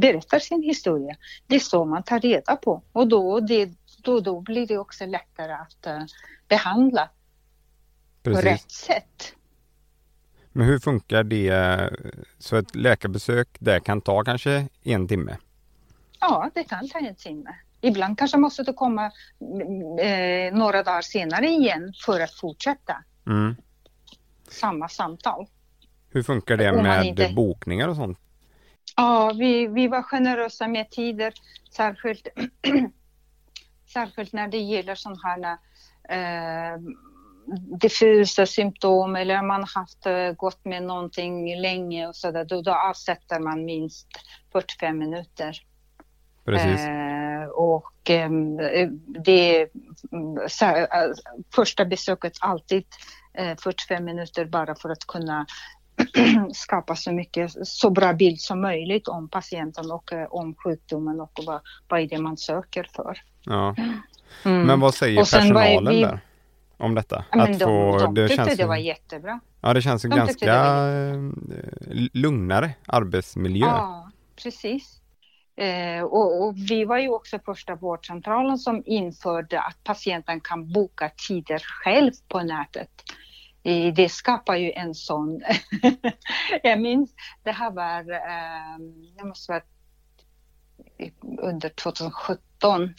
berätta 0.00 0.40
sin 0.40 0.62
historia. 0.62 1.16
Det 1.46 1.54
är 1.54 1.60
så 1.60 1.84
man 1.84 2.02
tar 2.02 2.20
reda 2.20 2.56
på 2.56 2.82
och 2.92 3.08
då, 3.08 3.40
det, 3.40 3.70
då, 4.02 4.20
då 4.20 4.40
blir 4.40 4.66
det 4.66 4.78
också 4.78 5.06
lättare 5.06 5.52
att 5.52 5.86
eh, 5.86 6.02
behandla 6.48 7.10
Precis. 8.22 8.42
på 8.42 8.48
rätt 8.48 8.70
sätt. 8.70 9.34
Men 10.52 10.66
hur 10.66 10.78
funkar 10.78 11.24
det? 11.24 11.90
Så 12.38 12.56
ett 12.56 12.74
läkarbesök 12.74 13.48
där 13.58 13.80
kan 13.80 14.00
ta 14.00 14.24
kanske 14.24 14.68
en 14.82 15.08
timme? 15.08 15.36
Ja, 16.28 16.50
det 16.54 16.64
kan 16.64 16.88
ta 16.88 16.98
en 16.98 17.14
timme. 17.14 17.54
Ibland 17.80 18.18
kanske 18.18 18.38
måste 18.38 18.62
du 18.62 18.72
komma 18.72 19.04
eh, 20.00 20.54
några 20.54 20.82
dagar 20.82 21.02
senare 21.02 21.46
igen 21.46 21.92
för 22.04 22.20
att 22.20 22.34
fortsätta. 22.34 22.96
Mm. 23.26 23.56
Samma 24.48 24.88
samtal. 24.88 25.46
Hur 26.10 26.22
funkar 26.22 26.56
det 26.56 26.82
med 26.82 27.06
inte... 27.06 27.28
bokningar 27.28 27.88
och 27.88 27.96
sånt? 27.96 28.18
Ja, 28.96 29.32
vi, 29.38 29.66
vi 29.66 29.88
var 29.88 30.02
generösa 30.02 30.68
med 30.68 30.90
tider, 30.90 31.34
särskilt, 31.76 32.28
särskilt 33.92 34.32
när 34.32 34.48
det 34.48 34.58
gäller 34.58 34.94
sådana 34.94 35.20
här 35.22 35.58
eh, 36.08 36.80
diffusa 37.80 38.46
symptom 38.46 39.16
eller 39.16 39.42
man 39.42 39.64
haft 39.74 40.06
eh, 40.06 40.32
gått 40.32 40.64
med 40.64 40.82
någonting 40.82 41.60
länge 41.60 42.06
och 42.06 42.16
sådär, 42.16 42.44
då, 42.44 42.62
då 42.62 42.74
avsätter 42.74 43.40
man 43.40 43.64
minst 43.64 44.08
45 44.52 44.98
minuter. 44.98 45.60
Precis. 46.44 46.80
Eh, 46.80 47.48
och 47.54 48.10
eh, 48.10 48.30
det 49.24 49.68
så, 50.48 50.64
eh, 50.64 50.86
första 51.54 51.84
besöket 51.84 52.32
alltid 52.40 52.84
45 53.34 53.96
eh, 53.96 54.00
minuter 54.00 54.44
bara 54.44 54.74
för 54.74 54.88
att 54.88 55.06
kunna 55.06 55.46
skapa 56.54 56.96
så 56.96 57.12
mycket, 57.12 57.52
så 57.68 57.90
bra 57.90 58.12
bild 58.12 58.40
som 58.40 58.60
möjligt 58.60 59.08
om 59.08 59.28
patienten 59.28 59.90
och 59.90 60.12
eh, 60.12 60.26
om 60.30 60.54
sjukdomen 60.54 61.20
och 61.20 61.40
vad, 61.46 61.60
vad 61.88 62.00
är 62.00 62.08
det 62.08 62.18
man 62.18 62.36
söker 62.36 62.88
för. 62.94 63.18
Ja. 63.44 63.74
Mm. 64.44 64.66
Men 64.66 64.80
vad 64.80 64.94
säger 64.94 65.18
personalen 65.18 65.94
vi, 65.94 66.02
där 66.02 66.20
om 66.76 66.94
detta? 66.94 67.24
Att 67.30 67.58
de, 67.58 67.64
få, 67.64 67.98
de 67.98 68.14
det 68.14 68.28
tyckte 68.28 68.44
känns 68.44 68.56
det 68.56 68.66
var 68.66 68.76
jättebra. 68.76 69.40
Ja, 69.60 69.74
det 69.74 69.82
känns 69.82 70.02
de 70.02 70.08
ganska 70.08 70.76
lugnare 72.12 72.74
arbetsmiljö. 72.86 73.66
Ja, 73.66 74.10
precis. 74.42 75.00
Eh, 75.56 76.02
och, 76.02 76.42
och, 76.42 76.56
vi 76.56 76.84
var 76.84 76.98
ju 76.98 77.08
också 77.08 77.38
första 77.38 77.74
vårdcentralen 77.74 78.58
som 78.58 78.82
införde 78.86 79.60
att 79.60 79.84
patienten 79.84 80.40
kan 80.40 80.72
boka 80.72 81.10
tider 81.28 81.58
själv 81.58 82.12
på 82.28 82.42
nätet. 82.42 82.90
Eh, 83.62 83.94
det 83.94 84.08
skapar 84.08 84.56
ju 84.56 84.72
en 84.72 84.94
sån... 84.94 85.42
jag 86.62 86.80
minns, 86.80 87.14
det 87.42 87.52
här 87.52 87.70
var, 87.70 88.12
eh, 88.12 88.78
det 89.18 89.24
måste 89.24 89.52
vara 89.52 89.62
under 91.38 91.68
2017. 91.68 92.94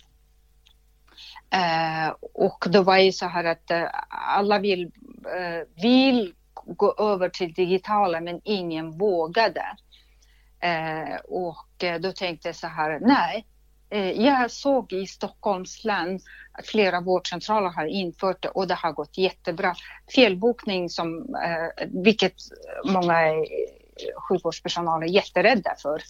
Eh, 1.50 2.16
och 2.34 2.66
då 2.70 2.84
var 2.84 2.98
ju 2.98 3.12
så 3.12 3.26
här 3.26 3.44
att 3.44 3.72
eh, 3.72 3.88
alla 4.10 4.60
vill, 4.60 4.92
eh, 5.38 5.84
vill 5.84 6.34
gå 6.66 6.96
över 7.00 7.30
till 7.30 7.54
digitala 7.54 8.22
men 8.22 8.42
ingen 8.44 8.98
vågade. 8.98 9.66
Eh, 10.60 11.16
och 11.16 11.65
Eh, 11.84 12.00
då 12.00 12.12
tänkte 12.12 12.48
jag 12.48 12.56
så 12.56 12.68
här, 12.68 13.00
nej, 13.00 13.46
eh, 13.90 14.12
jag 14.12 14.52
såg 14.52 14.94
i 14.94 15.08
Stockholms 15.08 15.84
län 15.84 16.20
att 16.52 16.68
flera 16.68 17.02
vårdcentraler 17.02 17.70
har 17.70 17.86
infört 17.86 18.42
det 18.42 18.50
och 18.50 18.68
det 18.68 18.74
har 18.74 18.92
gått 18.92 19.18
jättebra. 19.18 19.74
Felbokning 20.16 20.90
som, 20.90 21.36
eh, 21.36 21.88
vilket 22.04 22.34
många 22.86 23.16
sjukvårdspersonal 24.30 25.04
är 25.04 25.08
jätterädda 25.08 25.76
för. 25.82 26.02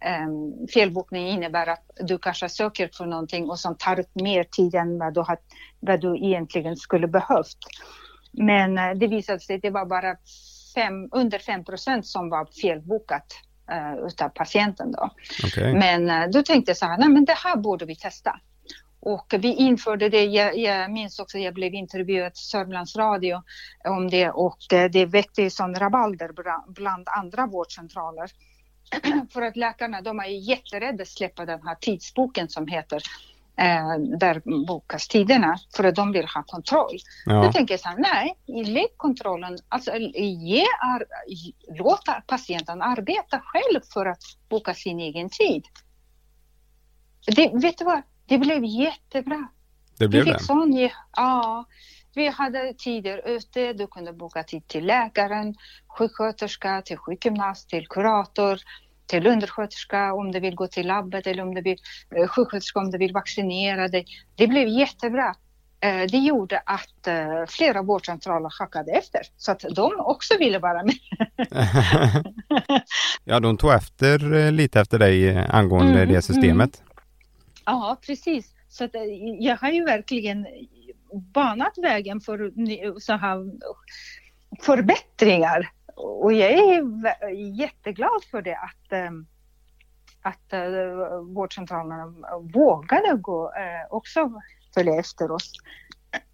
Ehm, 0.00 0.66
felbokning 0.74 1.28
innebär 1.28 1.66
att 1.66 1.90
du 2.00 2.18
kanske 2.18 2.48
söker 2.48 2.90
för 2.92 3.06
någonting 3.06 3.50
och 3.50 3.58
som 3.58 3.76
tar 3.76 4.00
upp 4.00 4.14
mer 4.14 4.44
tid 4.44 4.74
än 4.74 4.98
vad 4.98 5.14
du, 5.14 5.20
har, 5.20 5.38
vad 5.80 6.00
du 6.00 6.16
egentligen 6.16 6.76
skulle 6.76 7.08
behövt. 7.08 7.58
Men 8.32 8.98
det 8.98 9.06
visade 9.06 9.40
sig 9.40 9.56
att 9.56 9.62
det 9.62 9.70
var 9.70 9.86
bara 9.86 10.16
fem, 10.74 11.08
under 11.12 11.38
5 11.38 11.64
procent 11.64 12.06
som 12.06 12.30
var 12.30 12.48
felbokat 12.62 13.26
uh, 13.72 14.06
utav 14.06 14.28
patienten 14.28 14.92
då. 14.92 15.10
Okay. 15.46 15.72
Men 15.72 16.10
uh, 16.10 16.30
då 16.30 16.42
tänkte 16.42 16.70
jag 16.70 16.76
så 16.76 16.86
här, 16.86 16.98
nej 16.98 17.08
men 17.08 17.24
det 17.24 17.36
här 17.44 17.56
borde 17.56 17.84
vi 17.84 17.96
testa. 17.96 18.40
Och 19.00 19.34
vi 19.38 19.54
införde 19.54 20.08
det, 20.08 20.24
jag, 20.24 20.58
jag 20.58 20.90
minns 20.90 21.18
också 21.18 21.38
jag 21.38 21.54
blev 21.54 21.74
intervjuad 21.74 22.32
i 22.32 22.34
Sörmlands 22.34 22.96
Radio 22.96 23.42
om 23.84 24.10
det 24.10 24.30
och 24.30 24.58
det 24.68 25.06
väckte 25.06 25.50
sån 25.50 25.74
rabalder 25.74 26.30
bland 26.72 27.08
andra 27.08 27.46
vårdcentraler. 27.46 28.30
För 29.32 29.42
att 29.42 29.56
läkarna 29.56 30.00
de 30.00 30.18
är 30.18 30.50
jätterädda 30.50 31.02
att 31.02 31.08
släppa 31.08 31.46
den 31.46 31.62
här 31.66 31.74
tidsboken 31.74 32.48
som 32.48 32.66
heter 32.66 33.02
eh, 33.58 33.98
där 34.18 34.66
bokas 34.66 35.08
tiderna 35.08 35.58
för 35.76 35.84
att 35.84 35.94
de 35.94 36.12
vill 36.12 36.26
ha 36.34 36.42
kontroll. 36.42 36.98
Ja. 37.26 37.42
Då 37.42 37.52
tänker 37.52 37.74
jag 37.74 37.80
så 37.80 37.88
här, 37.88 37.98
nej, 37.98 38.38
lägg 38.66 38.96
kontrollen, 38.96 39.58
alltså 39.68 39.96
ge, 39.96 40.64
ar, 40.80 41.04
låta 41.78 42.12
patienten 42.26 42.82
arbeta 42.82 43.40
själv 43.44 43.80
för 43.92 44.06
att 44.06 44.22
boka 44.48 44.74
sin 44.74 45.00
egen 45.00 45.30
tid. 45.30 45.64
Det, 47.36 47.50
vet 47.54 47.78
du 47.78 47.84
vad, 47.84 48.02
det 48.26 48.38
blev 48.38 48.64
jättebra. 48.64 49.48
Det 49.98 50.08
blev 50.08 50.24
det? 50.24 50.38
Sån, 50.38 50.88
ja, 51.16 51.64
vi 52.14 52.28
hade 52.28 52.74
tider 52.78 53.28
ute, 53.28 53.72
du 53.72 53.86
kunde 53.86 54.12
boka 54.12 54.42
tid 54.42 54.68
till 54.68 54.86
läkaren, 54.86 55.54
sjuksköterska, 55.98 56.82
till 56.82 56.96
sjukgymnast, 56.96 57.68
till 57.68 57.86
kurator, 57.88 58.58
till 59.08 59.26
undersköterska 59.26 60.14
om 60.14 60.32
du 60.32 60.40
vill 60.40 60.54
gå 60.54 60.66
till 60.66 60.86
labbet 60.86 61.26
eller 61.26 61.42
om 61.42 61.54
du 61.54 61.60
vill 61.62 61.78
eh, 62.16 62.28
sjuksköterska 62.28 62.80
om 62.80 62.90
du 62.90 62.98
vill 62.98 63.12
vaccinera 63.12 63.88
dig. 63.88 64.06
Det 64.36 64.46
blev 64.46 64.68
jättebra. 64.68 65.34
Eh, 65.80 66.02
det 66.10 66.18
gjorde 66.18 66.62
att 66.66 67.06
eh, 67.06 67.46
flera 67.48 67.82
vårdcentraler 67.82 68.50
hackade 68.58 68.92
efter 68.92 69.20
så 69.36 69.52
att 69.52 69.60
de 69.60 69.92
också 69.98 70.38
ville 70.38 70.58
vara 70.58 70.82
med. 70.84 70.98
ja, 73.24 73.40
de 73.40 73.56
tog 73.56 73.72
efter 73.72 74.50
lite 74.50 74.80
efter 74.80 74.98
dig 74.98 75.38
angående 75.48 76.02
mm, 76.02 76.14
det 76.14 76.22
systemet. 76.22 76.82
Mm. 76.82 77.02
Ja, 77.64 77.98
precis. 78.06 78.54
Så 78.68 78.84
att 78.84 78.90
jag 79.38 79.56
har 79.56 79.70
ju 79.70 79.84
verkligen 79.84 80.46
banat 81.34 81.78
vägen 81.82 82.20
för 82.20 82.52
så 83.00 83.12
här 83.12 83.44
förbättringar 84.62 85.70
och 85.98 86.32
jag 86.32 86.50
är 86.50 87.60
jätteglad 87.60 88.24
för 88.30 88.42
det 88.42 88.56
att, 88.56 88.92
ehm, 88.92 89.26
att 90.22 90.52
uh, 90.54 91.34
vårdcentralerna 91.34 92.14
vågade 92.54 93.16
gå, 93.16 93.44
uh, 93.44 93.94
också 93.96 94.32
följa 94.74 94.94
efter 94.94 95.30
oss. 95.30 95.52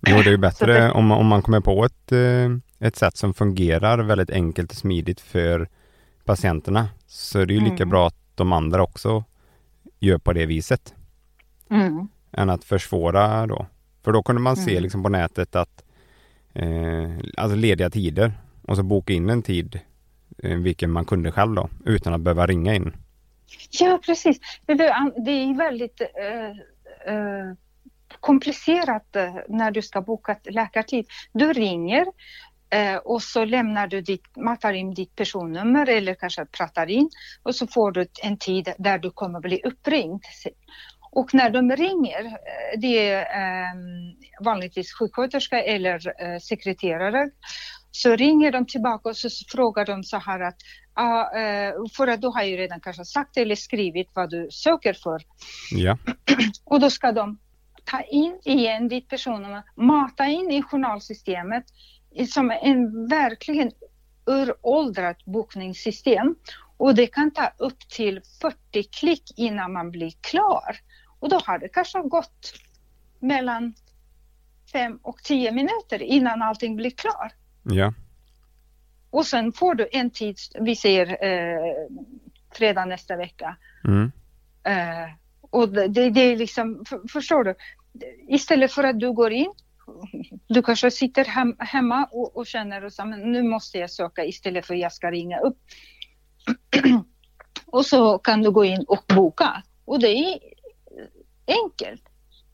Jo, 0.07 0.17
det 0.17 0.29
är 0.29 0.31
ju 0.31 0.37
bättre 0.37 0.73
det... 0.73 0.91
om, 0.91 1.11
om 1.11 1.27
man 1.27 1.43
kommer 1.43 1.61
på 1.61 1.85
ett, 1.85 2.13
ett 2.79 2.97
sätt 2.97 3.17
som 3.17 3.35
fungerar 3.35 3.99
väldigt 3.99 4.31
enkelt 4.31 4.71
och 4.71 4.77
smidigt 4.77 5.21
för 5.21 5.69
patienterna 6.25 6.89
så 7.07 7.41
är 7.41 7.47
det 7.47 7.55
ju 7.55 7.61
lika 7.61 7.83
mm. 7.83 7.89
bra 7.89 8.07
att 8.07 8.17
de 8.35 8.53
andra 8.53 8.83
också 8.83 9.25
gör 10.01 10.19
på 10.19 10.33
det 10.33 10.47
viset. 10.47 10.95
Mm. 11.71 12.09
Än 12.33 12.51
att 12.51 12.65
försvåra 12.65 13.47
då. 13.47 13.67
För 14.03 14.13
då 14.13 14.23
kunde 14.23 14.43
man 14.43 14.57
se 14.57 14.71
mm. 14.71 14.83
liksom 14.83 15.03
på 15.03 15.09
nätet 15.09 15.57
att 15.57 15.85
eh, 16.55 17.11
alltså 17.37 17.57
lediga 17.57 17.91
tider 17.91 18.33
och 18.67 18.77
så 18.77 18.83
boka 18.83 19.13
in 19.13 19.31
en 19.31 19.43
tid 19.43 19.81
eh, 20.43 20.57
vilken 20.57 20.91
man 20.91 21.05
kunde 21.05 21.33
själv 21.33 21.55
då 21.55 21.69
utan 21.85 22.15
att 22.15 22.21
behöva 22.21 22.47
ringa 22.47 22.75
in. 22.75 22.93
Ja 23.71 24.01
precis. 24.07 24.41
Det 24.67 24.73
är 24.73 25.57
väldigt 25.57 26.01
eh, 26.01 26.51
eh, 27.15 27.55
komplicerat 28.21 29.17
när 29.49 29.71
du 29.71 29.83
ska 29.83 30.01
boka 30.01 30.37
läkartid. 30.45 31.07
Du 31.33 31.53
ringer 31.53 32.07
och 33.05 33.23
så 33.23 33.45
lämnar 33.45 33.87
du 33.87 34.01
ditt, 34.01 34.37
matar 34.37 34.73
in 34.73 34.95
ditt 34.95 35.17
personnummer 35.17 35.89
eller 35.89 36.15
kanske 36.15 36.47
pratar 36.47 36.91
in 36.91 37.11
och 37.43 37.55
så 37.55 37.67
får 37.67 37.93
du 37.93 38.07
en 38.23 38.39
tid 38.39 38.73
där 38.79 38.99
du 38.99 39.11
kommer 39.11 39.41
bli 39.41 39.61
uppringd. 39.65 40.23
Och 41.11 41.35
när 41.35 41.51
de 41.51 41.77
ringer, 41.77 42.37
det 42.77 43.11
är 43.11 43.27
vanligtvis 44.45 44.93
sjuksköterska 44.93 45.63
eller 45.63 46.01
sekreterare, 46.39 47.31
så 47.97 48.17
ringer 48.17 48.53
de 48.53 48.67
tillbaka 48.67 49.09
och 49.09 49.17
så 49.17 49.29
frågar 49.49 49.87
de 49.87 50.05
så 50.05 50.17
här 50.17 50.41
att, 50.41 50.57
uh, 51.01 51.87
för 51.97 52.07
att 52.07 52.21
du 52.21 52.29
har 52.29 52.43
ju 52.43 52.57
redan 52.57 52.81
kanske 52.81 53.05
sagt 53.05 53.37
eller 53.37 53.55
skrivit 53.55 54.11
vad 54.15 54.31
du 54.31 54.49
söker 54.51 54.95
för. 54.95 55.23
Ja. 55.71 55.99
och 56.65 56.81
då 56.81 56.91
ska 56.91 57.13
de 57.13 57.39
ta 57.85 58.01
in 58.01 58.41
igen 58.45 58.89
ditt 58.89 59.09
personnummer, 59.09 59.63
mata 59.77 60.27
in 60.27 60.51
i 60.51 60.63
journalsystemet 60.63 61.65
som 62.29 62.51
en 62.51 63.09
verkligen 63.09 63.71
uråldrat 64.27 65.25
bokningssystem. 65.25 66.35
Och 66.77 66.95
det 66.95 67.07
kan 67.07 67.31
ta 67.31 67.51
upp 67.59 67.89
till 67.89 68.21
40 68.41 68.83
klick 68.83 69.23
innan 69.37 69.73
man 69.73 69.91
blir 69.91 70.13
klar. 70.21 70.77
Och 71.21 71.29
då 71.29 71.41
har 71.45 71.59
det 71.59 71.69
kanske 71.69 72.01
gått 72.01 72.55
mellan 73.21 73.75
5 74.73 74.99
och 75.03 75.23
10 75.23 75.53
minuter 75.53 76.03
innan 76.03 76.43
allting 76.43 76.77
blir 76.77 76.91
klart. 76.91 77.35
Ja. 77.65 77.93
Och 79.11 79.27
sen 79.27 79.53
får 79.53 79.75
du 79.75 79.89
en 79.93 80.11
tid, 80.11 80.37
vi 80.61 80.77
säger 80.77 81.25
eh, 81.25 81.89
fredag 82.55 82.85
nästa 82.85 83.17
vecka. 83.17 83.57
Mm. 83.85 84.13
Eh, 84.65 85.11
och 85.41 85.69
det, 85.69 86.11
det, 86.11 86.21
är 86.21 86.37
liksom, 86.37 86.85
för, 86.89 87.09
förstår 87.09 87.45
du? 87.45 87.55
Istället 88.29 88.73
för 88.73 88.85
att 88.85 89.01
du 89.01 89.13
går 89.13 89.33
in, 89.33 89.53
du 90.49 90.63
kanske 90.63 90.91
sitter 90.91 91.25
hem, 91.25 91.57
hemma 91.59 92.09
och, 92.13 92.37
och 92.37 92.47
känner 92.47 92.83
att 92.83 93.09
nu 93.09 93.43
måste 93.43 93.79
jag 93.79 93.91
söka 93.91 94.25
istället 94.25 94.67
för 94.67 94.75
att 94.75 94.81
jag 94.81 94.93
ska 94.93 95.11
ringa 95.11 95.39
upp. 95.39 95.59
och 97.67 97.87
så 97.87 98.19
kan 98.19 98.43
du 98.43 98.51
gå 98.51 98.65
in 98.65 98.85
och 98.89 99.05
boka. 99.09 99.63
Och 99.85 100.01
det 100.01 100.09
är 100.09 100.39
enkelt 101.47 102.03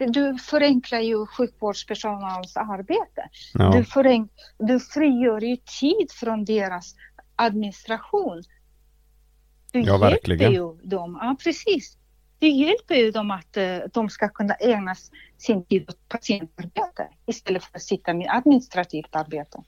du 0.07 0.39
förenklar 0.39 1.01
ju 1.01 1.27
sjukvårdspersonalens 1.27 2.57
arbete. 2.57 3.29
Ja. 3.55 3.71
Du, 3.71 3.85
förenk, 3.85 4.31
du 4.59 4.81
frigör 4.81 5.41
ju 5.41 5.57
tid 5.57 6.13
från 6.13 6.45
deras 6.45 6.95
administration. 7.37 8.43
Du 9.73 9.81
ja, 9.81 9.99
verkligen. 9.99 10.53
ju 10.53 10.75
dem, 10.83 11.19
ja 11.21 11.37
precis. 11.45 11.97
Du 12.39 12.49
hjälper 12.49 12.95
ju 12.95 13.11
dem 13.11 13.31
att 13.31 13.57
uh, 13.57 13.79
de 13.93 14.09
ska 14.09 14.29
kunna 14.29 14.55
ägna 14.55 14.95
sin 15.39 15.65
tid 15.65 15.89
åt 15.89 16.09
patientarbete 16.09 17.09
istället 17.27 17.65
för 17.65 17.77
att 17.77 17.83
sitta 17.83 18.15
med 18.15 18.27
administrativt 18.31 19.17
arbete. 19.17 19.59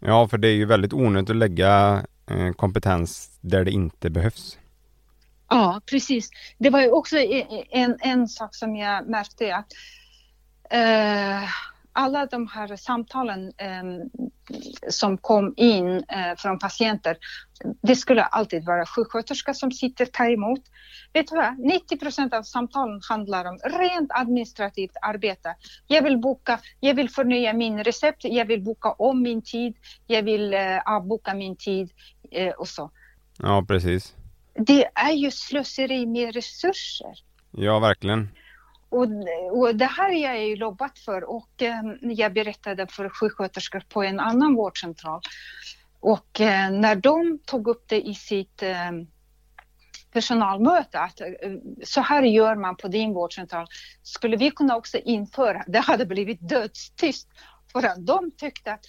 Ja, 0.00 0.28
för 0.28 0.38
det 0.38 0.48
är 0.48 0.54
ju 0.54 0.64
väldigt 0.64 0.92
onödigt 0.92 1.30
att 1.30 1.36
lägga 1.36 2.04
eh, 2.30 2.52
kompetens 2.52 3.38
där 3.40 3.64
det 3.64 3.70
inte 3.70 4.10
behövs. 4.10 4.58
Ja, 5.48 5.80
precis. 5.90 6.30
Det 6.58 6.70
var 6.70 6.80
ju 6.80 6.90
också 6.90 7.16
en, 7.70 7.96
en 8.00 8.28
sak 8.28 8.54
som 8.54 8.76
jag 8.76 9.08
märkte 9.08 9.56
att 9.56 9.72
eh, 10.70 11.48
alla 11.92 12.26
de 12.26 12.48
här 12.48 12.76
samtalen 12.76 13.52
eh, 13.58 13.84
som 14.88 15.18
kom 15.18 15.54
in 15.56 15.96
eh, 15.96 16.36
från 16.36 16.58
patienter, 16.58 17.16
det 17.82 17.96
skulle 17.96 18.22
alltid 18.22 18.64
vara 18.64 18.86
sjuksköterska 18.86 19.54
som 19.54 19.72
sitter 19.72 20.04
och 20.06 20.12
tar 20.12 20.30
emot. 20.30 20.60
Vet 21.12 21.26
du 21.26 21.36
vad? 21.36 21.58
90 21.58 21.98
procent 21.98 22.34
av 22.34 22.42
samtalen 22.42 23.00
handlar 23.08 23.44
om 23.44 23.58
rent 23.64 24.10
administrativt 24.12 24.96
arbete. 25.02 25.54
Jag 25.86 26.02
vill 26.02 26.18
boka, 26.18 26.60
jag 26.80 26.94
vill 26.94 27.10
förnya 27.10 27.52
min 27.52 27.84
recept, 27.84 28.24
jag 28.24 28.44
vill 28.44 28.62
boka 28.62 28.92
om 28.92 29.22
min 29.22 29.42
tid, 29.42 29.76
jag 30.06 30.22
vill 30.22 30.54
eh, 30.54 30.78
avboka 30.86 31.34
min 31.34 31.56
tid 31.56 31.90
eh, 32.30 32.52
och 32.52 32.68
så. 32.68 32.90
Ja, 33.38 33.64
precis 33.68 34.14
det 34.58 34.88
är 34.94 35.12
ju 35.12 35.30
slöseri 35.30 36.06
med 36.06 36.34
resurser. 36.34 37.14
Ja, 37.50 37.78
verkligen. 37.78 38.28
Och, 38.88 39.08
och 39.52 39.76
det 39.76 39.84
här 39.84 40.04
har 40.04 40.34
jag 40.34 40.46
ju 40.46 40.54
jobbat 40.54 40.98
för 40.98 41.24
och 41.24 41.62
eh, 41.62 41.82
jag 42.00 42.32
berättade 42.32 42.86
för 42.86 43.08
sjuksköterskor 43.08 43.82
på 43.88 44.02
en 44.02 44.20
annan 44.20 44.54
vårdcentral. 44.54 45.20
Och 46.00 46.40
eh, 46.40 46.70
när 46.70 46.96
de 46.96 47.38
tog 47.38 47.68
upp 47.68 47.84
det 47.88 48.08
i 48.08 48.14
sitt 48.14 48.62
eh, 48.62 48.90
personalmöte 50.12 51.00
att 51.00 51.20
eh, 51.20 51.26
så 51.84 52.00
här 52.00 52.22
gör 52.22 52.54
man 52.54 52.76
på 52.76 52.88
din 52.88 53.14
vårdcentral. 53.14 53.66
Skulle 54.02 54.36
vi 54.36 54.50
kunna 54.50 54.76
också 54.76 54.98
införa, 54.98 55.64
det 55.66 55.78
hade 55.78 56.06
blivit 56.06 56.48
dödstyst 56.48 57.28
för 57.72 57.86
att 57.86 58.06
de 58.06 58.30
tyckte 58.30 58.72
att 58.72 58.84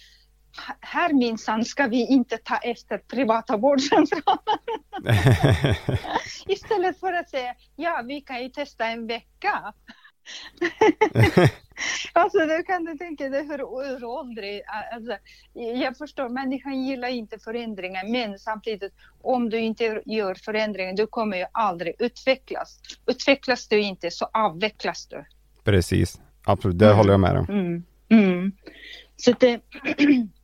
här 0.80 1.12
minsann 1.12 1.64
ska 1.64 1.86
vi 1.86 2.06
inte 2.06 2.38
ta 2.38 2.56
efter 2.56 2.98
privata 2.98 3.56
vårdcentraler. 3.56 4.58
Istället 6.46 7.00
för 7.00 7.12
att 7.12 7.30
säga, 7.30 7.54
ja 7.76 8.02
vi 8.06 8.20
kan 8.20 8.42
ju 8.42 8.48
testa 8.48 8.86
en 8.86 9.06
vecka. 9.06 9.72
alltså 12.12 12.38
det 12.38 12.62
kan 12.62 12.84
du 12.84 12.98
tänka 12.98 13.28
dig 13.28 13.46
hur 13.46 13.60
uråldrig, 13.60 14.62
alltså, 14.92 15.16
jag 15.54 15.96
förstår 15.96 16.28
människan 16.28 16.84
gillar 16.84 17.08
inte 17.08 17.38
förändringar 17.38 18.12
men 18.12 18.38
samtidigt 18.38 18.92
om 19.22 19.50
du 19.50 19.58
inte 19.58 20.02
gör 20.06 20.34
förändringar 20.34 20.92
du 20.92 21.06
kommer 21.06 21.36
ju 21.36 21.44
aldrig 21.52 21.94
utvecklas. 21.98 22.80
Utvecklas 23.06 23.68
du 23.68 23.80
inte 23.80 24.10
så 24.10 24.28
avvecklas 24.32 25.06
du. 25.06 25.24
Precis, 25.64 26.20
absolut, 26.44 26.78
det 26.78 26.86
mm. 26.86 26.96
håller 26.96 27.10
jag 27.10 27.20
med 27.20 27.36
om. 27.36 27.46
Mm. 27.48 27.84
Mm. 28.10 28.52
Så 29.16 29.32
det, 29.32 29.60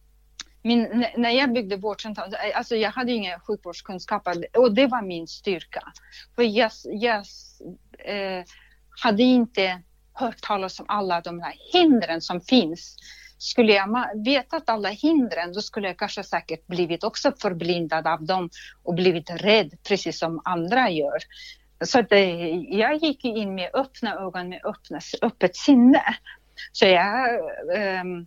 min, 0.64 1.06
när 1.16 1.30
jag 1.30 1.52
byggde 1.52 1.76
vårdcentralen, 1.76 2.34
eh, 2.34 2.58
alltså 2.58 2.76
jag 2.76 2.90
hade 2.90 3.12
inga 3.12 3.40
sjukvårdskunskaper 3.40 4.46
och 4.58 4.74
det 4.74 4.86
var 4.86 5.02
min 5.02 5.26
styrka. 5.26 5.82
För 6.34 6.42
jag, 6.42 6.70
jag 6.84 7.24
eh, 7.98 8.44
hade 9.02 9.22
inte 9.22 9.82
hört 10.12 10.40
talas 10.40 10.80
om 10.80 10.86
alla 10.88 11.20
de 11.20 11.40
här 11.40 11.54
hindren 11.72 12.20
som 12.20 12.40
finns. 12.40 12.96
Skulle 13.38 13.72
jag 13.72 14.24
vetat 14.24 14.68
alla 14.68 14.88
hindren 14.88 15.52
då 15.52 15.60
skulle 15.60 15.86
jag 15.86 15.98
kanske 15.98 16.24
säkert 16.24 16.66
blivit 16.66 17.04
också 17.04 17.32
förblindad 17.40 18.06
av 18.06 18.24
dem 18.24 18.50
och 18.82 18.94
blivit 18.94 19.30
rädd 19.30 19.78
precis 19.88 20.18
som 20.18 20.40
andra 20.44 20.90
gör. 20.90 21.18
Så 21.84 22.02
det, 22.02 22.16
eh, 22.16 22.78
jag 22.78 22.96
gick 22.96 23.24
in 23.24 23.54
med 23.54 23.70
öppna 23.74 24.14
ögon, 24.14 24.48
med 24.48 24.60
öppna, 24.64 25.00
öppet 25.22 25.56
sinne. 25.56 26.02
Så 26.72 26.86
jag, 26.86 27.40
um, 28.00 28.26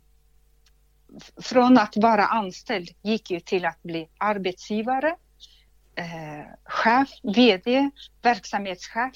från 1.41 1.78
att 1.78 1.97
vara 1.97 2.26
anställd 2.26 2.89
gick 3.03 3.32
jag 3.32 3.45
till 3.45 3.66
att 3.66 3.84
bli 3.84 4.10
arbetsgivare, 4.18 5.16
eh, 5.95 6.45
chef, 6.66 7.10
VD, 7.24 7.89
verksamhetschef, 8.22 9.16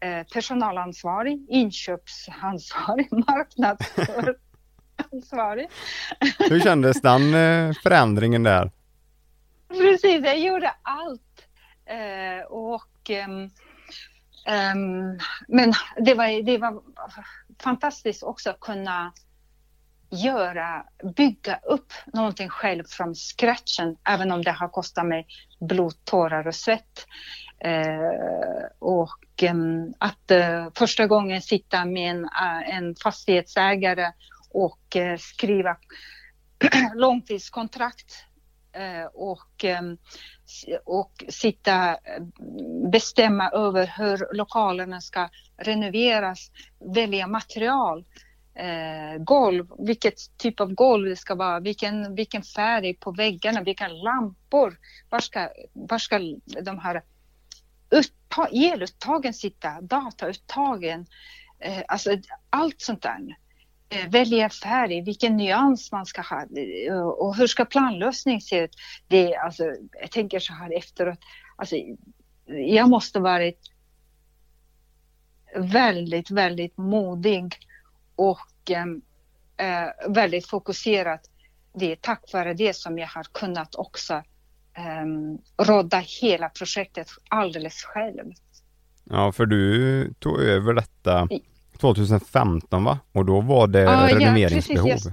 eh, 0.00 0.26
personalansvarig, 0.32 1.46
inköpsansvarig, 1.48 3.08
marknadsansvarig. 3.10 5.68
Hur 6.38 6.60
kändes 6.60 7.02
den 7.02 7.34
eh, 7.34 7.72
förändringen 7.82 8.42
där? 8.42 8.70
Precis, 9.68 10.24
jag 10.24 10.38
gjorde 10.38 10.74
allt. 10.82 11.22
Eh, 11.86 12.46
och 12.46 13.10
um, 13.26 13.42
um, 13.42 13.50
men 15.48 15.72
det 15.96 16.14
var, 16.14 16.42
det 16.42 16.58
var 16.58 16.82
fantastiskt 17.62 18.22
också 18.22 18.50
att 18.50 18.60
kunna 18.60 19.12
göra, 20.10 20.84
bygga 21.16 21.56
upp 21.62 21.92
någonting 22.06 22.48
själv 22.48 22.84
från 22.88 23.14
scratchen, 23.14 23.96
även 24.08 24.32
om 24.32 24.42
det 24.42 24.50
har 24.50 24.68
kostat 24.68 25.06
mig 25.06 25.26
blod, 25.60 26.04
tårar 26.04 26.46
och 26.46 26.54
svett. 26.54 27.06
Eh, 27.58 28.68
och 28.78 29.42
eh, 29.42 29.54
att 29.98 30.30
eh, 30.30 30.68
första 30.74 31.06
gången 31.06 31.42
sitta 31.42 31.84
med 31.84 32.10
en, 32.10 32.24
eh, 32.24 32.76
en 32.76 32.94
fastighetsägare 33.02 34.12
och 34.50 34.96
eh, 34.96 35.16
skriva 35.18 35.76
långtidskontrakt 36.94 38.24
eh, 38.72 39.06
och, 39.14 39.64
och 40.84 41.24
sitta, 41.28 41.90
eh, 41.90 42.22
bestämma 42.92 43.50
över 43.50 43.92
hur 43.98 44.36
lokalerna 44.36 45.00
ska 45.00 45.28
renoveras, 45.56 46.50
välja 46.94 47.26
material 47.26 48.04
eh, 48.56 49.18
golv, 49.18 49.66
vilket 49.78 50.38
typ 50.38 50.60
av 50.60 50.74
golv 50.74 51.08
det 51.08 51.16
ska 51.16 51.34
vara, 51.34 51.60
vilken, 51.60 52.14
vilken 52.14 52.42
färg 52.42 52.94
på 52.94 53.12
väggarna, 53.12 53.62
vilka 53.62 53.88
lampor, 53.88 54.78
var 55.10 55.20
ska, 55.20 55.48
var 55.72 55.98
ska 55.98 56.18
de 56.62 56.78
här 56.78 57.02
uttag, 57.90 58.48
eluttagen 58.52 59.34
sitta, 59.34 59.80
datauttagen, 59.80 61.06
eh, 61.58 61.82
alltså 61.88 62.10
allt 62.50 62.80
sånt 62.80 63.02
där. 63.02 63.36
Eh, 63.88 64.10
välja 64.10 64.50
färg, 64.50 65.02
vilken 65.02 65.36
nyans 65.36 65.92
man 65.92 66.06
ska 66.06 66.22
ha 66.22 66.46
eh, 66.88 67.00
och 67.00 67.36
hur 67.36 67.46
ska 67.46 67.64
planlösning 67.64 68.40
se 68.40 68.58
ut. 68.58 68.76
Det, 69.08 69.36
alltså, 69.36 69.64
jag 70.00 70.10
tänker 70.10 70.38
så 70.38 70.52
här 70.52 70.76
efteråt, 70.78 71.18
alltså, 71.56 71.76
jag 72.46 72.88
måste 72.88 73.20
varit 73.20 73.70
väldigt, 75.56 76.30
väldigt 76.30 76.76
modig 76.76 77.56
och 78.16 78.70
eh, 78.70 80.12
väldigt 80.12 80.46
fokuserat. 80.46 81.20
Det 81.74 81.92
är 81.92 81.96
tack 81.96 82.32
vare 82.32 82.54
det 82.54 82.76
som 82.76 82.98
jag 82.98 83.08
har 83.08 83.22
kunnat 83.32 83.74
också 83.74 84.14
eh, 84.76 85.64
råda 85.64 86.02
hela 86.20 86.48
projektet 86.48 87.08
alldeles 87.28 87.82
själv. 87.82 88.32
Ja, 89.04 89.32
för 89.32 89.46
du 89.46 90.12
tog 90.18 90.40
över 90.40 90.72
detta 90.74 91.28
2015 91.80 92.84
va? 92.84 92.98
Och 93.12 93.24
då 93.24 93.40
var 93.40 93.66
det 93.66 93.80
ja, 93.80 94.08
renoveringsbehov. 94.10 94.88
Ja, 94.88 95.10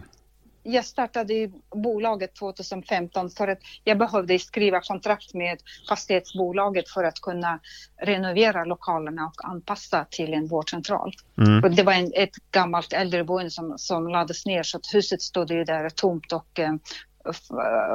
jag 0.63 0.85
startade 0.85 1.51
bolaget 1.75 2.35
2015 2.35 3.29
för 3.29 3.47
att 3.47 3.59
jag 3.83 3.97
behövde 3.97 4.39
skriva 4.39 4.81
kontrakt 4.81 5.33
med 5.33 5.57
fastighetsbolaget 5.89 6.89
för 6.89 7.03
att 7.03 7.21
kunna 7.21 7.59
renovera 8.01 8.65
lokalerna 8.65 9.25
och 9.25 9.49
anpassa 9.49 10.05
till 10.09 10.33
en 10.33 10.47
vårdcentral. 10.47 11.13
Mm. 11.37 11.63
Och 11.63 11.71
det 11.71 11.83
var 11.83 11.93
en, 11.93 12.11
ett 12.15 12.35
gammalt 12.51 12.93
äldreboende 12.93 13.51
som, 13.51 13.73
som 13.77 14.07
lades 14.07 14.45
ner 14.45 14.63
så 14.63 14.77
att 14.77 14.93
huset 14.93 15.21
stod 15.21 15.51
ju 15.51 15.63
där 15.63 15.89
tomt 15.89 16.31
och 16.31 16.59
uh, 16.59 16.75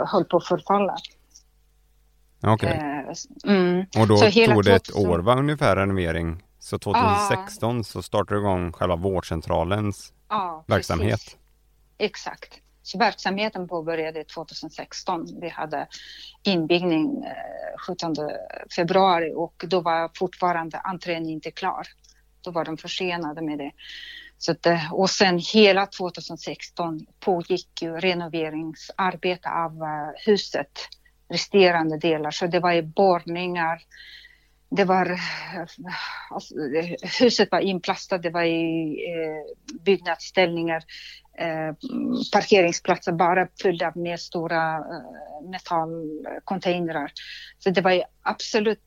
höll 0.07 0.25
på 0.25 0.37
att 0.37 0.47
förfalla. 0.47 0.97
Okej. 2.43 2.71
Okay. 2.71 3.51
Eh, 3.51 3.57
mm. 3.57 3.87
Och 3.99 4.09
då 4.09 4.17
tog 4.17 4.65
det 4.65 4.75
ett 4.75 4.97
år 4.97 5.19
va, 5.19 5.39
ungefär 5.39 5.77
renovering? 5.77 6.43
Så 6.59 6.79
2016 6.79 7.81
ah. 7.81 7.83
så 7.83 8.03
startade 8.03 8.41
du 8.41 8.45
igång 8.45 8.73
själva 8.73 8.97
vårdcentralens 8.97 10.13
ah, 10.27 10.65
verksamhet? 10.67 11.21
Precis. 11.21 11.38
Exakt. 11.99 12.61
Så 12.83 12.99
verksamheten 12.99 13.69
påbörjade 13.69 14.25
2016. 14.25 15.41
Vi 15.41 15.49
hade 15.49 15.87
inbyggning 16.43 17.25
17 17.87 18.13
eh, 18.19 18.27
februari 18.77 19.33
och 19.37 19.65
då 19.69 19.81
var 19.81 20.11
fortfarande 20.15 20.79
entrén 20.79 21.29
inte 21.29 21.51
klar. 21.51 21.87
Då 22.41 22.51
var 22.51 22.65
de 22.65 22.77
försenade 22.77 23.43
med 23.43 23.59
det. 23.59 23.73
Så 24.39 24.53
att, 24.53 24.67
eh, 24.67 24.93
och 24.93 25.11
sen 25.11 25.41
hela 25.55 25.87
2016 25.87 27.07
pågick 27.21 27.83
ju 27.83 27.97
renoveringsarbete 27.97 29.51
av 29.51 29.73
eh, 29.83 30.11
huset, 30.27 30.89
resterande 31.29 31.99
delar. 31.99 32.31
Så 32.31 32.47
det 32.47 32.61
var 32.61 32.73
ju 32.73 32.83
borrningar, 32.83 33.83
det 34.71 34.85
var, 34.85 35.21
alltså, 36.31 36.55
huset 37.21 37.49
var 37.51 37.61
inplastat, 37.61 38.23
det 38.23 38.31
var 38.31 38.43
i 38.43 38.97
eh, 39.11 39.75
byggnadsställningar, 39.85 40.83
eh, 41.39 41.75
parkeringsplatser 42.33 43.13
bara 43.13 43.49
fyllda 43.63 43.93
med 43.95 44.21
stora 44.21 44.77
eh, 44.77 45.51
metallcontainrar. 45.51 47.13
Så 47.59 47.71
det 47.71 47.81
var 47.81 47.93
ju 47.93 48.03
absolut 48.23 48.81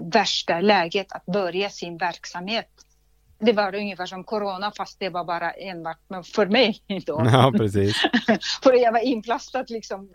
värsta 0.00 0.60
läget 0.60 1.12
att 1.12 1.26
börja 1.26 1.70
sin 1.70 1.98
verksamhet. 1.98 2.68
Det 3.38 3.52
var 3.52 3.74
ungefär 3.74 4.06
som 4.06 4.24
corona 4.24 4.72
fast 4.76 5.00
det 5.00 5.08
var 5.08 5.24
bara 5.24 5.50
enbart 5.50 5.98
för 6.34 6.46
mig 6.46 6.82
då. 7.06 7.22
Ja, 7.24 7.52
precis. 7.56 7.96
för 8.62 8.72
jag 8.72 8.92
var 8.92 9.00
inplastad 9.00 9.64
liksom. 9.68 10.08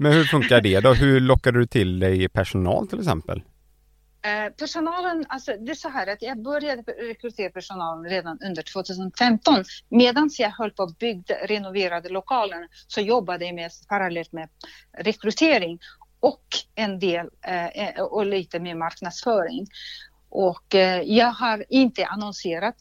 Men 0.00 0.12
hur 0.12 0.24
funkar 0.24 0.60
det 0.60 0.80
då? 0.80 0.92
Hur 0.92 1.20
lockade 1.20 1.58
du 1.58 1.66
till 1.66 1.98
dig 1.98 2.28
personal 2.28 2.88
till 2.88 2.98
exempel? 2.98 3.42
Eh, 4.24 4.52
personalen, 4.52 5.24
alltså 5.28 5.52
det 5.52 5.70
är 5.70 5.74
så 5.74 5.88
här 5.88 6.06
att 6.06 6.22
jag 6.22 6.42
började 6.42 6.82
rekrytera 6.82 7.50
personal 7.50 8.04
redan 8.04 8.38
under 8.46 8.62
2015. 8.62 9.64
Medan 9.88 10.30
jag 10.38 10.50
höll 10.50 10.70
på 10.70 10.82
att 10.82 10.98
bygga 10.98 11.34
renoverade 11.46 12.08
lokaler 12.08 12.68
så 12.86 13.00
jobbade 13.00 13.44
jag 13.44 13.54
med, 13.54 13.70
parallellt 13.88 14.32
med 14.32 14.48
rekrytering 14.98 15.78
och 16.20 16.44
en 16.74 16.98
del 16.98 17.30
eh, 17.42 18.02
och 18.02 18.26
lite 18.26 18.60
med 18.60 18.76
marknadsföring. 18.76 19.66
Och 20.28 20.74
eh, 20.74 21.02
jag 21.02 21.30
har 21.32 21.64
inte 21.68 22.06
annonserat 22.06 22.76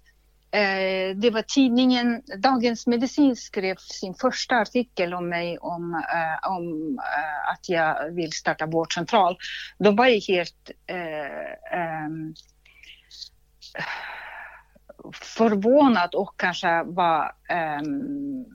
Eh, 0.54 1.16
det 1.16 1.30
var 1.30 1.42
tidningen 1.42 2.22
Dagens 2.38 2.88
Medicin 2.88 3.36
skrev 3.36 3.76
sin 3.76 4.14
första 4.14 4.56
artikel 4.56 5.14
om 5.14 5.30
mig 5.30 5.58
om, 5.58 5.94
eh, 5.94 6.52
om 6.52 6.98
eh, 7.00 7.54
att 7.54 7.70
jag 7.70 8.12
vill 8.12 8.32
starta 8.32 8.66
vårdcentral. 8.66 9.38
Då 9.80 9.92
var 9.92 10.06
jag 10.06 10.22
helt 10.28 10.72
eh, 10.88 11.80
ehm, 11.80 12.34
förvånad 15.14 16.16
och 16.16 16.40
kanske 16.40 16.84
var 16.84 17.36
ehm, 17.50 18.46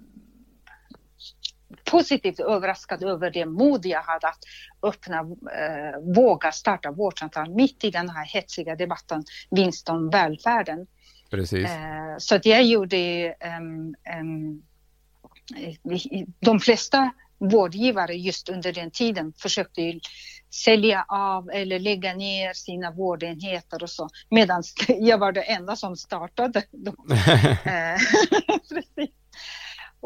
positivt 1.90 2.40
överraskad 2.40 3.02
över 3.02 3.30
det 3.30 3.46
mod 3.46 3.86
jag 3.86 4.02
hade 4.02 4.28
att 4.28 4.40
öppna, 4.82 5.18
eh, 5.18 6.14
våga 6.14 6.52
starta 6.52 6.90
vårdcentral 6.90 7.54
mitt 7.54 7.84
i 7.84 7.90
den 7.90 8.08
här 8.08 8.24
hetsiga 8.24 8.76
debatten, 8.76 9.24
vinst 9.50 9.88
om 9.88 10.10
välfärden. 10.10 10.86
Precis. 11.30 11.64
Eh, 11.64 12.16
så 12.18 12.34
att 12.34 12.46
jag 12.46 12.64
gjorde 12.64 13.34
um, 13.58 13.94
um, 14.20 14.62
de 16.40 16.60
flesta 16.60 17.10
vårdgivare 17.38 18.14
just 18.14 18.48
under 18.48 18.72
den 18.72 18.90
tiden 18.90 19.32
försökte 19.38 20.00
sälja 20.64 21.04
av 21.08 21.50
eller 21.50 21.78
lägga 21.78 22.14
ner 22.14 22.52
sina 22.52 22.90
vårdenheter 22.90 23.82
och 23.82 23.90
så. 23.90 24.08
Medan 24.30 24.62
jag 24.88 25.18
var 25.18 25.32
den 25.32 25.44
enda 25.46 25.76
som 25.76 25.96
startade. 25.96 26.62
Eh, 27.64 27.96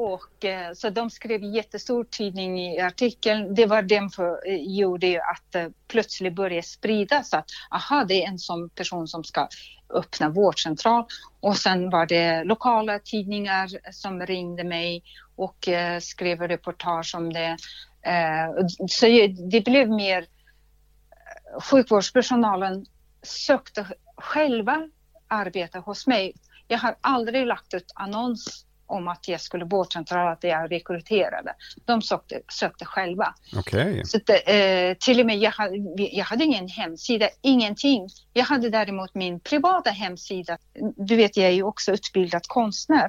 Och, 0.03 0.44
eh, 0.44 0.72
så 0.72 0.90
de 0.90 1.11
skrev 1.11 1.44
jättestor 1.44 2.05
tidning 2.05 2.61
i 2.61 2.80
artikeln. 2.80 3.55
Det 3.55 3.66
var 3.66 3.82
den 3.82 4.11
för, 4.11 4.48
eh, 4.48 4.57
gjorde 4.57 5.22
att 5.22 5.53
det 5.53 5.72
plötsligt 5.88 6.34
började 6.34 6.62
spridas 6.62 7.34
att 7.34 7.44
aha, 7.70 8.05
det 8.05 8.24
är 8.24 8.28
en 8.28 8.38
sån 8.38 8.70
person 8.70 9.09
som 9.09 9.24
ska 9.24 9.48
öppna 9.94 10.28
vårdcentral. 10.28 11.05
Och 11.40 11.57
sen 11.57 11.90
var 11.90 12.07
det 12.07 12.44
lokala 12.44 12.98
tidningar 12.98 13.92
som 13.92 14.26
ringde 14.26 14.64
mig 14.64 15.03
och 15.36 15.68
skrev 16.01 16.42
reportage 16.42 17.14
om 17.14 17.32
det. 17.32 17.57
Så 18.88 19.07
det 19.51 19.64
blev 19.64 19.90
mer 19.90 20.26
sjukvårdspersonalen 21.70 22.86
sökte 23.22 23.86
själva 24.16 24.88
arbeta 25.28 25.78
hos 25.78 26.07
mig. 26.07 26.34
Jag 26.68 26.78
har 26.78 26.96
aldrig 27.01 27.46
lagt 27.46 27.74
ut 27.74 27.92
annons 27.94 28.66
om 28.91 29.09
att 29.09 29.28
jag 29.28 29.41
skulle 29.41 29.64
vårdcentral, 29.64 30.32
att 30.32 30.45
jag 30.45 30.72
rekryterade. 30.72 31.55
De 31.84 32.03
sökte, 32.03 32.41
sökte 32.53 32.84
själva. 32.84 33.34
Okay. 33.59 34.05
Så 34.05 34.16
att, 34.16 34.30
eh, 34.30 34.95
till 34.99 35.20
och 35.20 35.26
med 35.26 35.38
jag 35.38 35.51
hade, 35.51 35.76
jag 35.97 36.24
hade 36.24 36.45
ingen 36.45 36.68
hemsida, 36.68 37.28
ingenting. 37.43 38.09
Jag 38.32 38.45
hade 38.45 38.70
däremot 38.70 39.14
min 39.14 39.41
privata 39.41 39.91
hemsida. 39.91 40.59
Du 40.97 41.16
vet, 41.16 41.36
jag 41.36 41.47
är 41.47 41.55
ju 41.55 41.62
också 41.62 41.93
utbildad 41.93 42.43
konstnär. 42.47 43.09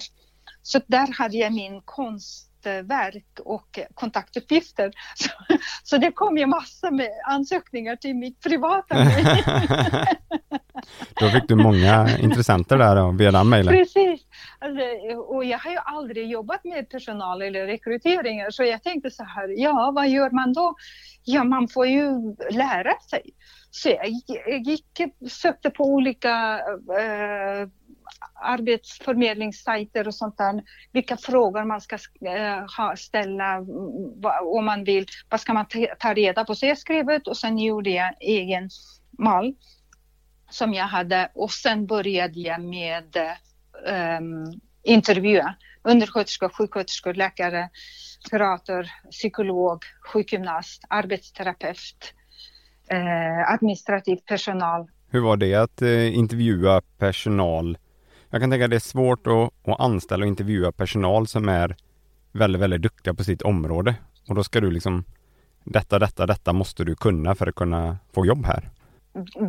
Så 0.62 0.80
där 0.88 1.14
hade 1.18 1.38
jag 1.38 1.54
min 1.54 1.82
konstverk 1.82 3.40
och 3.46 3.80
kontaktuppgifter. 3.94 4.92
Så, 5.16 5.30
så 5.84 5.98
det 5.98 6.12
kom 6.12 6.38
ju 6.38 6.46
massor 6.46 6.92
med 6.92 7.10
ansökningar 7.28 7.96
till 7.96 8.16
mitt 8.16 8.42
privata 8.42 8.96
Då 11.20 11.30
fick 11.30 11.48
du 11.48 11.56
många 11.56 12.18
intressenter 12.18 12.78
där 12.78 13.18
via 13.18 13.32
den 13.32 13.50
mejlen. 13.50 13.74
Precis. 13.74 14.22
Alltså, 14.64 15.16
och 15.16 15.46
jag 15.46 15.60
har 15.60 15.72
ju 15.72 15.78
aldrig 15.86 16.30
jobbat 16.30 16.64
med 16.64 16.90
personal 16.90 17.42
eller 17.42 17.66
rekryteringar 17.66 18.50
så 18.50 18.64
jag 18.64 18.84
tänkte 18.84 19.12
så 19.12 19.24
här, 19.24 19.48
ja 19.58 19.92
vad 19.96 20.10
gör 20.10 20.30
man 20.30 20.54
då? 20.54 20.76
Ja 21.24 21.44
man 21.44 21.68
får 21.68 21.88
ju 21.88 22.36
lära 22.52 23.00
sig. 23.10 23.22
Så 23.72 23.90
jag 23.90 24.08
gick, 24.62 25.02
sökte 25.30 25.70
på 25.70 25.84
olika 25.84 26.60
eh, 27.00 27.70
arbetsförmedlingssajter 28.34 30.08
och 30.08 30.16
sånt 30.16 30.38
där. 30.38 30.64
Vilka 30.92 31.18
frågor 31.18 31.66
man 31.66 31.82
ska 31.82 31.96
eh, 32.26 32.66
ha, 32.78 32.96
ställa 32.96 33.60
om 34.42 34.66
man 34.66 34.84
vill. 34.84 35.06
Vad 35.30 35.40
ska 35.40 35.54
man 35.54 35.66
ta 36.00 36.14
reda 36.14 36.46
på? 36.46 36.56
Så 36.56 36.66
jag 36.66 36.78
skrev 36.78 37.12
ut 37.12 37.28
och 37.28 37.38
sen 37.38 37.58
gjorde 37.58 37.90
jag 37.90 38.14
egen 38.20 38.70
mall 39.20 39.54
som 40.50 40.74
jag 40.74 40.86
hade 40.86 41.32
och 41.34 41.52
sen 41.52 41.86
började 41.88 42.40
jag 42.40 42.62
med 42.62 43.16
eh, 43.16 43.32
um, 44.20 44.62
intervjua 44.84 45.56
undersköterskor, 45.84 46.50
sjuksköterskor, 46.50 47.14
läkare, 47.14 47.70
kurator, 48.30 48.88
psykolog, 49.12 49.84
sjukgymnast, 50.14 50.84
arbetsterapeut, 50.90 52.14
eh, 52.88 53.54
administrativ 53.54 54.16
personal. 54.16 54.88
Hur 55.10 55.20
var 55.20 55.38
det 55.38 55.56
att 55.56 55.82
eh, 55.82 56.18
intervjua 56.18 56.82
personal? 56.98 57.78
Jag 58.30 58.42
kan 58.42 58.52
tänka 58.52 58.66
att 58.66 58.70
det 58.70 58.78
är 58.78 58.80
svårt 58.80 59.28
att, 59.28 59.70
att 59.70 59.80
anställa 59.80 60.24
och 60.24 60.28
intervjua 60.28 60.72
personal 60.72 61.28
som 61.28 61.50
är 61.50 61.76
väldigt, 62.32 62.62
väldigt 62.62 62.82
duktiga 62.82 63.14
på 63.14 63.24
sitt 63.24 63.42
område. 63.42 63.96
Och 64.28 64.36
då 64.36 64.44
ska 64.44 64.60
du 64.62 64.72
liksom 64.72 65.04
detta, 65.64 66.00
detta, 66.00 66.26
detta 66.26 66.54
måste 66.54 66.84
du 66.84 66.96
kunna 66.96 67.36
för 67.36 67.48
att 67.48 67.56
kunna 67.56 67.98
få 68.14 68.26
jobb 68.26 68.46
här 68.46 68.70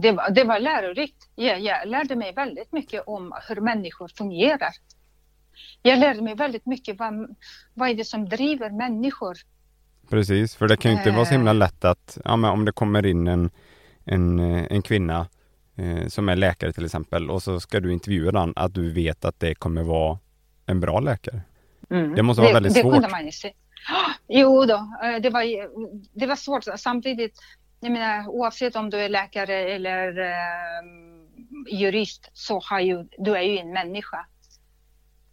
det, 0.03 0.13
var, 0.13 0.31
det 0.31 0.45
var 0.45 0.61
lärorikt. 0.61 1.29
Jag, 1.35 1.61
jag 1.61 1.89
lärde 1.89 2.17
mig 2.17 2.33
väldigt 2.33 2.73
mycket 2.73 3.03
om 3.07 3.35
hur 3.49 3.61
människor 3.61 4.09
fungerar. 4.09 4.73
Jag 5.83 5.99
lärde 5.99 6.23
mig 6.23 6.35
väldigt 6.35 6.67
mycket 6.67 6.99
vad, 6.99 7.37
vad 7.75 7.91
är 7.91 7.95
det 7.95 8.05
som 8.05 8.29
driver 8.29 8.71
människor. 8.71 9.37
Precis, 10.11 10.57
för 10.57 10.69
det 10.69 10.77
kan 10.77 10.91
ju 10.91 10.99
inte 10.99 11.11
vara 11.11 11.25
så 11.25 11.33
himla 11.33 11.51
eh. 11.51 11.57
lätt 11.57 11.85
att 11.85 12.19
ja, 12.25 12.37
men 12.37 12.51
om 12.51 12.65
det 12.65 12.73
kommer 12.73 13.07
in 13.07 13.29
en, 13.29 13.51
en, 14.05 14.39
en 14.41 14.83
kvinna 14.83 15.27
eh, 15.77 16.07
som 16.09 16.29
är 16.29 16.37
läkare 16.37 16.73
till 16.73 16.85
exempel 16.85 17.31
och 17.31 17.43
så 17.43 17.61
ska 17.61 17.81
du 17.81 17.93
intervjua 17.93 18.33
den, 18.33 18.53
att 18.57 18.75
du 18.75 18.93
vet 18.93 19.25
att 19.25 19.41
det 19.41 19.55
kommer 19.55 19.83
vara 19.83 20.19
en 20.67 20.81
bra 20.81 21.01
läkare. 21.01 21.41
Mm. 21.91 22.15
Det 22.15 22.23
måste 22.23 22.41
vara 22.41 22.51
det, 22.51 22.55
väldigt 22.55 22.75
det 22.75 22.81
svårt. 22.81 23.53
Jo 24.29 24.65
då, 24.65 24.75
eh, 25.05 25.21
det 25.23 25.31
var, 25.31 25.45
det 26.19 26.27
var 26.27 26.37
svårt. 26.37 26.65
Samtidigt 26.77 27.39
jag 27.83 27.93
menar, 27.93 28.29
oavsett 28.29 28.77
om 28.77 28.91
du 28.91 28.97
är 28.97 29.09
läkare 29.09 29.55
eller 29.55 30.19
eh, 30.19 31.79
jurist 31.79 32.31
så 32.33 32.61
har 32.65 32.81
ju, 32.81 33.09
du 33.19 33.37
är 33.37 33.43
ju 33.43 33.59
en 33.59 33.73
människa. 33.73 34.27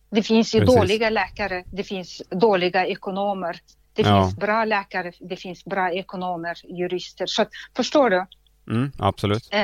Det 0.10 0.24
finns 0.24 0.56
ju 0.56 0.60
Precis. 0.60 0.76
dåliga 0.76 1.10
läkare, 1.10 1.64
det 1.66 1.84
finns 1.84 2.22
dåliga 2.30 2.86
ekonomer. 2.86 3.60
Det 3.93 4.02
ja. 4.02 4.24
finns 4.24 4.36
bra 4.36 4.66
läkare, 4.66 5.12
det 5.20 5.36
finns 5.36 5.66
bra 5.66 5.91
ekonomer, 5.91 6.58
jurister. 6.64 7.26
Så 7.26 7.45
förstår 7.76 8.10
du? 8.10 8.26
Mm, 8.70 8.91
absolut. 9.00 9.50
Eh, 9.52 9.62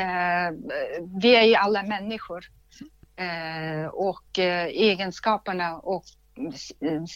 vi 1.21 1.35
är 1.35 1.43
ju 1.43 1.55
alla 1.55 1.83
människor. 1.83 2.45
Eh, 3.15 3.87
och 3.87 4.39
eh, 4.39 4.65
egenskaperna 4.65 5.77
och 5.77 6.03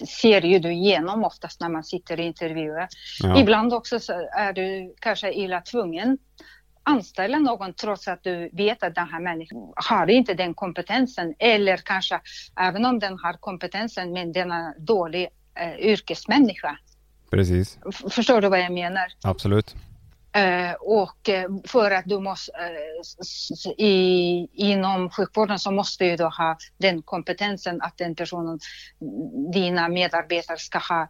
ser 0.07 0.41
ju 0.41 0.59
du 0.59 0.71
igenom 0.71 1.23
oftast 1.23 1.61
när 1.61 1.69
man 1.69 1.83
sitter 1.83 2.19
i 2.19 2.23
intervjuer. 2.23 2.87
Ja. 3.19 3.39
Ibland 3.39 3.73
också 3.73 3.99
så 3.99 4.13
är 4.37 4.53
du 4.53 4.95
kanske 4.99 5.33
illa 5.33 5.61
tvungen 5.61 6.17
anställa 6.89 7.39
någon 7.39 7.73
trots 7.73 8.07
att 8.07 8.23
du 8.23 8.49
vet 8.53 8.83
att 8.83 8.95
den 8.95 9.07
här 9.07 9.19
människan 9.19 9.57
har 9.75 10.09
inte 10.09 10.33
den 10.33 10.53
kompetensen 10.53 11.35
eller 11.39 11.77
kanske 11.77 12.21
även 12.59 12.85
om 12.85 12.99
den 12.99 13.19
har 13.19 13.33
kompetensen 13.33 14.13
men 14.13 14.31
den 14.31 14.51
är 14.51 14.79
dålig 14.79 15.27
eh, 15.55 15.79
yrkesmänniska. 15.79 16.77
Precis. 17.31 17.79
Förstår 18.09 18.41
du 18.41 18.49
vad 18.49 18.59
jag 18.59 18.71
menar? 18.71 19.05
Absolut. 19.23 19.75
Eh, 20.31 20.73
och 20.73 21.29
eh, 21.29 21.49
för 21.67 21.91
att 21.91 22.05
du 22.05 22.19
måste, 22.19 22.51
eh, 22.51 23.71
i, 23.77 24.47
inom 24.53 25.09
sjukvården 25.09 25.59
så 25.59 25.71
måste 25.71 26.05
du 26.05 26.15
då 26.15 26.25
ha 26.25 26.57
den 26.77 27.01
kompetensen 27.01 27.81
att 27.81 27.97
den 27.97 28.15
personen, 28.15 28.59
dina 29.53 29.89
medarbetare 29.89 30.57
ska 30.57 30.79
ha, 30.79 31.07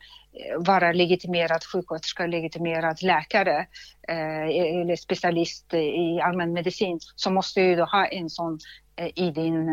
vara 0.58 0.92
legitimerad 0.92 1.64
sjuksköterska, 1.64 2.28
legitimerad 2.28 3.04
läkare 3.04 3.68
e, 4.08 4.14
eller 4.82 4.96
specialist 4.96 5.74
i 5.74 6.20
allmänmedicin 6.22 7.00
så 7.16 7.32
måste 7.32 7.62
du 7.62 7.76
då 7.76 7.86
ha 7.86 8.06
en 8.06 8.30
sån 8.30 8.60
i 9.16 9.32
din 9.32 9.70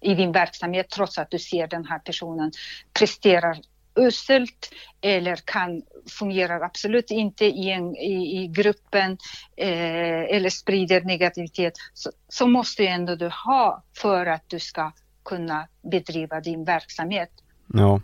i 0.00 0.14
din 0.14 0.32
verksamhet 0.32 0.90
trots 0.90 1.18
att 1.18 1.30
du 1.30 1.38
ser 1.38 1.66
den 1.66 1.84
här 1.84 1.98
personen 1.98 2.52
presterar 2.92 3.58
uselt 3.94 4.70
eller 5.00 5.36
kan 5.36 5.82
fungerar 6.18 6.60
absolut 6.60 7.10
inte 7.10 7.44
i, 7.44 7.70
en, 7.70 7.96
i, 7.96 8.42
i 8.42 8.46
gruppen 8.46 9.18
eh, 9.56 10.36
eller 10.36 10.50
sprider 10.50 11.00
negativitet 11.00 11.72
så, 11.94 12.10
så 12.28 12.46
måste 12.46 12.82
ju 12.82 12.88
ändå 12.88 13.14
du 13.14 13.28
ha 13.28 13.84
för 13.96 14.26
att 14.26 14.48
du 14.48 14.60
ska 14.60 14.92
kunna 15.24 15.68
bedriva 15.82 16.40
din 16.40 16.64
verksamhet. 16.64 17.30
Ja. 17.66 18.00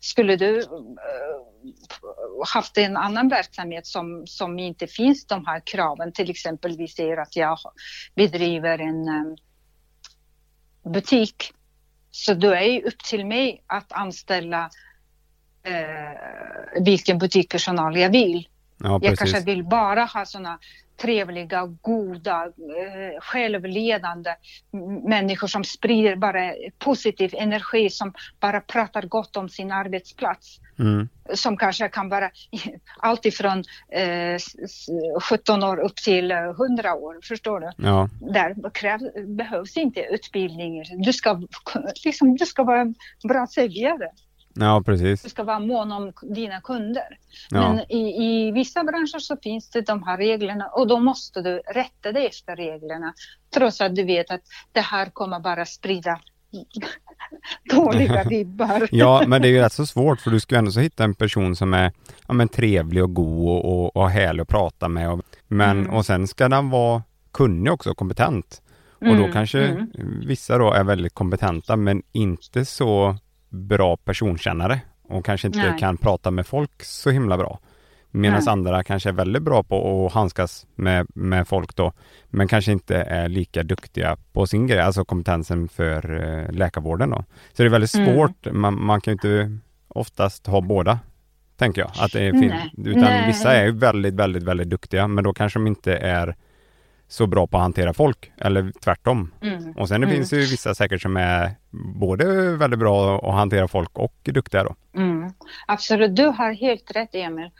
Skulle 0.00 0.36
du 0.36 0.60
uh, 0.60 0.66
haft 2.54 2.78
en 2.78 2.96
annan 2.96 3.28
verksamhet 3.28 3.86
som, 3.86 4.26
som 4.26 4.58
inte 4.58 4.86
finns 4.86 5.26
de 5.26 5.46
här 5.46 5.62
kraven, 5.66 6.12
till 6.12 6.30
exempel 6.30 6.76
vi 6.76 6.88
säger 6.88 7.16
att 7.16 7.36
jag 7.36 7.58
bedriver 8.14 8.78
en 8.78 9.08
um, 9.08 9.36
butik, 10.92 11.52
så 12.10 12.34
då 12.34 12.50
är 12.50 12.60
det 12.60 12.82
upp 12.82 12.98
till 12.98 13.26
mig 13.26 13.62
att 13.66 13.92
anställa 13.92 14.70
eh, 15.62 16.82
vilken 16.82 17.18
butikpersonal 17.18 17.96
jag 17.96 18.10
vill. 18.10 18.48
Ja, 18.78 19.00
jag 19.02 19.18
kanske 19.18 19.40
vill 19.40 19.64
bara 19.64 20.04
ha 20.04 20.24
sådana 20.26 20.58
trevliga, 21.02 21.66
goda, 21.80 22.44
eh, 22.44 23.20
självledande 23.20 24.30
människor 25.08 25.46
som 25.46 25.64
sprider 25.64 26.16
bara 26.16 26.52
positiv 26.78 27.34
energi, 27.34 27.90
som 27.90 28.12
bara 28.40 28.60
pratar 28.60 29.02
gott 29.02 29.36
om 29.36 29.48
sin 29.48 29.72
arbetsplats. 29.72 30.60
Mm. 30.78 31.08
Som 31.34 31.56
kanske 31.56 31.88
kan 31.88 32.08
vara 32.08 32.30
alltifrån 32.96 33.64
eh, 33.88 34.38
17 35.22 35.62
år 35.62 35.78
upp 35.78 35.96
till 35.96 36.30
100 36.30 36.94
år, 36.94 37.18
förstår 37.22 37.60
du? 37.60 37.70
Ja. 37.76 38.08
Där 38.20 38.70
krävs, 38.70 39.02
behövs 39.26 39.76
inte 39.76 40.00
utbildning. 40.00 40.84
Du 41.04 41.12
ska, 41.12 41.42
liksom, 42.04 42.36
du 42.36 42.46
ska 42.46 42.62
vara 42.62 42.80
en 42.80 42.94
bra 43.28 43.46
säljare. 43.46 44.10
Ja, 44.54 44.82
precis. 44.86 45.22
Du 45.22 45.28
ska 45.28 45.44
vara 45.44 45.58
mån 45.58 45.92
om 45.92 46.12
dina 46.22 46.60
kunder. 46.60 47.18
Ja. 47.50 47.72
Men 47.72 47.92
i, 47.92 48.24
i 48.24 48.52
vissa 48.52 48.84
branscher 48.84 49.18
så 49.18 49.36
finns 49.36 49.70
det 49.70 49.80
de 49.80 50.02
här 50.02 50.16
reglerna 50.16 50.66
och 50.66 50.86
då 50.86 50.98
måste 50.98 51.42
du 51.42 51.58
rätta 51.58 52.12
dig 52.12 52.26
efter 52.26 52.56
reglerna. 52.56 53.14
Trots 53.54 53.80
att 53.80 53.96
du 53.96 54.04
vet 54.04 54.30
att 54.30 54.42
det 54.72 54.80
här 54.80 55.06
kommer 55.06 55.40
bara 55.40 55.66
sprida 55.66 56.20
dåliga 57.70 58.24
vibbar. 58.28 58.88
ja, 58.90 59.24
men 59.26 59.42
det 59.42 59.48
är 59.48 59.52
ju 59.52 59.60
rätt 59.60 59.72
så 59.72 59.86
svårt 59.86 60.20
för 60.20 60.30
du 60.30 60.40
ska 60.40 60.54
ju 60.54 60.58
ändå 60.58 60.70
så 60.70 60.80
hitta 60.80 61.04
en 61.04 61.14
person 61.14 61.56
som 61.56 61.74
är 61.74 61.92
ja, 62.26 62.34
men 62.34 62.48
trevlig 62.48 63.02
och 63.02 63.14
god 63.14 63.48
och, 63.48 63.64
och, 63.64 63.96
och 63.96 64.10
härlig 64.10 64.42
att 64.42 64.48
prata 64.48 64.88
med. 64.88 65.10
Och, 65.10 65.20
men, 65.48 65.78
mm. 65.78 65.94
och 65.94 66.06
sen 66.06 66.28
ska 66.28 66.48
den 66.48 66.70
vara 66.70 67.02
kunnig 67.32 67.72
också, 67.72 67.94
kompetent. 67.94 68.62
Och 68.94 69.06
då 69.08 69.12
mm, 69.12 69.32
kanske 69.32 69.60
mm. 69.60 69.90
vissa 70.26 70.58
då 70.58 70.72
är 70.72 70.84
väldigt 70.84 71.14
kompetenta 71.14 71.76
men 71.76 72.02
inte 72.12 72.64
så 72.64 73.16
bra 73.52 73.96
personkännare 73.96 74.80
och 75.02 75.24
kanske 75.24 75.46
inte 75.46 75.58
Nej. 75.58 75.78
kan 75.78 75.96
prata 75.96 76.30
med 76.30 76.46
folk 76.46 76.82
så 76.84 77.10
himla 77.10 77.36
bra. 77.36 77.58
Medan 78.14 78.48
andra 78.48 78.84
kanske 78.84 79.08
är 79.08 79.12
väldigt 79.12 79.42
bra 79.42 79.62
på 79.62 80.06
att 80.06 80.12
handskas 80.12 80.66
med, 80.74 81.06
med 81.14 81.48
folk 81.48 81.76
då, 81.76 81.92
men 82.30 82.48
kanske 82.48 82.72
inte 82.72 82.96
är 82.96 83.28
lika 83.28 83.62
duktiga 83.62 84.16
på 84.32 84.46
sin 84.46 84.66
grej, 84.66 84.80
alltså 84.80 85.04
kompetensen 85.04 85.68
för 85.68 86.22
eh, 86.22 86.52
läkarvården 86.52 87.10
då. 87.10 87.24
Så 87.52 87.62
det 87.62 87.68
är 87.68 87.70
väldigt 87.70 87.94
Mm. 87.94 88.14
svårt, 88.14 88.46
man, 88.52 88.84
man 88.84 89.00
kan 89.00 89.12
ju 89.12 89.12
inte 89.12 89.58
oftast 89.88 90.46
ha 90.46 90.60
båda, 90.60 90.98
tänker 91.56 91.80
jag. 91.80 91.90
Att 91.98 92.12
det 92.12 92.20
är 92.22 92.32
fin- 92.32 92.48
Nej. 92.48 92.72
Utan 92.86 93.02
Nej. 93.02 93.26
vissa 93.26 93.52
är 93.56 93.64
ju 93.64 93.72
väldigt, 93.72 94.14
väldigt, 94.14 94.42
väldigt 94.42 94.70
duktiga, 94.70 95.08
men 95.08 95.24
då 95.24 95.32
kanske 95.34 95.58
de 95.58 95.66
inte 95.66 95.96
är 95.96 96.36
så 97.12 97.26
bra 97.26 97.46
på 97.46 97.56
att 97.56 97.62
hantera 97.62 97.94
folk, 97.94 98.32
eller 98.38 98.72
tvärtom. 98.84 99.30
Mm. 99.42 99.72
Och 99.76 99.88
sen 99.88 100.00
det 100.00 100.06
Mm. 100.06 100.16
finns 100.16 100.32
ju 100.32 100.36
vissa 100.40 100.74
säkert 100.74 101.02
som 101.02 101.16
är 101.16 101.50
både 102.00 102.56
väldigt 102.56 102.78
bra 102.80 103.18
att 103.18 103.34
hantera 103.34 103.68
folk 103.68 103.98
och 103.98 104.14
duktiga 104.22 104.64
då. 104.64 104.74
Mm. 104.96 105.32
Absolut, 105.66 106.16
du 106.16 106.26
har 106.26 106.52
helt 106.52 106.96
rätt 106.96 107.14
Emil. 107.14 107.50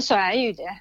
Så 0.00 0.14
är 0.14 0.32
ju 0.32 0.52
det. 0.52 0.76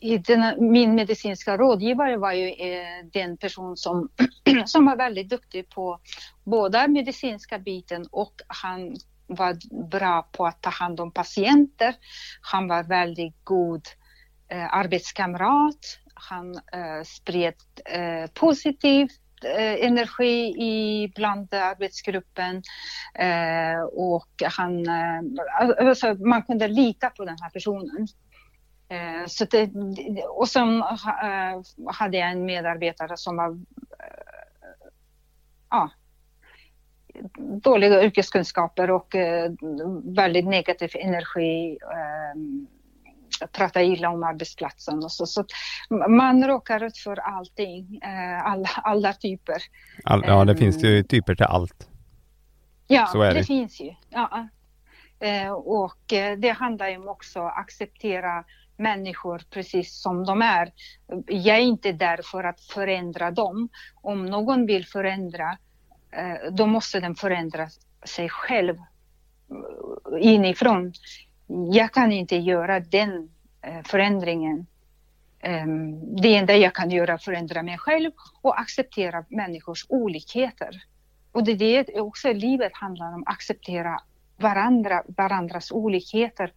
I 0.00 0.18
den, 0.18 0.70
min 0.72 0.94
medicinska 0.94 1.56
rådgivare 1.56 2.16
var 2.16 2.32
ju 2.32 2.48
eh, 2.48 3.04
den 3.12 3.36
person 3.36 3.76
som, 3.76 4.08
som 4.66 4.86
var 4.86 4.96
väldigt 4.96 5.28
duktig 5.28 5.68
på 5.70 5.98
båda 6.44 6.88
medicinska 6.88 7.58
biten 7.58 8.06
och 8.10 8.34
han 8.46 8.96
var 9.26 9.56
bra 9.90 10.28
på 10.32 10.46
att 10.46 10.62
ta 10.62 10.70
hand 10.70 11.00
om 11.00 11.12
patienter. 11.12 11.94
Han 12.40 12.68
var 12.68 12.82
väldigt 12.82 13.44
god 13.44 13.82
Eh, 14.48 14.74
arbetskamrat. 14.74 15.98
Han 16.14 16.54
eh, 16.54 17.02
spred 17.04 17.54
eh, 17.84 18.30
eh, 19.44 19.86
energi 19.86 20.54
i 20.58 21.12
bland 21.14 21.54
arbetsgruppen 21.54 22.62
eh, 23.14 23.80
och 23.92 24.28
han, 24.44 24.86
eh, 24.86 25.20
alltså, 25.88 26.14
man 26.14 26.42
kunde 26.42 26.68
lita 26.68 27.10
på 27.10 27.24
den 27.24 27.36
här 27.40 27.50
personen. 27.50 28.06
Eh, 28.88 29.26
så 29.26 29.44
det, 29.44 29.70
och 30.28 30.48
sen 30.48 30.82
eh, 30.82 31.60
hade 31.92 32.16
jag 32.16 32.30
en 32.30 32.44
medarbetare 32.44 33.16
som 33.16 33.36
var 33.36 33.50
eh, 33.50 34.90
ja, 35.70 35.90
dåliga 37.62 38.02
yrkeskunskaper 38.04 38.90
och 38.90 39.14
eh, 39.14 39.52
väldigt 40.04 40.46
negativ 40.46 40.90
energi. 40.94 41.78
Eh, 41.82 42.40
Prata 43.52 43.82
illa 43.82 44.08
om 44.10 44.22
arbetsplatsen 44.22 45.04
och 45.04 45.12
så. 45.12 45.26
så 45.26 45.44
man 46.08 46.46
råkar 46.46 46.84
ut 46.84 46.98
för 46.98 47.16
allting, 47.16 48.00
eh, 48.02 48.46
alla, 48.46 48.68
alla 48.76 49.12
typer. 49.12 49.56
All, 50.04 50.24
ja, 50.26 50.44
det 50.44 50.52
Ehm. 50.52 50.58
finns 50.58 50.84
ju 50.84 51.02
typer 51.02 51.34
till 51.34 51.46
allt. 51.46 51.88
Ja, 52.86 53.10
det, 53.14 53.32
det. 53.32 53.44
finns 53.44 53.80
ju. 53.80 53.94
Ja. 54.10 54.48
Eh, 55.20 55.50
och 55.52 56.12
eh, 56.12 56.38
det 56.38 56.50
handlar 56.50 56.88
ju 56.88 56.96
om 56.96 57.08
också 57.08 57.40
att 57.40 57.58
acceptera 57.58 58.44
människor 58.76 59.42
precis 59.50 60.00
som 60.02 60.24
de 60.24 60.42
är. 60.42 60.72
Jag 61.26 61.56
är 61.56 61.60
inte 61.60 61.92
där 61.92 62.20
för 62.24 62.44
att 62.44 62.60
förändra 62.60 63.30
dem. 63.30 63.68
Om 64.02 64.26
någon 64.26 64.66
vill 64.66 64.86
förändra, 64.86 65.58
då 66.52 66.66
måste 66.66 67.00
den 67.00 67.14
förändra 67.14 67.68
sig 68.04 68.28
själv 68.28 68.76
inifrån. 70.20 70.92
Jag 71.46 71.92
kan 71.92 72.12
inte 72.12 72.36
göra 72.36 72.80
den 72.80 73.30
eh, 73.62 73.82
förändringen. 73.84 74.66
Ehm, 75.40 76.16
det 76.16 76.36
enda 76.36 76.56
jag 76.56 76.74
kan 76.74 76.90
göra 76.90 77.12
är 77.12 77.14
att 77.14 77.24
förändra 77.24 77.62
mig 77.62 77.78
själv 77.78 78.10
och 78.42 78.60
acceptera 78.60 79.24
människors 79.28 79.86
olikheter. 79.88 80.82
Och 81.32 81.44
det 81.44 81.76
är 81.76 81.84
det 81.84 82.00
också 82.00 82.32
livet 82.32 82.72
handlar 82.74 83.14
om, 83.14 83.22
acceptera 83.26 84.00
varandra, 84.36 85.02
varandras 85.06 85.72
olikheter. 85.72 86.52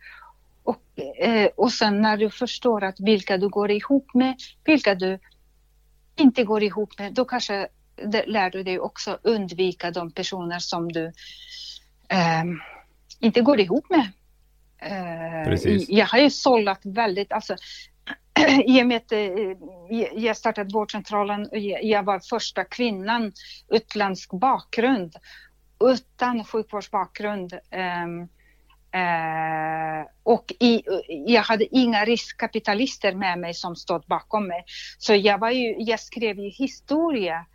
Och, 0.63 0.83
eh, 1.19 1.49
och 1.55 1.71
sen 1.71 2.01
när 2.01 2.17
du 2.17 2.29
förstår 2.29 2.83
att 2.83 2.99
vilka 2.99 3.37
du 3.37 3.49
går 3.49 3.71
ihop 3.71 4.13
med, 4.13 4.35
vilka 4.63 4.95
du 4.95 5.19
inte 6.15 6.43
går 6.43 6.63
ihop 6.63 6.99
med, 6.99 7.13
då 7.13 7.25
kanske 7.25 7.67
lär 8.25 8.49
du 8.49 8.63
dig 8.63 8.79
också 8.79 9.19
undvika 9.23 9.91
de 9.91 10.11
personer 10.11 10.59
som 10.59 10.91
du 10.91 11.05
eh, 12.07 12.43
inte 13.19 13.41
går 13.41 13.59
ihop 13.59 13.89
med. 13.89 14.11
Precis. 15.45 15.89
Eh, 15.89 15.95
jag 15.97 16.05
har 16.05 16.19
ju 16.19 16.29
sållat 16.29 16.79
väldigt, 16.83 17.31
alltså 17.31 17.55
i 18.65 18.81
och 18.81 18.87
med 18.87 18.97
att 18.97 19.11
eh, 19.11 19.19
jag 20.15 20.37
startade 20.37 20.73
vårdcentralen, 20.73 21.49
jag 21.81 22.03
var 22.03 22.19
första 22.29 22.63
kvinnan 22.63 23.33
utländsk 23.69 24.31
bakgrund 24.31 25.15
utan 25.79 26.43
sjukvårdsbakgrund. 26.43 27.53
ehm, 27.71 28.21
eh, 28.91 30.07
och 30.23 30.53
i, 30.59 30.83
jag 31.07 31.41
hade 31.41 31.75
inga 31.77 32.05
riskkapitalister 32.05 33.13
med 33.13 33.39
mig 33.39 33.53
som 33.53 33.75
stod 33.75 34.03
bakom 34.07 34.47
mig. 34.47 34.63
Så 34.97 35.15
jag, 35.15 35.37
var 35.37 35.49
ju, 35.49 35.75
jag 35.77 35.99
skrev 35.99 36.39
ju 36.39 36.49
historia 36.49 37.45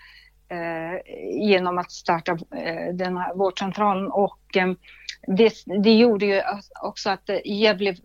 uh, 0.53 1.15
genom 1.41 1.79
att 1.79 1.93
starta 1.93 2.33
uh, 2.33 2.95
den 2.95 3.17
här 3.17 3.35
vårdcentralen 3.35 4.11
och 4.11 4.57
um, 4.57 4.77
det, 5.27 5.53
det 5.83 5.95
gjorde 5.95 6.27
ju 6.27 6.43
också 6.83 7.11
att 7.11 7.31
jag 7.45 7.79
blev 7.79 7.97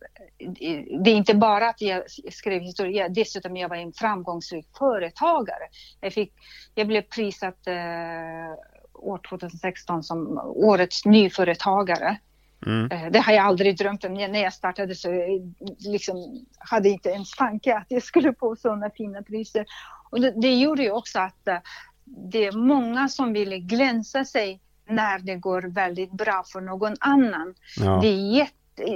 det 1.03 1.11
är 1.11 1.15
inte 1.15 1.35
bara 1.35 1.69
att 1.69 1.81
jag 1.81 2.03
skrev 2.31 2.61
historia, 2.61 3.09
dessutom 3.09 3.57
jag 3.57 3.69
var 3.69 3.75
en 3.75 3.93
framgångsrik 3.93 4.67
företagare. 4.77 5.63
Jag, 6.01 6.13
fick, 6.13 6.33
jag 6.75 6.87
blev 6.87 7.01
prisat 7.01 7.67
eh, 7.67 8.53
år 8.93 9.21
2016 9.29 10.03
som 10.03 10.37
årets 10.45 11.05
nyföretagare. 11.05 12.17
Mm. 12.65 12.91
Eh, 12.91 13.11
det 13.11 13.19
har 13.19 13.33
jag 13.33 13.45
aldrig 13.45 13.77
drömt 13.77 14.03
om. 14.03 14.13
När 14.13 14.43
jag 14.43 14.53
startade 14.53 14.95
så 14.95 15.11
eh, 15.11 15.41
liksom, 15.79 16.45
hade 16.57 16.87
jag 16.87 16.93
inte 16.93 17.09
ens 17.09 17.31
tanke 17.31 17.75
att 17.75 17.87
jag 17.89 18.03
skulle 18.03 18.33
få 18.33 18.55
sådana 18.55 18.89
fina 18.89 19.23
priser. 19.23 19.65
Och 20.09 20.21
det, 20.21 20.33
det 20.41 20.55
gjorde 20.55 20.83
ju 20.83 20.91
också 20.91 21.19
att 21.19 21.47
eh, 21.47 21.57
det 22.05 22.45
är 22.45 22.51
många 22.51 23.07
som 23.07 23.33
ville 23.33 23.57
glänsa 23.57 24.25
sig 24.25 24.61
när 24.89 25.19
det 25.19 25.35
går 25.35 25.61
väldigt 25.61 26.11
bra 26.11 26.43
för 26.51 26.61
någon 26.61 26.95
annan. 26.99 27.55
Ja. 27.77 27.99
Det 28.01 28.07
är 28.07 28.33
jätte 28.35 28.53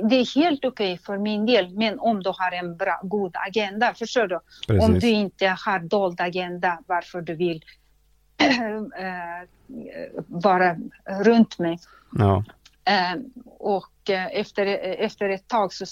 det 0.09 0.15
är 0.15 0.35
helt 0.35 0.65
okej 0.65 0.97
för 0.97 1.17
min 1.17 1.45
del, 1.45 1.69
men 1.69 1.99
om 1.99 2.23
du 2.23 2.29
har 2.29 2.51
en 2.51 2.77
bra, 2.77 2.99
god 3.03 3.35
agenda, 3.47 3.93
förstår 3.93 4.27
du? 4.27 4.39
Precis. 4.67 4.83
Om 4.83 4.99
du 4.99 5.09
inte 5.09 5.47
har 5.65 5.79
dold 5.79 6.21
agenda, 6.21 6.79
varför 6.87 7.21
du 7.21 7.35
vill 7.35 7.63
eh, 8.37 9.47
vara 10.27 10.77
runt 11.05 11.59
mig. 11.59 11.79
Ja. 12.11 12.43
Eh, 12.85 13.21
och 13.45 14.09
eh, 14.09 14.25
efter, 14.25 14.65
efter 14.99 15.29
ett 15.29 15.47
tag 15.47 15.73
så, 15.73 15.85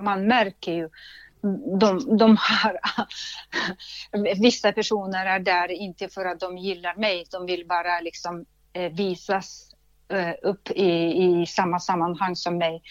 man 0.00 0.26
märker 0.26 0.72
ju 0.72 0.88
de, 1.80 2.16
de 2.18 2.36
har, 2.40 2.78
vissa 4.42 4.72
personer 4.72 5.26
är 5.26 5.40
där 5.40 5.70
inte 5.70 6.08
för 6.08 6.24
att 6.24 6.40
de 6.40 6.58
gillar 6.58 6.94
mig, 6.94 7.24
de 7.30 7.46
vill 7.46 7.66
bara 7.66 8.00
liksom 8.00 8.44
visas 8.72 9.74
eh, 10.08 10.34
upp 10.42 10.70
i, 10.70 11.22
i 11.22 11.46
samma 11.46 11.80
sammanhang 11.80 12.36
som 12.36 12.58
mig 12.58 12.82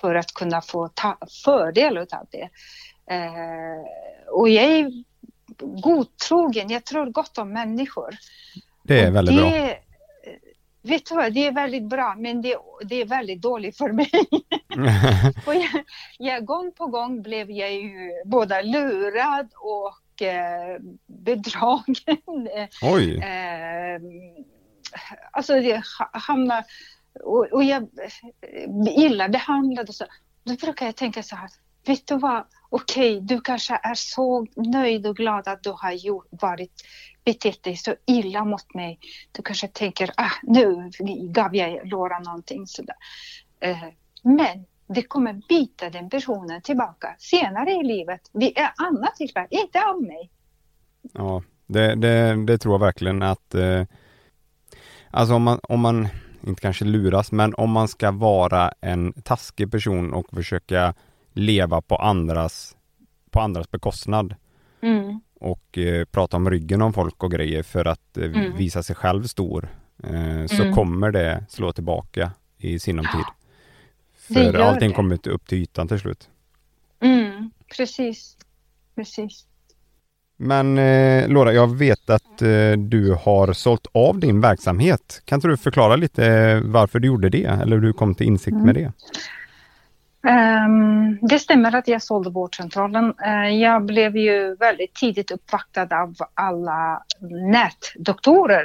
för 0.00 0.14
att 0.14 0.34
kunna 0.34 0.60
få 0.60 0.88
ta 0.88 1.18
fördel 1.44 1.98
av 1.98 2.26
det. 2.30 2.48
Eh, 3.14 3.84
och 4.26 4.48
jag 4.48 4.64
är 4.64 5.04
godtrogen, 5.60 6.70
jag 6.70 6.84
tror 6.84 7.06
gott 7.06 7.38
om 7.38 7.52
människor. 7.52 8.16
Det 8.82 9.00
är 9.00 9.10
väldigt 9.10 9.36
bra. 9.36 9.50
det, 9.50 9.78
Vet 10.82 11.06
du 11.06 11.14
vad, 11.14 11.32
det 11.32 11.46
är 11.46 11.52
väldigt 11.52 11.82
bra 11.82 12.14
men 12.18 12.42
det, 12.42 12.56
det 12.84 13.00
är 13.00 13.04
väldigt 13.04 13.42
dåligt 13.42 13.78
för 13.78 13.92
mig. 13.92 14.10
och 15.46 15.54
jag, 15.54 15.84
jag, 16.18 16.44
gång 16.44 16.72
på 16.72 16.86
gång 16.86 17.22
blev 17.22 17.50
jag 17.50 17.72
ju 17.72 18.10
både 18.24 18.62
lurad 18.62 19.48
och 19.54 20.22
eh, 20.22 20.80
bedragen. 21.06 22.48
Oj. 22.82 23.18
Eh, 23.18 24.00
alltså 25.30 25.56
jag 25.56 25.82
hamnar 26.12 26.64
och, 27.24 27.46
och 27.52 27.64
jag 27.64 27.82
eh, 27.82 29.04
illa 29.04 29.28
behandlad 29.28 29.88
och 29.88 29.94
så. 29.94 30.04
Då 30.44 30.54
brukar 30.54 30.86
jag 30.86 30.96
tänka 30.96 31.22
så 31.22 31.36
här, 31.36 31.50
vet 31.86 32.06
du 32.06 32.18
vad, 32.18 32.44
okej, 32.70 33.20
du 33.20 33.40
kanske 33.40 33.80
är 33.82 33.94
så 33.94 34.46
nöjd 34.56 35.06
och 35.06 35.16
glad 35.16 35.48
att 35.48 35.62
du 35.62 35.70
har 35.70 35.92
gjort, 35.92 36.26
varit 36.30 36.82
betett 37.24 37.62
dig 37.62 37.76
så 37.76 37.94
illa 38.06 38.44
mot 38.44 38.74
mig. 38.74 38.98
Du 39.32 39.42
kanske 39.42 39.68
tänker, 39.68 40.10
ah, 40.16 40.30
nu 40.42 40.90
gav 41.30 41.56
jag 41.56 41.88
Laura 41.92 42.18
någonting 42.18 42.66
sådär. 42.66 42.96
Eh, 43.60 43.84
men 44.22 44.64
det 44.86 45.02
kommer 45.02 45.40
bita 45.48 45.90
den 45.90 46.10
personen 46.10 46.62
tillbaka 46.62 47.16
senare 47.18 47.70
i 47.70 47.82
livet. 47.82 48.20
Vid 48.32 48.58
ett 48.58 48.72
annat 48.76 49.16
tillfälle, 49.16 49.48
inte 49.50 49.84
av 49.84 50.02
mig. 50.02 50.30
Ja, 51.12 51.42
det, 51.66 51.94
det, 51.94 52.44
det 52.46 52.58
tror 52.58 52.74
jag 52.74 52.80
verkligen 52.80 53.22
att 53.22 53.54
eh, 53.54 53.82
Alltså 55.16 55.34
om 55.34 55.42
man, 55.42 55.60
om 55.62 55.80
man, 55.80 56.08
inte 56.46 56.60
kanske 56.62 56.84
luras, 56.84 57.32
men 57.32 57.54
om 57.54 57.70
man 57.70 57.88
ska 57.88 58.10
vara 58.10 58.72
en 58.80 59.12
taskig 59.12 59.70
person 59.70 60.12
och 60.12 60.26
försöka 60.34 60.94
leva 61.32 61.80
på 61.80 61.96
andras, 61.96 62.76
på 63.30 63.40
andras 63.40 63.70
bekostnad 63.70 64.34
Mm. 64.80 65.20
och 65.40 65.78
eh, 65.78 66.04
prata 66.04 66.36
om 66.36 66.50
ryggen 66.50 66.82
om 66.82 66.92
folk 66.92 67.22
och 67.22 67.30
grejer 67.30 67.62
för 67.62 67.84
att 67.84 68.16
eh, 68.16 68.24
Mm. 68.24 68.56
visa 68.56 68.82
sig 68.82 68.96
själv 68.96 69.22
stor 69.24 69.68
eh, 70.02 70.46
så 70.46 70.62
Mm. 70.62 70.74
kommer 70.74 71.10
det 71.10 71.44
slå 71.48 71.72
tillbaka 71.72 72.32
i 72.58 72.78
sinom 72.78 73.04
tid. 73.04 73.24
För 74.36 74.54
allting 74.54 74.88
det. 74.88 74.94
kommer 74.94 75.28
upp 75.28 75.46
till 75.48 75.58
ytan 75.58 75.88
till 75.88 75.98
slut. 76.00 76.28
Mm, 77.00 77.50
precis. 77.76 78.36
Precis. 78.94 79.46
Men 80.36 80.78
eh, 80.78 81.28
Laura, 81.28 81.52
jag 81.52 81.76
vet 81.76 82.10
att 82.10 82.42
eh, 82.42 82.72
du 82.78 83.14
har 83.24 83.52
sålt 83.52 83.86
av 83.92 84.20
din 84.20 84.40
verksamhet. 84.40 85.22
Kan 85.24 85.36
inte 85.36 85.48
du 85.48 85.56
förklara 85.56 85.96
lite 85.96 86.26
eh, 86.26 86.60
varför 86.64 86.98
du 86.98 87.06
gjorde 87.06 87.28
det 87.28 87.44
eller 87.44 87.76
hur 87.76 87.82
du 87.82 87.92
kom 87.92 88.14
till 88.14 88.26
insikt 88.26 88.54
Mm. 88.54 88.66
med 88.66 88.74
det? 88.74 88.92
Ehm, 90.28 91.18
det 91.22 91.38
stämmer 91.38 91.76
att 91.76 91.88
jag 91.88 92.02
sålde 92.02 92.30
vårdcentralen. 92.30 93.14
Eh, 93.24 93.48
jag 93.48 93.84
blev 93.84 94.16
ju 94.16 94.56
väldigt 94.56 94.94
tidigt 94.94 95.30
uppvaktad 95.30 95.88
av 96.02 96.14
alla 96.34 97.02
nätdoktorer. 97.52 98.64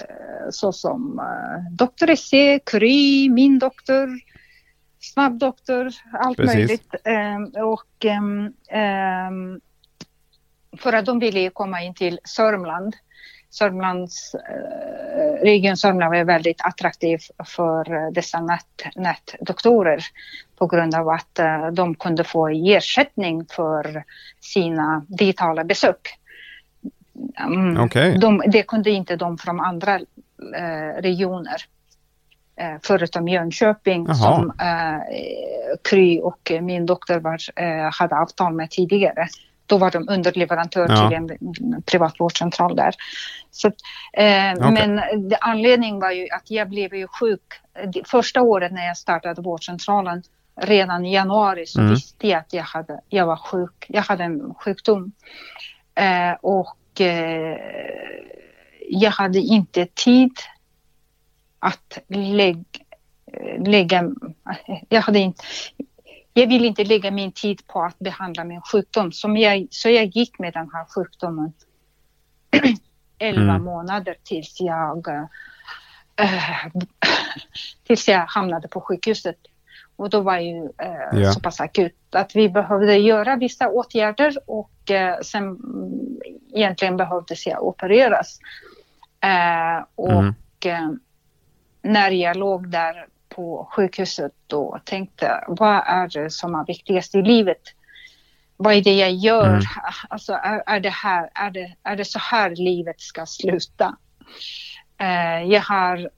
Uh, 0.00 0.50
såsom 0.50 1.20
uh, 1.20 1.72
Dr. 1.86 2.10
Esse, 2.10 2.58
Kry, 2.66 3.28
min 3.30 3.58
doktor, 3.58 4.08
Snabbdoktor, 5.00 5.90
allt 6.12 6.36
Precis. 6.36 6.54
möjligt. 6.54 6.94
Ehm, 7.04 7.44
och 7.44 8.04
ehm, 8.04 9.60
för 10.78 10.92
att 10.92 11.06
de 11.06 11.18
ville 11.18 11.50
komma 11.50 11.82
in 11.82 11.94
till 11.94 12.18
Sörmland. 12.24 12.96
Sörmlands, 13.50 14.34
eh, 14.34 15.42
region 15.42 15.76
Sörmland 15.76 16.14
var 16.14 16.24
väldigt 16.24 16.60
attraktiv 16.60 17.18
för 17.44 18.10
dessa 18.10 18.40
nät, 18.40 18.84
nätdoktorer 18.96 20.04
på 20.58 20.66
grund 20.66 20.94
av 20.94 21.08
att 21.08 21.38
eh, 21.38 21.66
de 21.66 21.94
kunde 21.94 22.24
få 22.24 22.48
ersättning 22.48 23.46
för 23.46 24.04
sina 24.40 25.06
digitala 25.08 25.64
besök. 25.64 26.18
Mm, 27.38 27.80
Okej. 27.80 28.18
de, 28.18 28.42
det 28.46 28.62
kunde 28.62 28.90
inte 28.90 29.16
de 29.16 29.38
från 29.38 29.60
andra 29.60 29.94
eh, 30.56 31.00
regioner. 31.02 31.64
Eh, 32.56 32.76
förutom 32.82 33.28
Jönköping 33.28 34.06
Jaha. 34.06 34.14
som 34.14 34.52
eh, 34.60 35.00
Kry 35.90 36.20
och 36.20 36.52
min 36.60 36.86
doktor 36.86 37.18
var, 37.20 37.38
eh, 37.56 37.90
hade 37.92 38.16
avtal 38.16 38.52
med 38.54 38.70
tidigare. 38.70 39.28
Då 39.66 39.78
var 39.78 39.90
de 39.90 40.08
underleverantör 40.08 40.86
Ja. 40.88 41.08
till 41.08 41.16
en 41.16 41.28
privat 41.82 42.20
vårdcentral 42.20 42.76
där. 42.76 42.94
Så, 43.50 43.68
eh, 43.68 43.72
Okej. 44.52 44.72
Men 44.72 45.00
anledningen 45.40 46.00
var 46.00 46.10
ju 46.10 46.28
att 46.30 46.50
jag 46.50 46.68
blev 46.68 46.94
ju 46.94 47.06
sjuk. 47.06 47.42
Det 47.92 48.08
första 48.08 48.42
året 48.42 48.72
när 48.72 48.86
jag 48.86 48.96
startade 48.96 49.42
vårdcentralen, 49.42 50.22
redan 50.56 51.06
i 51.06 51.14
januari, 51.14 51.66
så 51.66 51.80
Mm. 51.80 51.92
visste 51.94 52.28
jag 52.28 52.38
att 52.38 52.52
jag, 52.52 52.62
hade, 52.62 53.00
jag 53.08 53.26
var 53.26 53.36
sjuk. 53.36 53.84
Jag 53.88 54.02
hade 54.02 54.24
en 54.24 54.54
sjukdom. 54.54 55.12
Eh, 55.94 56.32
och 56.40 57.00
eh, 57.00 57.56
jag 58.88 59.10
hade 59.10 59.38
inte 59.38 59.86
tid 59.94 60.32
att 61.58 61.98
lägga, 62.08 62.64
lägga 63.58 64.10
jag 64.88 65.00
hade 65.00 65.18
inte 65.18 65.42
jag 66.34 66.46
ville 66.46 66.66
inte 66.66 66.84
lägga 66.84 67.10
min 67.10 67.32
tid 67.32 67.66
på 67.66 67.82
att 67.82 67.98
behandla 67.98 68.44
min 68.44 68.60
sjukdom. 68.60 69.12
Som 69.12 69.36
jag, 69.36 69.66
så 69.70 69.88
jag 69.88 70.04
gick 70.06 70.38
med 70.38 70.52
den 70.52 70.70
här 70.72 70.84
sjukdomen 70.94 71.52
11 73.18 73.42
Mm. 73.42 73.62
månader 73.62 74.16
tills 74.24 74.60
jag, 74.60 75.08
eh, 76.16 76.66
tills 77.86 78.08
jag 78.08 78.26
hamnade 78.26 78.68
på 78.68 78.80
sjukhuset. 78.80 79.36
Och 79.96 80.10
då 80.10 80.20
var 80.20 80.38
ju 80.38 80.64
eh, 80.78 81.20
Ja. 81.20 81.32
så 81.32 81.40
pass 81.40 81.60
akut 81.60 81.94
att 82.10 82.36
vi 82.36 82.48
behövde 82.48 82.96
göra 82.96 83.36
vissa 83.36 83.68
åtgärder 83.68 84.36
och 84.46 84.90
eh, 84.90 85.20
sen 85.20 85.42
mm, 85.44 86.20
egentligen 86.54 86.96
behövdes 86.96 87.46
jag 87.46 87.62
opereras. 87.66 88.38
Eh, 89.20 89.84
och 89.94 90.22
Mm. 90.64 91.00
när 91.82 92.10
jag 92.10 92.36
låg 92.36 92.68
där 92.68 93.06
på 93.34 93.68
sjukhuset 93.70 94.32
då 94.46 94.80
tänkte 94.84 95.44
vad 95.48 95.82
är 95.86 96.08
det 96.08 96.30
som 96.30 96.54
är 96.54 96.66
viktigast 96.66 97.14
i 97.14 97.22
livet? 97.22 97.62
Vad 98.56 98.74
är 98.74 98.82
det 98.82 98.96
jag 98.96 99.12
gör? 99.12 99.48
Mm. 99.48 99.62
Alltså 100.08 100.32
är, 100.32 100.62
är, 100.66 100.80
det 100.80 100.90
här, 100.90 101.30
är, 101.34 101.50
det, 101.50 101.76
är 101.82 101.96
det 101.96 102.04
så 102.04 102.18
här 102.18 102.50
livet 102.50 103.00
ska 103.00 103.26
sluta? 103.26 103.96
Eh, 104.98 105.42
jag 105.42 105.60
har, 105.60 106.10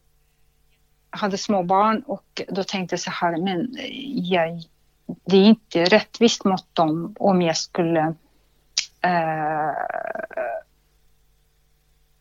hade 1.11 1.39
små 1.39 1.63
barn 1.63 2.03
och 2.07 2.43
då 2.49 2.65
tänkte 2.65 2.93
jag 2.93 3.01
så 3.01 3.11
här, 3.11 3.37
men 3.37 3.69
jag, 4.15 4.63
det 5.25 5.37
är 5.37 5.45
inte 5.45 5.85
rättvist 5.85 6.45
mot 6.45 6.75
dem 6.75 7.17
om 7.19 7.43
jag 7.43 7.57
skulle 7.57 8.15
eh, 9.01 9.75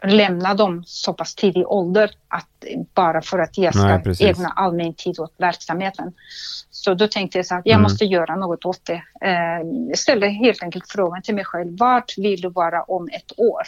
lämna 0.04 0.54
dem 0.54 0.84
så 0.86 1.14
pass 1.14 1.36
tidig 1.36 1.68
ålder 1.68 2.12
att 2.28 2.48
bara 2.94 3.22
för 3.22 3.40
att 3.40 3.58
jag 3.58 3.74
ska 3.76 3.86
Nej, 3.86 4.04
precis. 4.04 4.38
ägna 4.38 4.50
all 4.50 4.74
min 4.74 4.94
tid 4.94 5.20
åt 5.20 5.34
verksamheten. 5.38 6.14
Så 6.72 6.94
då 6.94 7.08
tänkte 7.08 7.38
jag 7.38 7.46
så 7.46 7.56
att 7.56 7.62
jag 7.66 7.74
Mm. 7.74 7.84
måste 7.84 8.06
göra 8.06 8.36
något 8.36 8.66
åt 8.66 8.86
det. 8.86 9.04
Eh, 9.28 9.94
ställde 9.96 10.28
helt 10.30 10.64
enkelt 10.64 10.86
frågan 10.92 11.22
till 11.22 11.36
mig 11.36 11.46
själv, 11.46 11.78
vart 11.80 12.18
vill 12.18 12.42
du 12.42 12.50
vara 12.50 12.84
om 12.84 13.10
ett 13.12 13.40
år? 13.40 13.62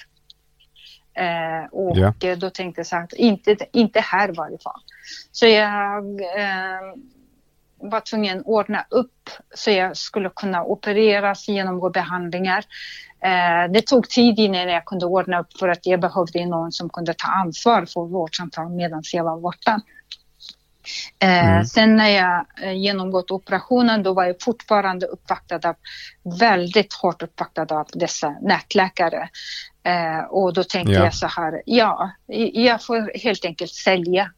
Eh, 1.13 1.65
och 1.71 1.97
Ja. 1.97 2.13
eh, 2.23 2.38
då 2.38 2.49
tänkte 2.49 2.79
jag 2.79 2.88
så 2.88 2.95
att 2.97 3.13
inte, 3.13 3.55
inte 3.71 3.99
här 3.99 4.29
i 4.29 4.31
varje 4.31 4.57
fall. 4.57 4.81
Så 5.31 5.45
jag 5.47 6.03
eh, 6.21 6.95
var 7.77 7.99
tvungen 7.99 8.39
att 8.39 8.45
ordna 8.45 8.86
upp 8.89 9.29
så 9.55 9.71
jag 9.71 9.97
skulle 9.97 10.29
kunna 10.29 10.63
opereras, 10.63 11.47
genomgå 11.47 11.89
behandlingar. 11.89 12.65
Eh, 13.24 13.72
det 13.72 13.82
tog 13.88 14.09
tid 14.09 14.39
innan 14.39 14.70
jag 14.70 14.86
kunde 14.86 15.05
ordna 15.05 15.39
upp 15.39 15.57
för 15.59 15.68
att 15.68 15.86
jag 15.86 15.99
behövde 15.99 16.45
någon 16.45 16.72
som 16.72 16.89
kunde 16.89 17.13
ta 17.13 17.28
ansvar 17.28 17.86
för 17.86 18.05
vårdcentralen 18.05 18.76
medan 18.76 19.03
jag 19.13 19.24
var 19.24 19.39
borta. 19.39 19.82
Eh, 21.20 21.47
Mm. 21.47 21.66
Sen 21.66 21.95
när 21.95 22.09
jag 22.09 22.45
eh, 22.61 22.72
genomgått 22.78 23.32
operationen 23.32 24.03
då 24.03 24.13
var 24.13 24.24
jag 24.26 24.36
fortfarande 24.41 25.05
uppvaktad 25.05 25.70
av, 25.70 25.76
väldigt 26.39 26.93
hårt 26.93 27.22
uppvaktad 27.22 27.68
av 27.76 27.88
dessa 27.93 28.36
nätläkare. 28.41 29.30
Och 30.30 30.53
då 30.53 30.63
tänkte 30.63 30.93
Ja. 30.93 31.03
jag 31.03 31.13
så 31.13 31.28
här, 31.28 31.61
ja, 31.66 32.11
jag 32.53 32.86
får 32.86 33.20
helt 33.24 33.45
enkelt 33.45 33.72
sälja 33.72 34.32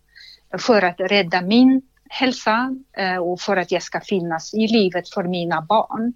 för 0.59 0.81
att 0.81 0.99
rädda 0.99 1.41
min 1.41 1.81
hälsa 2.09 2.69
och 3.21 3.41
för 3.41 3.57
att 3.57 3.71
jag 3.71 3.83
ska 3.83 4.01
finnas 4.01 4.53
i 4.53 4.67
livet 4.67 5.09
för 5.09 5.23
mina 5.23 5.61
barn. 5.61 6.13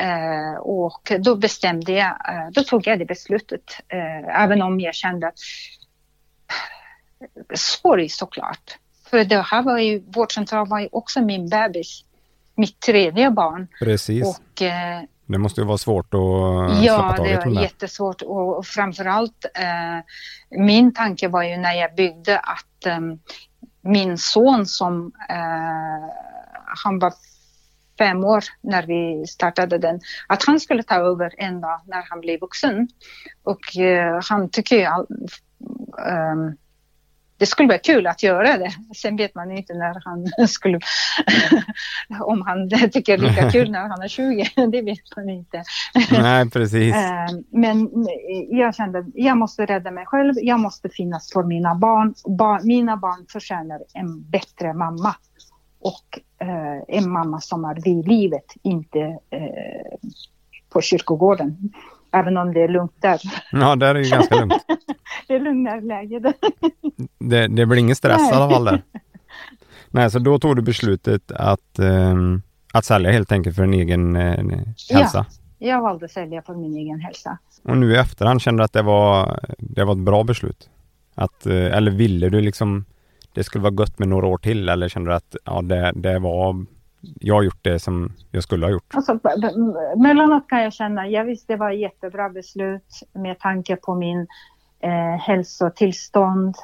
Eh, 0.00 0.58
och 0.60 1.12
då 1.18 1.36
bestämde 1.36 1.92
jag, 1.92 2.06
eh, 2.06 2.50
då 2.52 2.62
tog 2.62 2.86
jag 2.86 2.98
det 2.98 3.04
beslutet, 3.04 3.80
eh, 3.88 4.42
även 4.42 4.62
om 4.62 4.80
jag 4.80 4.94
kände 4.94 5.28
att 5.28 5.38
sorg 7.54 8.08
såklart. 8.08 8.78
För 9.10 9.24
det 9.24 9.40
här 9.40 9.62
var 9.62 9.78
ju, 9.78 10.02
vårdcentralen 10.06 10.68
var 10.68 10.80
ju 10.80 10.88
också 10.92 11.20
min 11.20 11.48
bebis, 11.48 12.04
mitt 12.54 12.80
tredje 12.80 13.30
barn. 13.30 13.68
Precis. 13.78 14.26
Och 14.26 14.62
Det 15.26 15.38
måste 15.38 15.60
ju 15.60 15.66
vara 15.66 15.78
svårt 15.78 16.14
att 16.14 16.20
släppa 16.70 16.84
Ja, 16.84 17.10
det 17.10 17.16
taget 17.16 17.36
var 17.38 17.46
om 17.46 17.54
det. 17.54 17.62
jättesvårt 17.62 18.22
och 18.22 18.58
och 18.58 18.66
framförallt 18.66 19.46
min 20.50 20.94
tanke 20.94 21.28
var 21.28 21.42
ju 21.42 21.56
när 21.56 21.72
jag 21.72 21.94
byggde 21.94 22.38
att 22.38 22.86
eh, 22.86 23.00
min 23.80 24.18
son 24.18 24.66
som 24.66 25.12
han 26.84 26.98
var 26.98 27.12
fem 27.98 28.24
år 28.24 28.44
när 28.60 28.86
vi 28.86 29.26
startade 29.26 29.78
den, 29.78 30.00
att 30.26 30.44
han 30.44 30.60
skulle 30.60 30.82
ta 30.82 30.94
över 30.94 31.34
en 31.38 31.60
dag 31.60 31.80
när 31.86 32.04
han 32.10 32.20
blev 32.20 32.40
vuxen. 32.40 32.88
Och 33.42 33.76
eh, 33.78 34.20
han 34.28 34.48
tycker 34.48 34.76
ju 34.76 34.82
ehm, 36.08 36.56
det 37.38 37.46
skulle 37.46 37.68
vara 37.68 37.78
kul 37.78 38.06
att 38.06 38.22
göra 38.22 38.56
det. 38.58 38.70
Sen 38.96 39.16
vet 39.16 39.34
man 39.34 39.50
inte 39.50 39.74
när 39.74 40.02
han 40.04 40.48
skulle, 40.48 40.80
om 42.20 42.42
han 42.42 42.70
tycker 42.92 43.18
det 43.18 43.26
är 43.26 43.30
lika 43.30 43.50
kul 43.50 43.70
när 43.70 43.88
han 43.88 44.02
är 44.02 44.08
20, 44.08 44.44
det 44.72 44.82
vet 44.82 45.16
man 45.16 45.28
inte. 45.28 45.62
Nej, 46.10 46.50
precis. 46.50 46.94
Eh, 46.94 47.26
Men 47.52 47.90
jag 48.50 48.74
kände 48.74 48.98
att 48.98 49.06
jag 49.14 49.36
måste 49.38 49.66
rädda 49.66 49.90
mig 49.90 50.06
själv. 50.06 50.34
Jag 50.36 50.60
måste 50.60 50.88
finnas 50.88 51.32
för 51.32 51.42
mina 51.42 51.74
barn. 51.74 52.14
Ba- 52.38 52.60
mina 52.62 52.96
barn 52.96 53.26
förtjänar 53.32 53.80
en 53.94 54.30
bättre 54.30 54.74
mamma. 54.74 55.14
Och 55.80 56.20
eh, 56.38 56.82
en 56.88 57.10
mamma 57.10 57.40
som 57.40 57.64
är 57.64 57.74
vid 57.84 58.08
livet, 58.08 58.44
inte 58.62 59.00
eh, 59.30 60.10
på 60.72 60.80
kyrkogården. 60.80 61.72
Även 62.12 62.36
om 62.36 62.54
det 62.54 62.60
är 62.60 62.68
lugnt 62.68 62.94
där. 63.00 63.20
Ja, 63.52 63.76
där 63.76 63.94
är 63.94 63.98
ju 63.98 64.10
ganska 64.10 64.36
lugnt. 64.36 64.66
Det 65.28 65.34
är 65.34 65.40
lugnare 65.40 65.80
läge 65.80 66.18
där. 66.18 66.34
Det, 67.18 67.46
det 67.46 67.66
blir 67.66 67.78
ingen 67.78 67.96
stress 67.96 68.20
i 68.20 68.22
Nej. 68.22 68.32
alla 68.32 68.50
fall 68.50 68.64
där. 68.64 68.82
Nej, 69.90 70.10
så 70.10 70.18
då 70.18 70.38
tog 70.38 70.56
du 70.56 70.62
beslutet 70.62 71.32
att, 71.32 71.78
ehm, 71.78 72.42
att 72.72 72.84
sälja 72.84 73.10
helt 73.10 73.32
enkelt 73.32 73.56
för 73.56 73.62
en 73.62 73.74
egen 73.74 74.16
eh, 74.16 74.44
hälsa. 74.90 75.26
Jag 75.58 75.82
valde 75.82 76.04
att 76.04 76.10
sälja 76.10 76.42
för 76.42 76.54
min 76.54 76.76
egen 76.76 77.00
hälsa. 77.00 77.38
Och 77.62 77.76
nu 77.76 77.92
i 77.92 77.96
efterhand 77.96 78.42
kände 78.42 78.60
du 78.60 78.64
att 78.64 78.72
det 78.72 78.82
var, 78.82 79.40
det 79.58 79.84
var 79.84 79.92
ett 79.92 80.04
bra 80.04 80.24
beslut? 80.24 80.70
Att, 81.14 81.46
eh, 81.46 81.76
eller 81.76 81.90
ville 81.90 82.28
du 82.28 82.40
liksom 82.40 82.84
det 83.36 83.44
skulle 83.44 83.62
vara 83.62 83.74
gött 83.74 83.98
med 83.98 84.08
några 84.08 84.26
år 84.26 84.38
till 84.38 84.68
eller 84.68 84.88
kände 84.88 85.10
du 85.10 85.14
att 85.14 85.36
ja, 85.44 85.62
det, 85.62 85.92
det 85.94 86.18
var 86.18 86.66
jag 87.20 87.34
har 87.34 87.42
gjort 87.42 87.64
det 87.64 87.78
som 87.78 88.12
jag 88.30 88.42
skulle 88.42 88.66
ha 88.66 88.70
gjort? 88.70 88.94
Alltså, 88.94 89.18
mellanåt 89.96 90.48
kan 90.48 90.62
jag 90.62 90.72
känna, 90.72 91.08
jag 91.08 91.24
visste 91.24 91.52
det 91.52 91.56
var 91.56 91.70
ett 91.70 91.80
jättebra 91.80 92.28
beslut 92.28 93.02
med 93.12 93.38
tanke 93.38 93.76
på 93.76 93.94
min 93.94 94.26
eh, 94.80 95.16
hälsotillstånd. 95.20 96.54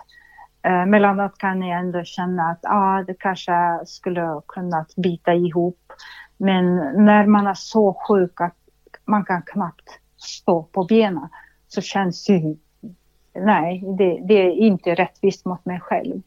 Eh, 0.62 0.86
Mellanåt 0.86 1.38
kan 1.38 1.62
jag 1.62 1.80
ändå 1.80 2.04
känna 2.04 2.42
att 2.42 2.60
ah, 2.62 3.02
det 3.06 3.14
kanske 3.14 3.52
skulle 3.86 4.40
kunnat 4.48 4.96
bita 4.96 5.34
ihop. 5.34 5.92
Men 6.36 6.76
när 7.04 7.26
man 7.26 7.46
är 7.46 7.54
så 7.54 7.94
sjuk 8.08 8.40
att 8.40 8.56
man 9.04 9.24
kan 9.24 9.42
knappt 9.42 9.98
stå 10.16 10.62
på 10.62 10.84
benen 10.84 11.28
så 11.68 11.80
känns 11.80 12.26
det 12.26 12.56
nej, 13.34 13.84
det, 13.98 14.20
det 14.24 14.34
är 14.34 14.50
inte 14.50 14.94
rättvist 14.94 15.44
mot 15.44 15.64
mig 15.64 15.80
själv. 15.80 16.22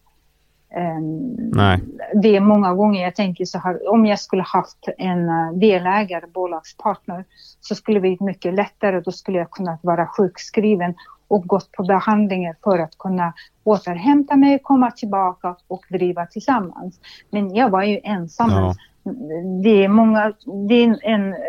Um, 0.75 1.35
Nej. 1.53 1.79
Det 2.13 2.35
är 2.35 2.39
många 2.39 2.73
gånger 2.73 3.03
jag 3.03 3.15
tänker 3.15 3.45
så 3.45 3.59
här, 3.59 3.89
om 3.89 4.05
jag 4.05 4.19
skulle 4.19 4.43
haft 4.43 4.89
en 4.97 5.29
uh, 5.29 5.53
delägare, 5.53 6.27
bolagspartner, 6.27 7.25
så 7.61 7.75
skulle 7.75 7.97
det 7.97 8.01
bli 8.01 8.17
mycket 8.19 8.53
lättare. 8.53 9.01
Då 9.01 9.11
skulle 9.11 9.37
jag 9.37 9.51
kunna 9.51 9.77
vara 9.81 10.07
sjukskriven 10.07 10.95
och 11.27 11.47
gått 11.47 11.71
på 11.71 11.83
behandlingar 11.83 12.55
för 12.63 12.79
att 12.79 12.97
kunna 12.97 13.33
återhämta 13.63 14.35
mig, 14.35 14.59
komma 14.63 14.91
tillbaka 14.91 15.55
och 15.67 15.85
driva 15.89 16.25
tillsammans. 16.25 16.99
Men 17.29 17.55
jag 17.55 17.69
var 17.69 17.83
ju 17.83 17.99
ensam. 18.03 18.49
Ja. 18.49 18.75
Det 19.63 19.83
är 19.83 19.87
många, 19.87 20.33
det 20.67 20.73
är 20.73 20.99
en 21.03 21.33
eh, 21.33 21.39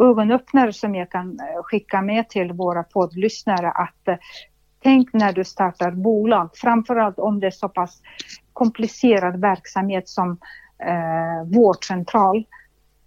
ögonöppnare 0.00 0.72
som 0.72 0.94
jag 0.94 1.10
kan 1.10 1.40
eh, 1.40 1.62
skicka 1.62 2.02
med 2.02 2.28
till 2.28 2.52
våra 2.52 2.82
poddlyssnare 2.82 3.70
att 3.70 4.08
eh, 4.08 4.16
tänk 4.82 5.12
när 5.12 5.32
du 5.32 5.44
startar 5.44 5.90
bolag, 5.90 6.50
framförallt 6.54 7.18
om 7.18 7.40
det 7.40 7.46
är 7.46 7.50
så 7.50 7.68
pass 7.68 8.02
komplicerad 8.52 9.40
verksamhet 9.40 10.08
som 10.08 10.38
eh, 10.78 11.58
vårdcentral, 11.58 12.44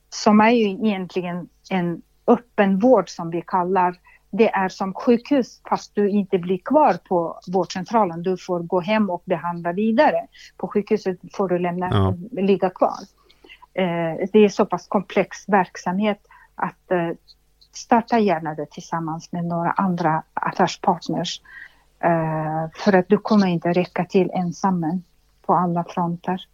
som 0.10 0.42
är 0.42 0.52
ju 0.52 0.70
egentligen 0.70 1.50
en 1.70 2.02
öppen 2.28 2.80
vård 2.80 3.10
som 3.10 3.30
vi 3.30 3.42
kallar 3.48 3.96
det 4.32 4.50
är 4.50 4.70
som 4.70 4.94
sjukhus 4.94 5.62
fast 5.70 5.96
du 5.96 6.10
inte 6.10 6.38
blir 6.38 6.58
kvar 6.66 6.94
på 6.94 7.40
vårdcentralen. 7.48 8.24
Du 8.24 8.38
får 8.38 8.60
gå 8.60 8.80
hem 8.80 9.10
och 9.10 9.24
behandla 9.26 9.74
vidare. 9.74 10.28
På 10.58 10.68
sjukhuset 10.68 11.20
får 11.34 11.50
du 11.50 11.60
lämna, 11.60 11.90
Ja. 11.92 12.42
ligga 12.42 12.70
kvar. 12.70 13.00
Eh, 13.74 14.28
det 14.34 14.40
är 14.40 14.50
så 14.50 14.66
pass 14.66 14.88
komplex 14.88 15.50
verksamhet 15.50 16.20
att 16.56 16.92
eh, 16.92 17.10
starta 17.72 18.20
gärna 18.20 18.56
det 18.56 18.72
tillsammans 18.72 19.32
med 19.32 19.46
några 19.46 19.72
andra 19.72 20.24
affärspartners. 20.34 21.42
Eh, 22.00 22.70
för 22.76 22.94
att 22.94 23.08
du 23.08 23.18
kommer 23.18 23.48
inte 23.48 23.74
räcka 23.74 24.06
till 24.06 24.32
ensam 24.34 25.04
på 25.46 25.54
alla 25.54 25.84
fronter. 25.84 26.46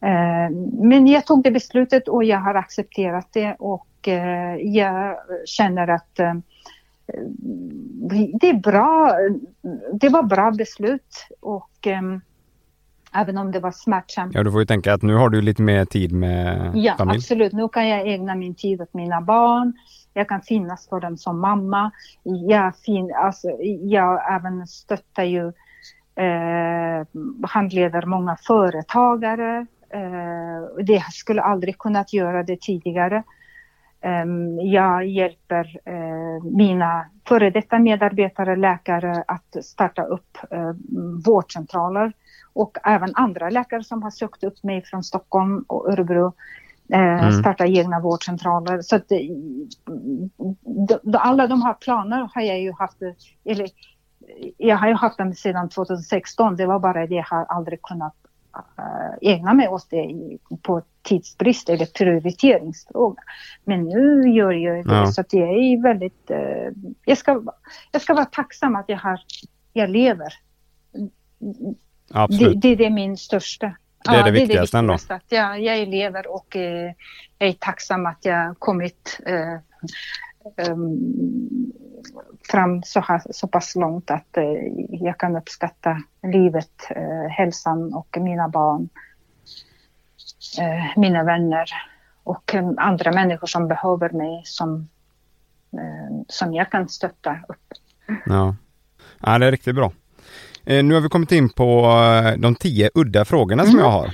Eh, 0.00 0.50
Men 0.72 1.06
jag 1.06 1.26
tog 1.26 1.42
det 1.42 1.50
beslutet 1.50 2.08
och 2.08 2.24
jag 2.24 2.40
har 2.40 2.54
accepterat 2.54 3.28
det 3.32 3.56
och 3.58 4.08
eh, 4.08 4.56
jag 4.56 5.16
känner 5.44 5.88
att 5.88 6.20
det 8.40 8.48
är 8.48 8.60
bra. 8.60 9.16
Det 9.92 10.08
var 10.08 10.22
bra 10.22 10.50
beslut 10.50 11.26
och 11.40 11.86
eh, 11.86 12.02
även 13.14 13.38
om 13.38 13.52
det 13.52 13.60
var 13.60 13.70
smärtsamt. 13.70 14.34
Ja, 14.34 14.42
du 14.42 14.50
får 14.52 14.60
ju 14.60 14.66
tänka 14.66 14.94
att 14.94 15.02
nu 15.02 15.14
har 15.14 15.30
du 15.30 15.40
lite 15.42 15.62
mer 15.62 15.84
tid 15.84 16.12
med 16.12 16.72
Ja, 16.74 16.94
familj. 16.98 17.16
absolut. 17.18 17.52
Nu 17.52 17.68
kan 17.68 17.88
jag 17.88 18.08
ägna 18.08 18.34
min 18.34 18.54
tid 18.54 18.80
åt 18.80 18.94
mina 18.94 19.20
barn. 19.20 19.72
Jag 20.12 20.28
kan 20.28 20.40
finnas 20.40 20.88
för 20.88 21.00
dem 21.00 21.16
som 21.16 21.40
mamma. 21.40 21.90
Jag, 22.22 22.76
fin 22.76 23.12
alltså, 23.16 23.48
jag 23.80 24.34
även 24.34 24.66
stöttar 24.66 25.24
ju, 25.24 25.46
eh, 26.16 27.06
handleder 27.48 28.06
många 28.06 28.36
företagare. 28.36 29.66
Eh, 29.90 30.84
det 30.84 31.02
skulle 31.12 31.42
aldrig 31.42 31.78
kunnat 31.78 32.12
göra 32.12 32.42
det 32.42 32.60
tidigare. 32.60 33.22
Em, 34.00 34.60
jag 34.60 35.06
hjälper 35.06 35.80
eh, 35.84 36.44
mina 36.44 37.06
före 37.28 37.50
detta 37.50 37.78
medarbetare, 37.78 38.56
läkare 38.56 39.24
att 39.26 39.64
starta 39.64 40.02
upp 40.02 40.38
eh, 40.50 40.72
vårdcentraler 41.26 42.12
och 42.54 42.78
även 42.84 43.10
andra 43.14 43.50
läkare 43.50 43.84
som 43.84 44.02
har 44.02 44.10
sökt 44.10 44.44
upp 44.44 44.62
mig 44.62 44.82
från 44.84 45.02
Stockholm 45.04 45.64
och 45.68 45.92
Örebro 45.92 46.32
eh, 46.92 47.00
Mm. 47.24 47.32
starta 47.32 47.66
egna 47.66 48.00
vårdcentraler. 48.00 48.82
Så 48.82 48.96
att, 48.96 49.12
eh, 49.12 49.18
d- 50.88 50.98
d- 51.02 51.18
alla 51.20 51.46
de 51.46 51.62
här 51.62 51.74
planer 51.74 52.28
har 52.34 52.42
jag 52.42 52.60
ju 52.60 52.72
haft, 52.72 52.98
eller 53.44 53.68
jag 54.56 54.76
har 54.76 54.88
ju 54.88 54.94
haft 54.94 55.18
dem 55.18 55.34
sedan 55.34 55.68
2016. 55.68 56.56
Det 56.56 56.66
var 56.66 56.78
bara 56.78 57.06
det 57.06 57.14
jag 57.14 57.24
har 57.24 57.44
aldrig 57.44 57.82
kunnat 57.82 58.14
äh, 58.78 59.30
ägna 59.32 59.54
mig 59.54 59.68
åt 59.68 59.90
det 59.90 60.14
på 60.62 60.82
tidsbrist 61.02 61.68
eller 61.68 61.86
prioriteringsfråga. 61.86 63.22
Men 63.64 63.84
nu 63.84 64.30
gör 64.30 64.50
jag 64.52 64.86
det 64.86 64.94
Ja. 64.94 65.06
så 65.06 65.20
att 65.20 65.32
jag 65.32 65.48
är 65.48 65.82
väldigt, 65.82 66.30
eh, 66.30 66.72
jag, 67.04 67.18
ska, 67.18 67.42
jag 67.92 68.02
ska 68.02 68.14
vara 68.14 68.24
tacksam 68.24 68.76
att 68.76 68.88
jag 68.88 68.98
har, 68.98 69.20
jag 69.72 69.90
lever. 69.90 70.32
Det, 72.08 72.18
Absolut. 72.18 72.60
det, 72.60 72.74
det 72.74 72.86
är 72.86 72.90
min 72.90 73.16
största. 73.16 73.76
Det 74.04 74.16
är 74.16 74.24
det 74.24 74.30
viktigaste 74.30 74.78
ändå. 74.78 74.92
viktigaste, 74.92 75.14
Att 75.14 75.32
jag, 75.32 75.62
jag 75.62 75.88
lever 75.88 76.26
och 76.26 76.56
eh, 76.56 76.92
jag 77.38 77.48
är 77.48 77.52
tacksam 77.52 78.06
att 78.06 78.24
jag 78.24 78.58
kommit 78.58 79.20
eh, 79.26 79.54
ehm, 80.66 80.98
fram 82.50 82.82
så, 82.82 83.00
här, 83.00 83.22
så 83.30 83.48
pass 83.48 83.76
långt 83.76 84.10
att 84.10 84.36
eh, 84.36 84.44
jag 84.90 85.18
kan 85.18 85.36
uppskatta 85.36 86.02
livet, 86.22 86.90
eh, 86.90 87.30
hälsan 87.30 87.94
och 87.94 88.16
mina 88.20 88.48
barn, 88.48 88.88
eh, 90.60 91.00
mina 91.00 91.24
vänner 91.24 91.70
och 92.22 92.54
andra 92.76 93.12
människor 93.12 93.46
som 93.46 93.68
behöver 93.68 94.10
mig 94.10 94.42
som, 94.44 94.88
eh, 95.72 96.22
som 96.28 96.54
jag 96.54 96.70
kan 96.70 96.88
stötta 96.88 97.38
upp. 97.48 97.72
Ja. 98.26 98.56
ja, 99.20 99.38
det 99.38 99.46
är 99.46 99.50
riktigt 99.50 99.74
bra. 99.74 99.92
Eh, 100.66 100.84
nu 100.84 100.94
har 100.94 101.00
vi 101.00 101.08
kommit 101.08 101.32
in 101.32 101.48
på 101.48 101.86
eh, 102.24 102.38
de 102.38 102.54
tio 102.54 102.90
udda 102.94 103.24
frågorna 103.24 103.62
som 103.64 103.72
Mm. 103.72 103.84
jag 103.84 103.90
har. 103.90 104.10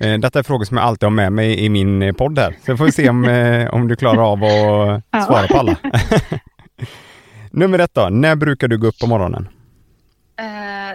Eh, 0.00 0.18
detta 0.18 0.38
är 0.38 0.42
frågor 0.42 0.64
som 0.64 0.76
jag 0.76 0.86
alltid 0.86 1.06
har 1.06 1.10
med 1.10 1.32
mig 1.32 1.60
i 1.64 1.68
min 1.68 2.14
podd 2.14 2.38
här. 2.38 2.56
Så 2.66 2.76
får 2.76 2.84
vi 2.84 2.92
se 2.92 3.08
om, 3.08 3.24
om 3.72 3.88
du 3.88 3.96
klarar 3.96 4.32
av 4.32 4.44
att 4.44 5.02
Ja. 5.10 5.22
svara 5.22 5.46
på 5.46 5.56
alla. 5.58 5.76
Nummer 7.50 7.78
ett 7.78 7.94
då, 7.94 8.08
när 8.08 8.36
brukar 8.36 8.68
du 8.68 8.78
gå 8.78 8.86
upp 8.86 8.98
på 8.98 9.06
morgonen? 9.06 9.48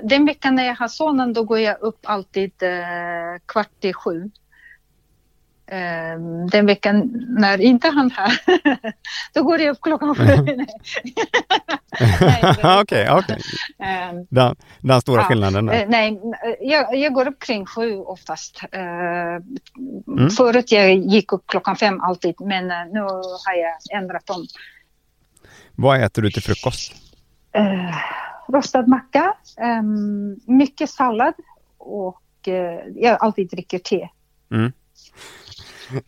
Den 0.04 0.26
veckan 0.26 0.56
när 0.56 0.66
jag 0.66 0.76
har 0.76 0.88
sonen 0.88 1.34
då 1.34 1.44
går 1.44 1.60
jag 1.60 1.82
upp 1.82 2.00
alltid 2.04 2.52
kvart 3.46 3.84
i 3.84 3.94
sju. 3.94 4.30
Eh, 5.68 6.20
den 6.52 6.66
veckan 6.66 7.12
när 7.40 7.62
inte 7.62 7.88
han 7.90 8.12
här, 8.12 8.32
då 9.34 9.44
går 9.44 9.60
jag 9.60 9.72
upp 9.72 9.82
klockan 9.82 10.16
sju. 10.16 10.26
Det- 10.46 10.66
Okej, 12.82 13.08
okej. 13.12 13.38
Eh, 13.80 14.20
Den, 14.30 14.56
den 14.82 15.02
stora 15.02 15.22
Ja, 15.22 15.28
skillnaden 15.28 15.66
där. 15.66 15.82
eh, 15.84 15.90
nej, 15.90 16.22
jag, 16.62 16.96
jag 16.96 17.14
går 17.14 17.28
upp 17.28 17.40
kring 17.40 17.66
sju 17.66 17.96
oftast. 17.98 18.62
Eh, 18.72 18.82
Mm. 20.08 20.30
Förut 20.30 20.72
jag 20.72 20.94
gick 20.96 21.32
upp 21.34 21.44
klockan 21.48 21.76
fem 21.76 22.02
alltid, 22.02 22.36
men 22.40 22.72
eh, 22.72 22.86
nu 22.92 23.00
har 23.00 23.54
jag 23.56 24.02
ändrat 24.04 24.30
om. 24.30 24.48
Vad 25.76 26.02
äter 26.04 26.22
du 26.22 26.32
till 26.32 26.44
frukost? 26.44 26.94
Eh, 27.52 27.96
rostad 28.48 28.88
macka, 28.88 29.34
ehm, 29.58 30.36
mycket 30.48 30.90
sallad 30.90 31.34
och 31.78 32.22
jag 32.96 33.18
alltid 33.20 33.50
dricker 33.50 33.80
te. 33.80 34.10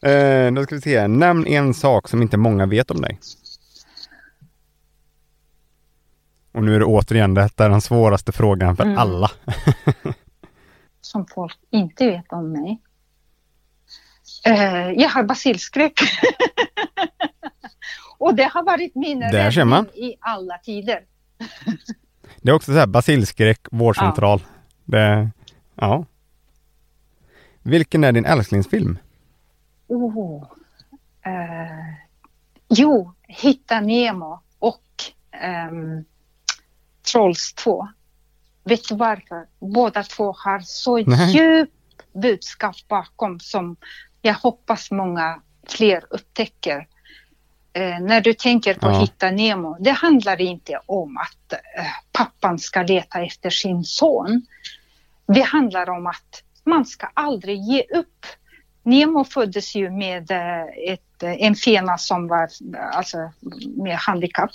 Eh, 0.01 0.51
då 0.53 0.63
ska 0.63 0.75
vi 0.75 0.81
se, 0.81 1.07
nämn 1.07 1.47
en 1.47 1.73
sak 1.73 2.07
som 2.07 2.21
inte 2.21 2.37
många 2.37 2.65
vet 2.65 2.91
om 2.91 3.01
dig. 3.01 3.19
Och 6.51 6.63
nu 6.63 6.75
är 6.75 6.79
det 6.79 6.85
återigen, 6.85 7.33
detta 7.33 7.65
är 7.65 7.69
den 7.69 7.81
svåraste 7.81 8.31
frågan 8.31 8.75
för 8.77 8.83
Mm. 8.83 8.97
alla. 8.97 9.31
som 11.01 11.25
folk 11.35 11.57
inte 11.71 12.05
vet 12.07 12.25
om 12.33 12.51
mig. 12.51 12.81
Eh, 14.45 14.91
jag 14.91 15.09
har 15.09 15.23
basilskräck. 15.23 15.99
och 18.17 18.35
det 18.35 18.43
har 18.53 18.63
varit 18.63 18.95
min 18.95 19.21
räddning 19.23 19.85
i 19.95 20.15
alla 20.19 20.57
tider. 20.57 20.99
Det 22.41 22.49
är 22.49 22.55
också 22.55 22.71
så 22.71 22.77
här 22.77 22.87
basilskräck, 22.87 23.59
vårdcentral. 23.71 24.41
Det, 24.85 25.29
ja. 25.75 26.05
Vilken 27.63 28.03
är 28.03 28.11
din 28.11 28.25
älsklingsfilm? 28.25 28.97
Oh. 29.87 30.43
Eh, 31.25 31.93
jo, 32.69 33.13
Hitta 33.27 33.79
Nemo 33.81 34.39
och 34.59 34.83
ehm, 35.31 36.03
Trolls 37.11 37.53
2. 37.53 37.87
Vet 38.63 38.87
du 38.89 38.95
varför? 38.95 39.47
Båda 39.59 40.03
två 40.03 40.35
har 40.37 40.59
så 40.59 40.97
Nej. 40.97 41.31
djupt 41.31 41.73
budskap 42.13 42.75
bakom 42.87 43.39
som 43.39 43.75
jag 44.21 44.33
hoppas 44.33 44.91
många 44.91 45.41
fler 45.67 46.05
upptäcker. 46.09 46.87
Eh, 47.73 47.99
när 47.99 48.21
du 48.21 48.33
tänker 48.33 48.73
på 48.73 48.87
Ja. 48.87 48.99
Hitta 48.99 49.31
Nemo, 49.31 49.77
det 49.79 49.91
handlar 49.91 50.41
inte 50.41 50.79
om 50.85 51.17
att 51.17 51.53
eh, 51.53 51.85
pappan 52.11 52.59
ska 52.59 52.81
leta 52.81 53.21
efter 53.21 53.49
sin 53.49 53.83
son. 53.83 54.45
Det 55.27 55.41
handlar 55.41 55.89
om 55.89 56.07
att 56.07 56.43
man 56.63 56.85
ska 56.85 57.07
aldrig 57.13 57.59
ge 57.59 57.83
upp. 57.89 58.25
Nemo 58.87 59.23
föddes 59.23 59.75
ju 59.75 59.89
med 59.89 60.31
eh, 60.31 60.93
ett, 60.93 61.23
eh, 61.23 61.41
en 61.45 61.55
fena 61.55 61.97
som 61.97 62.27
var 62.27 62.49
alltså, 62.93 63.31
med 63.77 63.97
handikapp. 63.97 64.51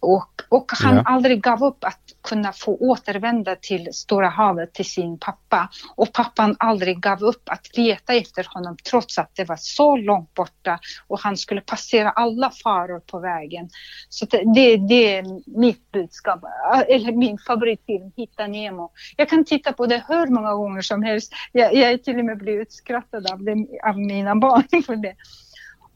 Och, 0.00 0.42
och 0.48 0.70
han 0.82 0.96
Ja. 0.96 1.02
aldrig 1.06 1.42
gav 1.42 1.64
upp 1.64 1.84
att 1.84 2.00
kunna 2.28 2.52
få 2.52 2.76
återvända 2.76 3.56
till 3.56 3.88
Stora 3.92 4.28
havet 4.28 4.74
till 4.74 4.84
sin 4.84 5.18
pappa. 5.18 5.68
Och 5.96 6.12
pappan 6.12 6.56
aldrig 6.58 7.00
gav 7.00 7.22
upp 7.22 7.48
att 7.48 7.76
leta 7.76 8.14
efter 8.14 8.46
honom 8.50 8.76
trots 8.90 9.18
att 9.18 9.30
det 9.34 9.44
var 9.44 9.56
så 9.58 9.96
långt 9.96 10.34
borta 10.34 10.78
och 11.06 11.20
han 11.20 11.36
skulle 11.36 11.60
passera 11.60 12.10
alla 12.10 12.50
faror 12.50 13.00
på 13.00 13.18
vägen. 13.18 13.68
Så 14.08 14.26
det, 14.26 14.76
det, 14.88 15.16
är 15.16 15.58
mitt 15.60 15.92
budskap, 15.92 16.40
eller 16.88 17.12
min 17.12 17.38
favoritfilm, 17.38 18.12
Hitta 18.16 18.46
Nemo. 18.46 18.92
Jag 19.16 19.28
kan 19.28 19.44
titta 19.44 19.72
på 19.72 19.86
det 19.86 20.04
hur 20.08 20.26
många 20.26 20.54
gånger 20.54 20.82
som 20.82 21.02
helst. 21.02 21.32
Jag, 21.52 21.74
jag 21.74 21.90
är 21.90 21.98
till 21.98 22.18
och 22.18 22.24
med 22.24 22.38
blivit 22.38 22.68
utskrattad 22.68 23.30
av, 23.32 23.44
det, 23.44 23.66
av 23.84 23.98
mina 23.98 24.36
barn 24.36 24.82
för 24.86 24.96
det. 24.96 25.16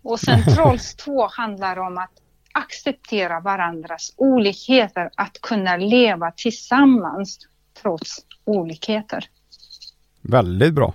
Och 0.03 0.21
sen 0.21 0.43
Trolls 0.57 0.95
2 0.95 1.29
handlar 1.29 1.79
om 1.79 1.99
att 1.99 2.11
acceptera 2.53 3.41
varandras 3.41 4.15
olikheter, 4.17 5.11
att 5.15 5.41
kunna 5.41 5.77
leva 5.77 6.31
tillsammans 6.31 7.39
trots 7.83 8.17
olikheter. 8.45 9.25
Väldigt 10.21 10.75
bra. 10.75 10.95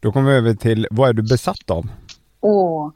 Då 0.00 0.12
kommer 0.12 0.30
vi 0.30 0.36
över 0.36 0.54
till, 0.54 0.86
vad 0.90 1.08
är 1.08 1.12
du 1.12 1.22
besatt 1.22 1.70
av? 1.70 1.88
Och 2.40 2.94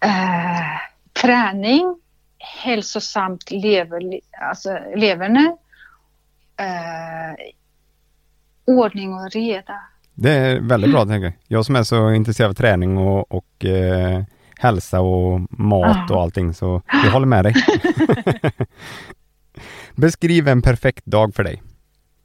eh, 0.00 0.80
träning, 1.22 2.00
hälsosamt 2.62 3.50
lever, 3.50 4.20
alltså 4.42 4.78
leverne, 4.96 5.56
eh, 6.56 7.52
ordning 8.64 9.14
och 9.14 9.30
reda. 9.30 9.80
Det 10.14 10.32
är 10.32 10.60
väldigt 10.60 10.90
bra 10.90 11.06
tänker 11.06 11.24
jag. 11.24 11.34
Jag 11.48 11.66
som 11.66 11.76
är 11.76 11.82
så 11.82 12.12
intresserad 12.12 12.50
av 12.50 12.54
träning 12.54 12.98
och, 12.98 13.32
och 13.32 13.64
eh, 13.64 14.22
hälsa 14.58 15.00
och 15.00 15.40
mat 15.50 16.10
och 16.10 16.22
allting 16.22 16.54
så 16.54 16.82
jag 16.86 17.10
håller 17.10 17.26
med 17.26 17.44
dig. 17.44 17.54
Beskriv 19.94 20.48
en 20.48 20.62
perfekt 20.62 21.06
dag 21.06 21.34
för 21.34 21.44
dig. 21.44 21.62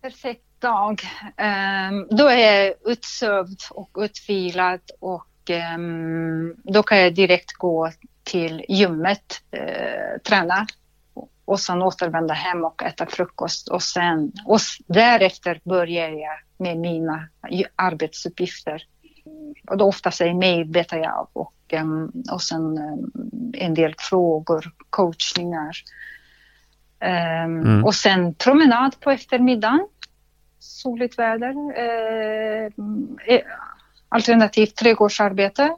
Perfekt 0.01 0.41
dag. 0.61 1.01
Ehm, 1.37 2.07
då 2.09 2.27
är 2.27 2.37
jag 2.37 2.73
utsövd 2.85 3.59
och 3.71 3.89
utvilad 3.99 4.79
och 4.99 5.49
ehm, 5.49 6.55
då 6.63 6.83
kan 6.83 6.97
jag 6.97 7.15
direkt 7.15 7.53
gå 7.53 7.91
till 8.23 8.65
gymmet, 8.69 9.41
eh, 9.51 10.21
träna 10.23 10.67
och 11.45 11.59
sen 11.59 11.81
återvända 11.81 12.33
hem 12.33 12.63
och 12.63 12.83
äta 12.83 13.05
frukost 13.05 13.67
och 13.67 13.83
sen 13.83 14.31
och 14.45 14.59
därefter 14.87 15.61
börjar 15.63 16.09
jag 16.09 16.39
med 16.57 16.77
mina 16.77 17.27
arbetsuppgifter. 17.75 18.83
Och 19.67 19.77
då 19.77 19.85
oftast 19.85 20.21
är 20.21 20.33
mejl 20.33 20.65
betar 20.65 20.97
jag 20.97 21.13
av 21.13 21.29
och, 21.33 21.53
och 22.31 22.41
sen 22.41 22.77
ehm, 22.77 23.11
en 23.53 23.73
del 23.73 23.95
frågor, 23.97 24.71
coachningar. 24.89 25.71
Ehm, 26.99 27.61
Mm. 27.61 27.85
Och 27.85 27.95
sen 27.95 28.33
promenad 28.33 28.99
på 28.99 29.11
eftermiddagen. 29.11 29.87
Soligt 30.59 31.19
väder. 31.19 31.55
Eh, 31.77 32.65
eh, 33.27 33.41
alternativt 34.09 34.75
trädgårdsarbete. 34.75 35.75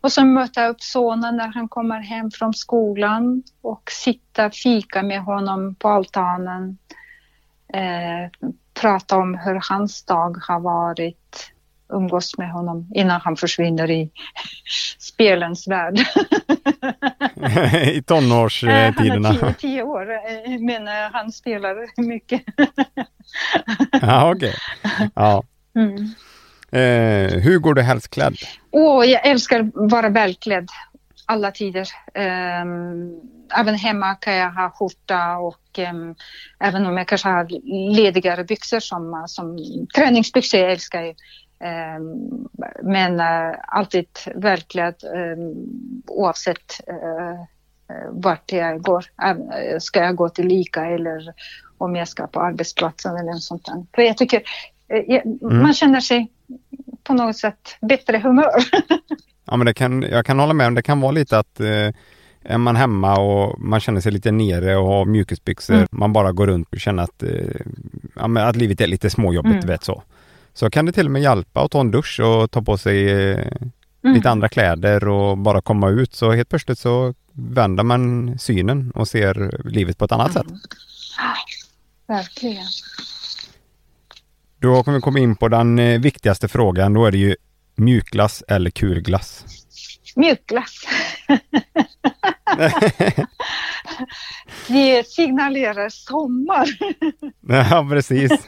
Och 0.00 0.12
så 0.12 0.24
möta 0.24 0.66
upp 0.68 0.82
sonen 0.82 1.36
när 1.36 1.48
han 1.48 1.68
kommer 1.68 2.00
hem 2.00 2.30
från 2.30 2.54
skolan 2.54 3.42
och 3.62 3.90
sitta 3.90 4.50
fika 4.50 5.02
med 5.02 5.22
honom 5.22 5.74
på 5.74 5.88
altanen. 5.88 6.78
Eh, 7.72 8.50
prata 8.80 9.16
om 9.16 9.34
hur 9.34 9.60
hans 9.68 10.04
dag 10.04 10.36
har 10.48 10.60
varit. 10.60 11.52
Umgås 11.92 12.38
med 12.38 12.50
honom 12.50 12.90
innan 12.94 13.20
han 13.20 13.36
försvinner 13.36 13.90
i 13.90 14.10
spelens 14.98 15.68
värld. 15.68 15.98
I 17.38 17.96
Eh, 17.96 18.02
tonårstiderna. 18.02 19.28
Han 19.28 19.36
är 19.36 19.52
tio, 19.52 19.54
tio 19.54 19.82
år, 19.82 20.10
eh, 20.10 20.60
men 20.60 20.88
eh, 20.88 20.94
han 21.12 21.32
spelar 21.32 22.02
mycket. 22.02 22.42
ja, 24.02 24.32
okej. 24.34 24.54
Ja. 25.14 25.42
Mm. 25.76 26.14
Eh, 26.72 27.40
hur 27.40 27.58
går 27.58 27.74
du 27.74 27.82
helst 27.82 28.10
klädd? 28.10 28.36
Åh, 28.70 29.04
jag 29.06 29.26
älskar 29.26 29.60
att 29.60 29.70
vara 29.74 30.08
välklädd 30.08 30.68
alla 31.26 31.50
tider. 31.50 31.88
Ehm, 32.14 33.20
även 33.56 33.74
hemma 33.74 34.14
kan 34.14 34.34
jag 34.34 34.50
ha 34.50 34.70
skjorta 34.70 35.36
och 35.36 35.78
ehm, 35.78 36.14
även 36.60 36.86
om 36.86 36.96
jag 36.96 37.08
kanske 37.08 37.28
har 37.28 37.48
ledigare 37.94 38.44
byxor 38.44 38.80
som, 38.80 39.24
som 39.28 39.58
träningsbyxor, 39.96 40.60
jag 40.60 40.72
älskar 40.72 41.14
men 42.82 43.20
eh, 43.20 43.56
alltid 43.68 44.06
välklädd 44.34 44.94
um, 45.14 45.54
oavsett 46.06 46.80
uh, 46.90 47.44
vart 48.10 48.52
jag 48.52 48.82
går. 48.82 49.04
Eh, 49.22 49.78
ska 49.78 50.00
jag 50.00 50.16
gå 50.16 50.28
till 50.28 50.52
Ica 50.52 50.86
eller 50.86 51.34
om 51.78 51.96
jag 51.96 52.08
ska 52.08 52.26
på 52.26 52.40
arbetsplatsen 52.40 53.16
eller 53.16 53.32
något 53.32 53.42
sånt 53.42 53.64
där. 53.66 53.86
För 53.94 54.02
jag 54.02 54.16
tycker 54.16 54.42
eh, 54.88 55.02
jag, 55.14 55.42
man 55.42 55.74
känner 55.74 56.00
sig 56.00 56.30
på 57.02 57.14
något 57.14 57.36
sätt 57.36 57.76
bättre 57.80 58.18
humör. 58.18 58.50
Ja, 59.50 59.56
men 59.56 59.66
det 59.66 59.74
kan, 59.74 60.02
jag 60.02 60.26
kan 60.26 60.38
hålla 60.38 60.52
med 60.54 60.66
om 60.66 60.74
det 60.74 60.82
kan 60.82 61.00
vara 61.00 61.12
lite 61.12 61.38
att 61.38 61.60
eh, 61.60 61.90
är 62.42 62.58
man 62.58 62.76
hemma 62.76 63.20
och 63.20 63.60
man 63.60 63.80
känner 63.80 64.00
sig 64.00 64.12
lite 64.12 64.32
nere 64.32 64.76
och 64.76 64.86
har 64.86 65.04
mjukisbyxor, 65.04 65.74
Mm. 65.74 65.88
man 65.90 66.12
bara 66.12 66.32
går 66.32 66.46
runt 66.46 66.68
och 66.72 66.80
känner 66.80 67.02
att, 67.02 67.22
eh, 67.22 68.46
att 68.46 68.56
livet 68.56 68.80
är 68.80 68.86
lite 68.86 69.10
småjobbigt, 69.10 69.54
Mm. 69.54 69.66
vet 69.66 69.84
så. 69.84 70.02
Så 70.58 70.70
kan 70.70 70.86
det 70.86 70.92
till 70.92 71.06
och 71.06 71.12
med 71.12 71.22
hjälpa 71.22 71.60
att 71.64 71.70
ta 71.70 71.80
en 71.80 71.90
dusch 71.90 72.20
och 72.20 72.50
ta 72.50 72.62
på 72.62 72.78
sig 72.78 73.10
eh, 73.30 73.46
Mm. 74.04 74.16
lite 74.16 74.30
andra 74.30 74.48
kläder 74.48 75.08
och 75.08 75.38
bara 75.38 75.60
komma 75.60 75.88
ut 75.88 76.14
så 76.14 76.32
helt 76.32 76.48
plötsligt 76.48 76.78
så 76.78 77.14
vänder 77.32 77.84
man 77.84 78.38
synen 78.38 78.90
och 78.90 79.08
ser 79.08 79.60
livet 79.68 79.98
på 79.98 80.04
ett 80.04 80.12
annat 80.12 80.32
sätt. 80.32 80.46
Verkligen. 82.06 82.66
Då 84.60 84.82
kommer 84.82 84.98
vi 84.98 85.02
komma 85.02 85.18
in 85.18 85.36
på 85.36 85.48
den 85.48 85.78
eh, 85.78 86.00
viktigaste 86.00 86.48
frågan, 86.48 86.92
då 86.92 87.06
är 87.06 87.10
det 87.10 87.18
ju 87.18 87.36
mjukglass 87.76 88.42
eller 88.48 88.70
kulglass. 88.70 89.44
Mjukglass. 90.16 90.84
Det 94.68 95.06
signalerar 95.08 95.88
sommar. 95.88 96.68
Ja, 97.48 97.86
precis. 97.90 98.32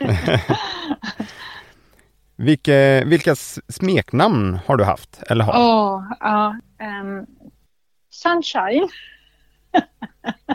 vilka, 2.44 3.04
vilka 3.04 3.34
smeknamn 3.68 4.58
har 4.66 4.76
du 4.76 4.84
haft 4.84 5.22
eller 5.22 5.44
har? 5.44 5.54
Åh, 5.58 6.04
ja. 6.20 6.56
ehm, 6.78 7.26
sunshine. 8.10 8.88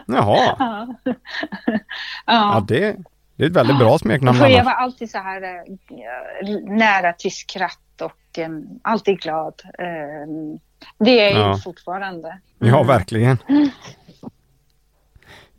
Jaha, 0.08 0.56
Ja. 0.60 0.88
ja, 1.06 1.80
ja. 2.26 2.66
det, 2.68 2.98
det 3.36 3.44
är 3.44 3.48
ett 3.48 3.56
väldigt 3.56 3.78
bra 3.78 3.98
smeknamn. 4.00 4.38
För 4.38 4.48
jag 4.48 4.64
var 4.64 4.72
alltid 4.72 5.12
så 5.12 5.18
här 5.18 5.42
eh, 5.44 6.60
nära 6.64 7.14
till 7.14 7.32
skratt 7.36 8.02
och 8.02 8.40
eh, 8.40 8.50
alltid 8.82 9.20
glad. 9.20 9.54
Ehm, 9.80 10.60
det 11.00 11.20
är 11.20 11.40
jag 11.40 11.50
Ja. 11.50 11.58
fortfarande. 11.64 12.40
Ja, 12.60 12.68
Mm. 12.76 12.88
verkligen. 12.88 13.38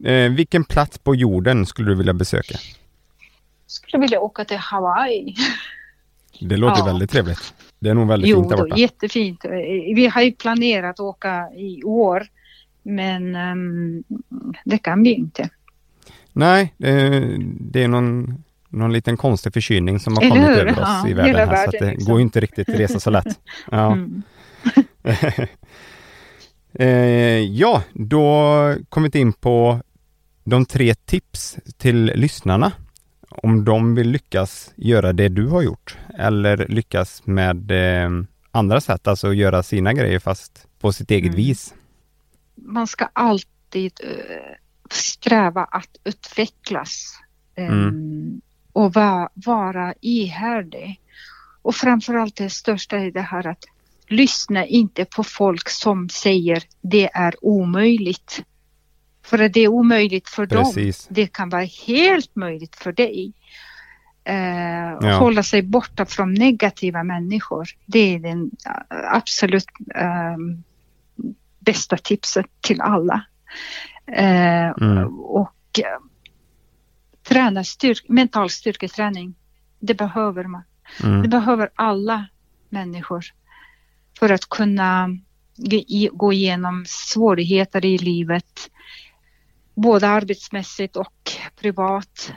Eh, 0.05 0.31
vilken 0.32 0.65
plats 0.65 0.98
på 0.98 1.15
jorden 1.15 1.66
skulle 1.66 1.90
du 1.90 1.94
vilja 1.94 2.12
besöka? 2.12 2.59
Skulle 3.66 4.01
vilja 4.01 4.20
åka 4.20 4.44
till 4.44 4.57
Hawaii. 4.57 5.35
Det 6.40 6.56
låter 6.56 6.78
Ja. 6.80 6.84
väldigt 6.84 7.10
trevligt. 7.10 7.54
Det 7.78 7.88
är 7.90 7.94
nog 7.94 8.08
väldigt 8.08 8.30
Jo, 8.30 8.36
fint 8.42 8.48
där 8.50 8.56
borta. 8.56 8.76
jättefint. 8.76 9.44
Eh, 9.44 9.50
Vi 9.96 10.10
har 10.14 10.22
ju 10.22 10.32
planerat 10.32 10.90
att 10.90 11.00
åka 11.00 11.48
i 11.56 11.82
år. 11.84 12.26
Men 12.82 13.34
ehm, 13.36 14.04
det 14.64 14.78
kan 14.78 15.02
vi 15.02 15.12
inte. 15.14 15.48
Nej, 16.32 16.74
eh, 16.78 17.38
det 17.60 17.82
är 17.82 17.88
någon, 17.88 18.34
någon 18.68 18.92
liten 18.92 19.16
konstig 19.16 19.52
förkylning 19.52 20.00
som 20.00 20.16
har 20.16 20.22
Eller 20.22 20.34
kommit 20.34 20.48
hur? 20.48 20.56
över 20.58 20.72
oss 20.72 20.78
Ja, 21.04 21.08
i 21.08 21.12
världen 21.14 21.34
här, 21.36 21.46
så 21.46 21.50
världen 21.52 21.88
det 21.88 21.90
liksom. 21.94 22.12
går 22.12 22.20
inte 22.20 22.40
riktigt 22.40 22.68
att 22.68 22.80
resa 22.80 23.00
så 23.00 23.10
lätt. 23.10 23.26
Ja. 23.70 23.92
Mm. 23.92 24.22
Eh, 26.78 26.88
ja, 27.40 27.82
då 27.92 28.30
kommer 28.88 29.10
vi 29.12 29.18
in 29.18 29.32
på 29.32 29.80
de 30.44 30.66
tre 30.66 30.94
tips 30.94 31.56
till 31.76 32.04
lyssnarna. 32.14 32.72
Om 33.28 33.65
de 33.65 33.94
vill 33.94 34.11
lyckas 34.11 34.73
göra 34.77 35.12
det 35.12 35.28
du 35.28 35.47
har 35.47 35.62
gjort 35.62 35.97
eller 36.19 36.66
lyckas 36.69 37.23
med 37.27 37.70
eh, 37.70 38.11
andra 38.51 38.81
sätt, 38.81 39.07
alltså 39.07 39.32
göra 39.32 39.62
sina 39.62 39.93
grejer 39.93 40.19
fast 40.19 40.66
på 40.81 40.93
sitt 40.93 41.11
eget 41.11 41.24
Mm. 41.24 41.36
vis. 41.36 41.74
Man 42.55 42.86
ska 42.86 43.09
alltid 43.12 43.93
eh, 44.05 44.55
sträva 44.90 45.65
att 45.65 45.97
utvecklas. 46.05 47.12
ehm, 47.55 47.73
Mm. 47.73 48.40
och 48.73 48.93
va, 48.94 49.28
vara 49.35 49.94
ihärdig. 50.01 51.01
Och 51.62 51.74
framförallt 51.74 52.36
det 52.36 52.51
största 52.51 52.97
är 52.98 53.11
det 53.11 53.20
här 53.20 53.47
att 53.47 53.65
lyssna 54.09 54.66
inte 54.66 55.05
på 55.05 55.24
folk 55.24 55.69
som 55.69 56.09
säger 56.09 56.62
det 56.81 57.11
är 57.15 57.35
omöjligt. 57.44 58.43
För 59.27 59.39
att 59.39 59.53
det 59.53 59.61
är 59.61 59.69
omöjligt 59.69 60.28
för 60.28 60.47
dem. 60.47 60.65
Precis. 60.65 61.07
Det 61.11 61.27
kan 61.27 61.48
vara 61.48 61.65
helt 61.86 62.36
möjligt 62.36 62.77
för 62.77 62.93
dig. 62.93 63.32
Eh, 64.24 64.97
Ja. 65.01 65.19
Hålla 65.19 65.43
sig 65.43 65.62
borta 65.62 66.07
från 66.07 66.35
negativa 66.35 67.03
människor. 67.03 67.69
Det 67.86 68.15
är 68.15 68.19
den 68.19 68.51
eh, 68.66 69.15
absolut 69.15 69.66
ehm, 69.94 70.62
bästa 71.59 71.97
tipset 71.97 72.47
till 72.61 72.81
alla. 72.81 73.27
Eh, 74.07 74.69
mm. 74.69 75.20
Och 75.20 75.78
eh, 75.78 76.01
träna 77.28 77.65
styrk, 77.65 78.09
mental 78.09 78.51
styrketräning. 78.51 79.35
Det 79.81 79.94
behöver 79.94 80.44
man. 80.44 80.62
Mm. 81.05 81.23
Det 81.23 81.28
behöver 81.28 81.70
alla 81.74 82.27
människor 82.69 83.24
för 84.19 84.31
att 84.32 84.48
kunna 84.48 85.09
gå 86.12 86.32
igenom 86.32 86.85
svårigheter 86.86 87.85
i 87.85 87.98
livet. 87.98 88.70
Både 89.77 90.09
arbetsmässigt 90.09 90.97
och 90.97 91.32
privat. 91.61 92.32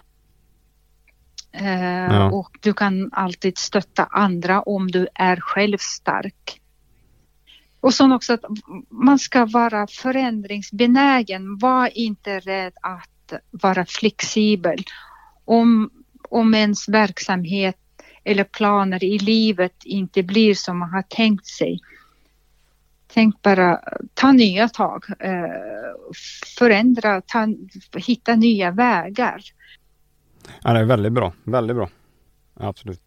Eh, 1.52 2.14
ja. 2.14 2.32
Och 2.32 2.58
du 2.62 2.74
kan 2.74 3.10
alltid 3.14 3.58
stötta 3.58 4.06
andra 4.06 4.62
om 4.62 4.92
du 4.92 5.08
är 5.16 5.38
själv 5.38 5.78
stark. 5.80 6.62
Och 7.80 7.94
så 7.94 8.16
också 8.16 8.34
att 8.34 8.44
man 8.90 9.20
ska 9.20 9.46
vara 9.46 9.88
förändringsbenägen. 9.88 11.58
Var 11.58 11.98
inte 11.98 12.40
rädd 12.40 12.74
att 12.82 13.34
vara 13.52 13.86
flexibel. 13.86 14.84
Om, 15.46 15.90
om 16.30 16.54
ens 16.54 16.90
verksamhet 16.90 17.78
eller 18.24 18.44
planer 18.44 19.04
i 19.04 19.20
livet 19.20 19.76
inte 19.84 20.24
blir 20.24 20.56
som 20.56 20.80
man 20.80 20.90
har 20.90 21.02
tänkt 21.02 21.48
sig. 21.48 21.80
Tänk 23.14 23.42
bara, 23.42 23.80
ta 24.14 24.32
nya 24.32 24.70
tag, 24.70 25.06
eh, 25.20 25.32
förändra, 26.58 27.22
ta, 27.22 27.48
hitta 27.96 28.36
nya 28.36 28.72
vägar. 28.72 29.42
Ja, 30.64 30.74
det 30.74 30.80
är 30.80 30.86
väldigt 30.86 31.14
bra, 31.14 31.34
väldigt 31.44 31.76
bra. 31.76 31.90
Absolut. 32.54 33.02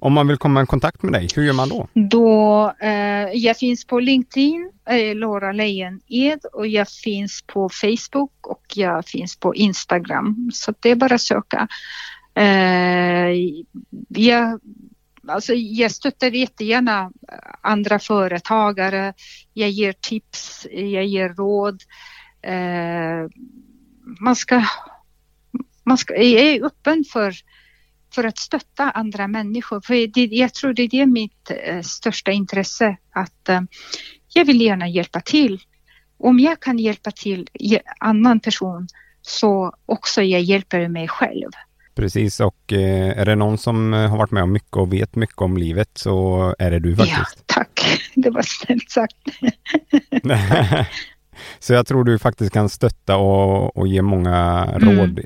Om 0.00 0.12
man 0.12 0.28
vill 0.28 0.36
komma 0.36 0.62
i 0.62 0.66
kontakt 0.66 1.02
med 1.02 1.12
dig, 1.12 1.28
hur 1.36 1.42
gör 1.42 1.52
man 1.52 1.68
då? 1.68 1.88
Då, 1.94 2.72
eh, 2.80 3.32
jag 3.32 3.56
finns 3.56 3.84
på 3.84 4.00
LinkedIn, 4.00 4.72
eh, 4.90 5.16
Laura 5.16 5.52
Lejon-Ed 5.52 6.40
och 6.52 6.66
jag 6.66 6.88
finns 6.88 7.42
på 7.46 7.68
Facebook 7.68 8.46
och 8.46 8.64
jag 8.74 9.06
finns 9.06 9.36
på 9.36 9.54
Instagram. 9.54 10.50
Så 10.52 10.74
det 10.80 10.90
är 10.90 10.96
bara 10.96 11.14
att 11.14 11.20
söka. 11.20 11.68
Eh, 12.34 13.30
jag, 14.08 14.60
alltså 15.30 15.54
jag 15.54 15.90
stöttar 15.90 16.30
jättegärna 16.30 17.12
eh, 17.32 17.38
andra 17.60 17.98
företagare. 17.98 19.14
Jag 19.52 19.70
ger 19.70 19.92
tips, 19.92 20.66
jag 20.70 21.06
ger 21.06 21.28
råd. 21.28 21.82
Eh, 22.42 23.30
man 24.20 24.36
ska, 24.36 24.64
man 25.84 25.98
ska, 25.98 26.14
jag 26.14 26.42
är 26.42 26.64
öppen 26.64 27.04
för 27.12 27.34
för 28.14 28.24
att 28.24 28.38
stötta 28.38 28.90
andra 28.90 29.28
människor. 29.28 29.80
För 29.80 30.06
det, 30.06 30.24
jag 30.24 30.54
tror 30.54 30.72
det 30.72 30.82
är 30.82 30.88
det 30.88 31.06
mitt 31.06 31.50
eh, 31.50 31.80
största 31.80 32.30
intresse, 32.30 32.96
att 33.10 33.48
eh, 33.48 33.60
jag 34.34 34.44
vill 34.44 34.60
gärna 34.60 34.88
hjälpa 34.88 35.20
till. 35.20 35.60
Om 36.18 36.38
jag 36.38 36.60
kan 36.60 36.78
hjälpa 36.78 37.10
till 37.10 37.48
eh, 37.72 37.80
annan 38.00 38.40
person 38.40 38.86
så 39.22 39.72
också 39.86 40.22
jag 40.22 40.40
hjälper 40.40 40.88
mig 40.88 41.08
själv. 41.08 41.50
Precis 41.98 42.40
och 42.40 42.72
eh, 42.72 43.18
är 43.18 43.24
det 43.24 43.34
någon 43.34 43.58
som 43.58 43.92
har 43.92 44.16
varit 44.18 44.30
med 44.30 44.42
om 44.42 44.52
mycket 44.52 44.76
och 44.76 44.92
vet 44.92 45.16
mycket 45.16 45.40
om 45.40 45.56
livet 45.56 45.90
så 45.94 46.54
är 46.58 46.70
det 46.70 46.78
du 46.78 46.96
faktiskt. 46.96 47.18
Ja, 47.18 47.42
tack. 47.46 48.00
Det 48.14 48.30
var 48.30 48.42
snällt 48.42 48.90
sagt. 48.90 49.16
så 51.58 51.72
jag 51.72 51.86
tror 51.86 52.04
du 52.04 52.18
faktiskt 52.18 52.52
kan 52.52 52.68
stötta 52.68 53.16
och, 53.16 53.76
och 53.76 53.88
ge 53.88 54.02
många 54.02 54.68
mm. 54.74 54.98
råd 54.98 55.20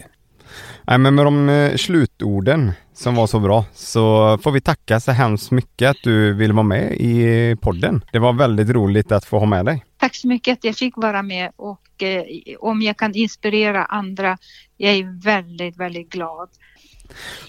Nej, 0.86 0.98
men 0.98 1.14
med 1.14 1.26
de 1.26 1.48
eh, 1.48 1.76
slutorden 1.76 2.72
som 2.94 3.14
var 3.14 3.26
så 3.26 3.40
bra 3.40 3.64
så 3.74 4.38
får 4.38 4.52
vi 4.52 4.60
tacka 4.60 5.00
så 5.00 5.12
hemskt 5.12 5.50
mycket 5.50 5.90
att 5.90 6.02
du 6.02 6.32
vill 6.32 6.52
vara 6.52 6.62
med 6.62 6.92
i 6.92 7.56
podden. 7.60 8.04
Det 8.12 8.18
var 8.18 8.32
väldigt 8.32 8.68
roligt 8.68 9.12
att 9.12 9.24
få 9.24 9.38
ha 9.38 9.46
med 9.46 9.66
dig. 9.66 9.84
Tack 9.96 10.14
så 10.14 10.28
mycket 10.28 10.52
att 10.52 10.64
jag 10.64 10.76
fick 10.76 10.96
vara 10.96 11.22
med 11.22 11.50
och 11.56 12.02
eh, 12.02 12.24
om 12.58 12.82
jag 12.82 12.96
kan 12.96 13.14
inspirera 13.14 13.84
andra, 13.84 14.38
jag 14.82 14.94
är 14.94 15.22
väldigt, 15.22 15.76
väldigt 15.76 16.10
glad. 16.10 16.48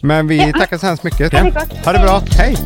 Men 0.01 0.27
vi 0.27 0.53
tackar 0.53 0.77
så 0.77 0.85
hemskt 0.85 1.03
mycket. 1.03 1.31
Det, 1.31 1.39
ha 1.85 1.93
det 1.93 1.99
bra. 1.99 2.21
Hej! 2.37 2.57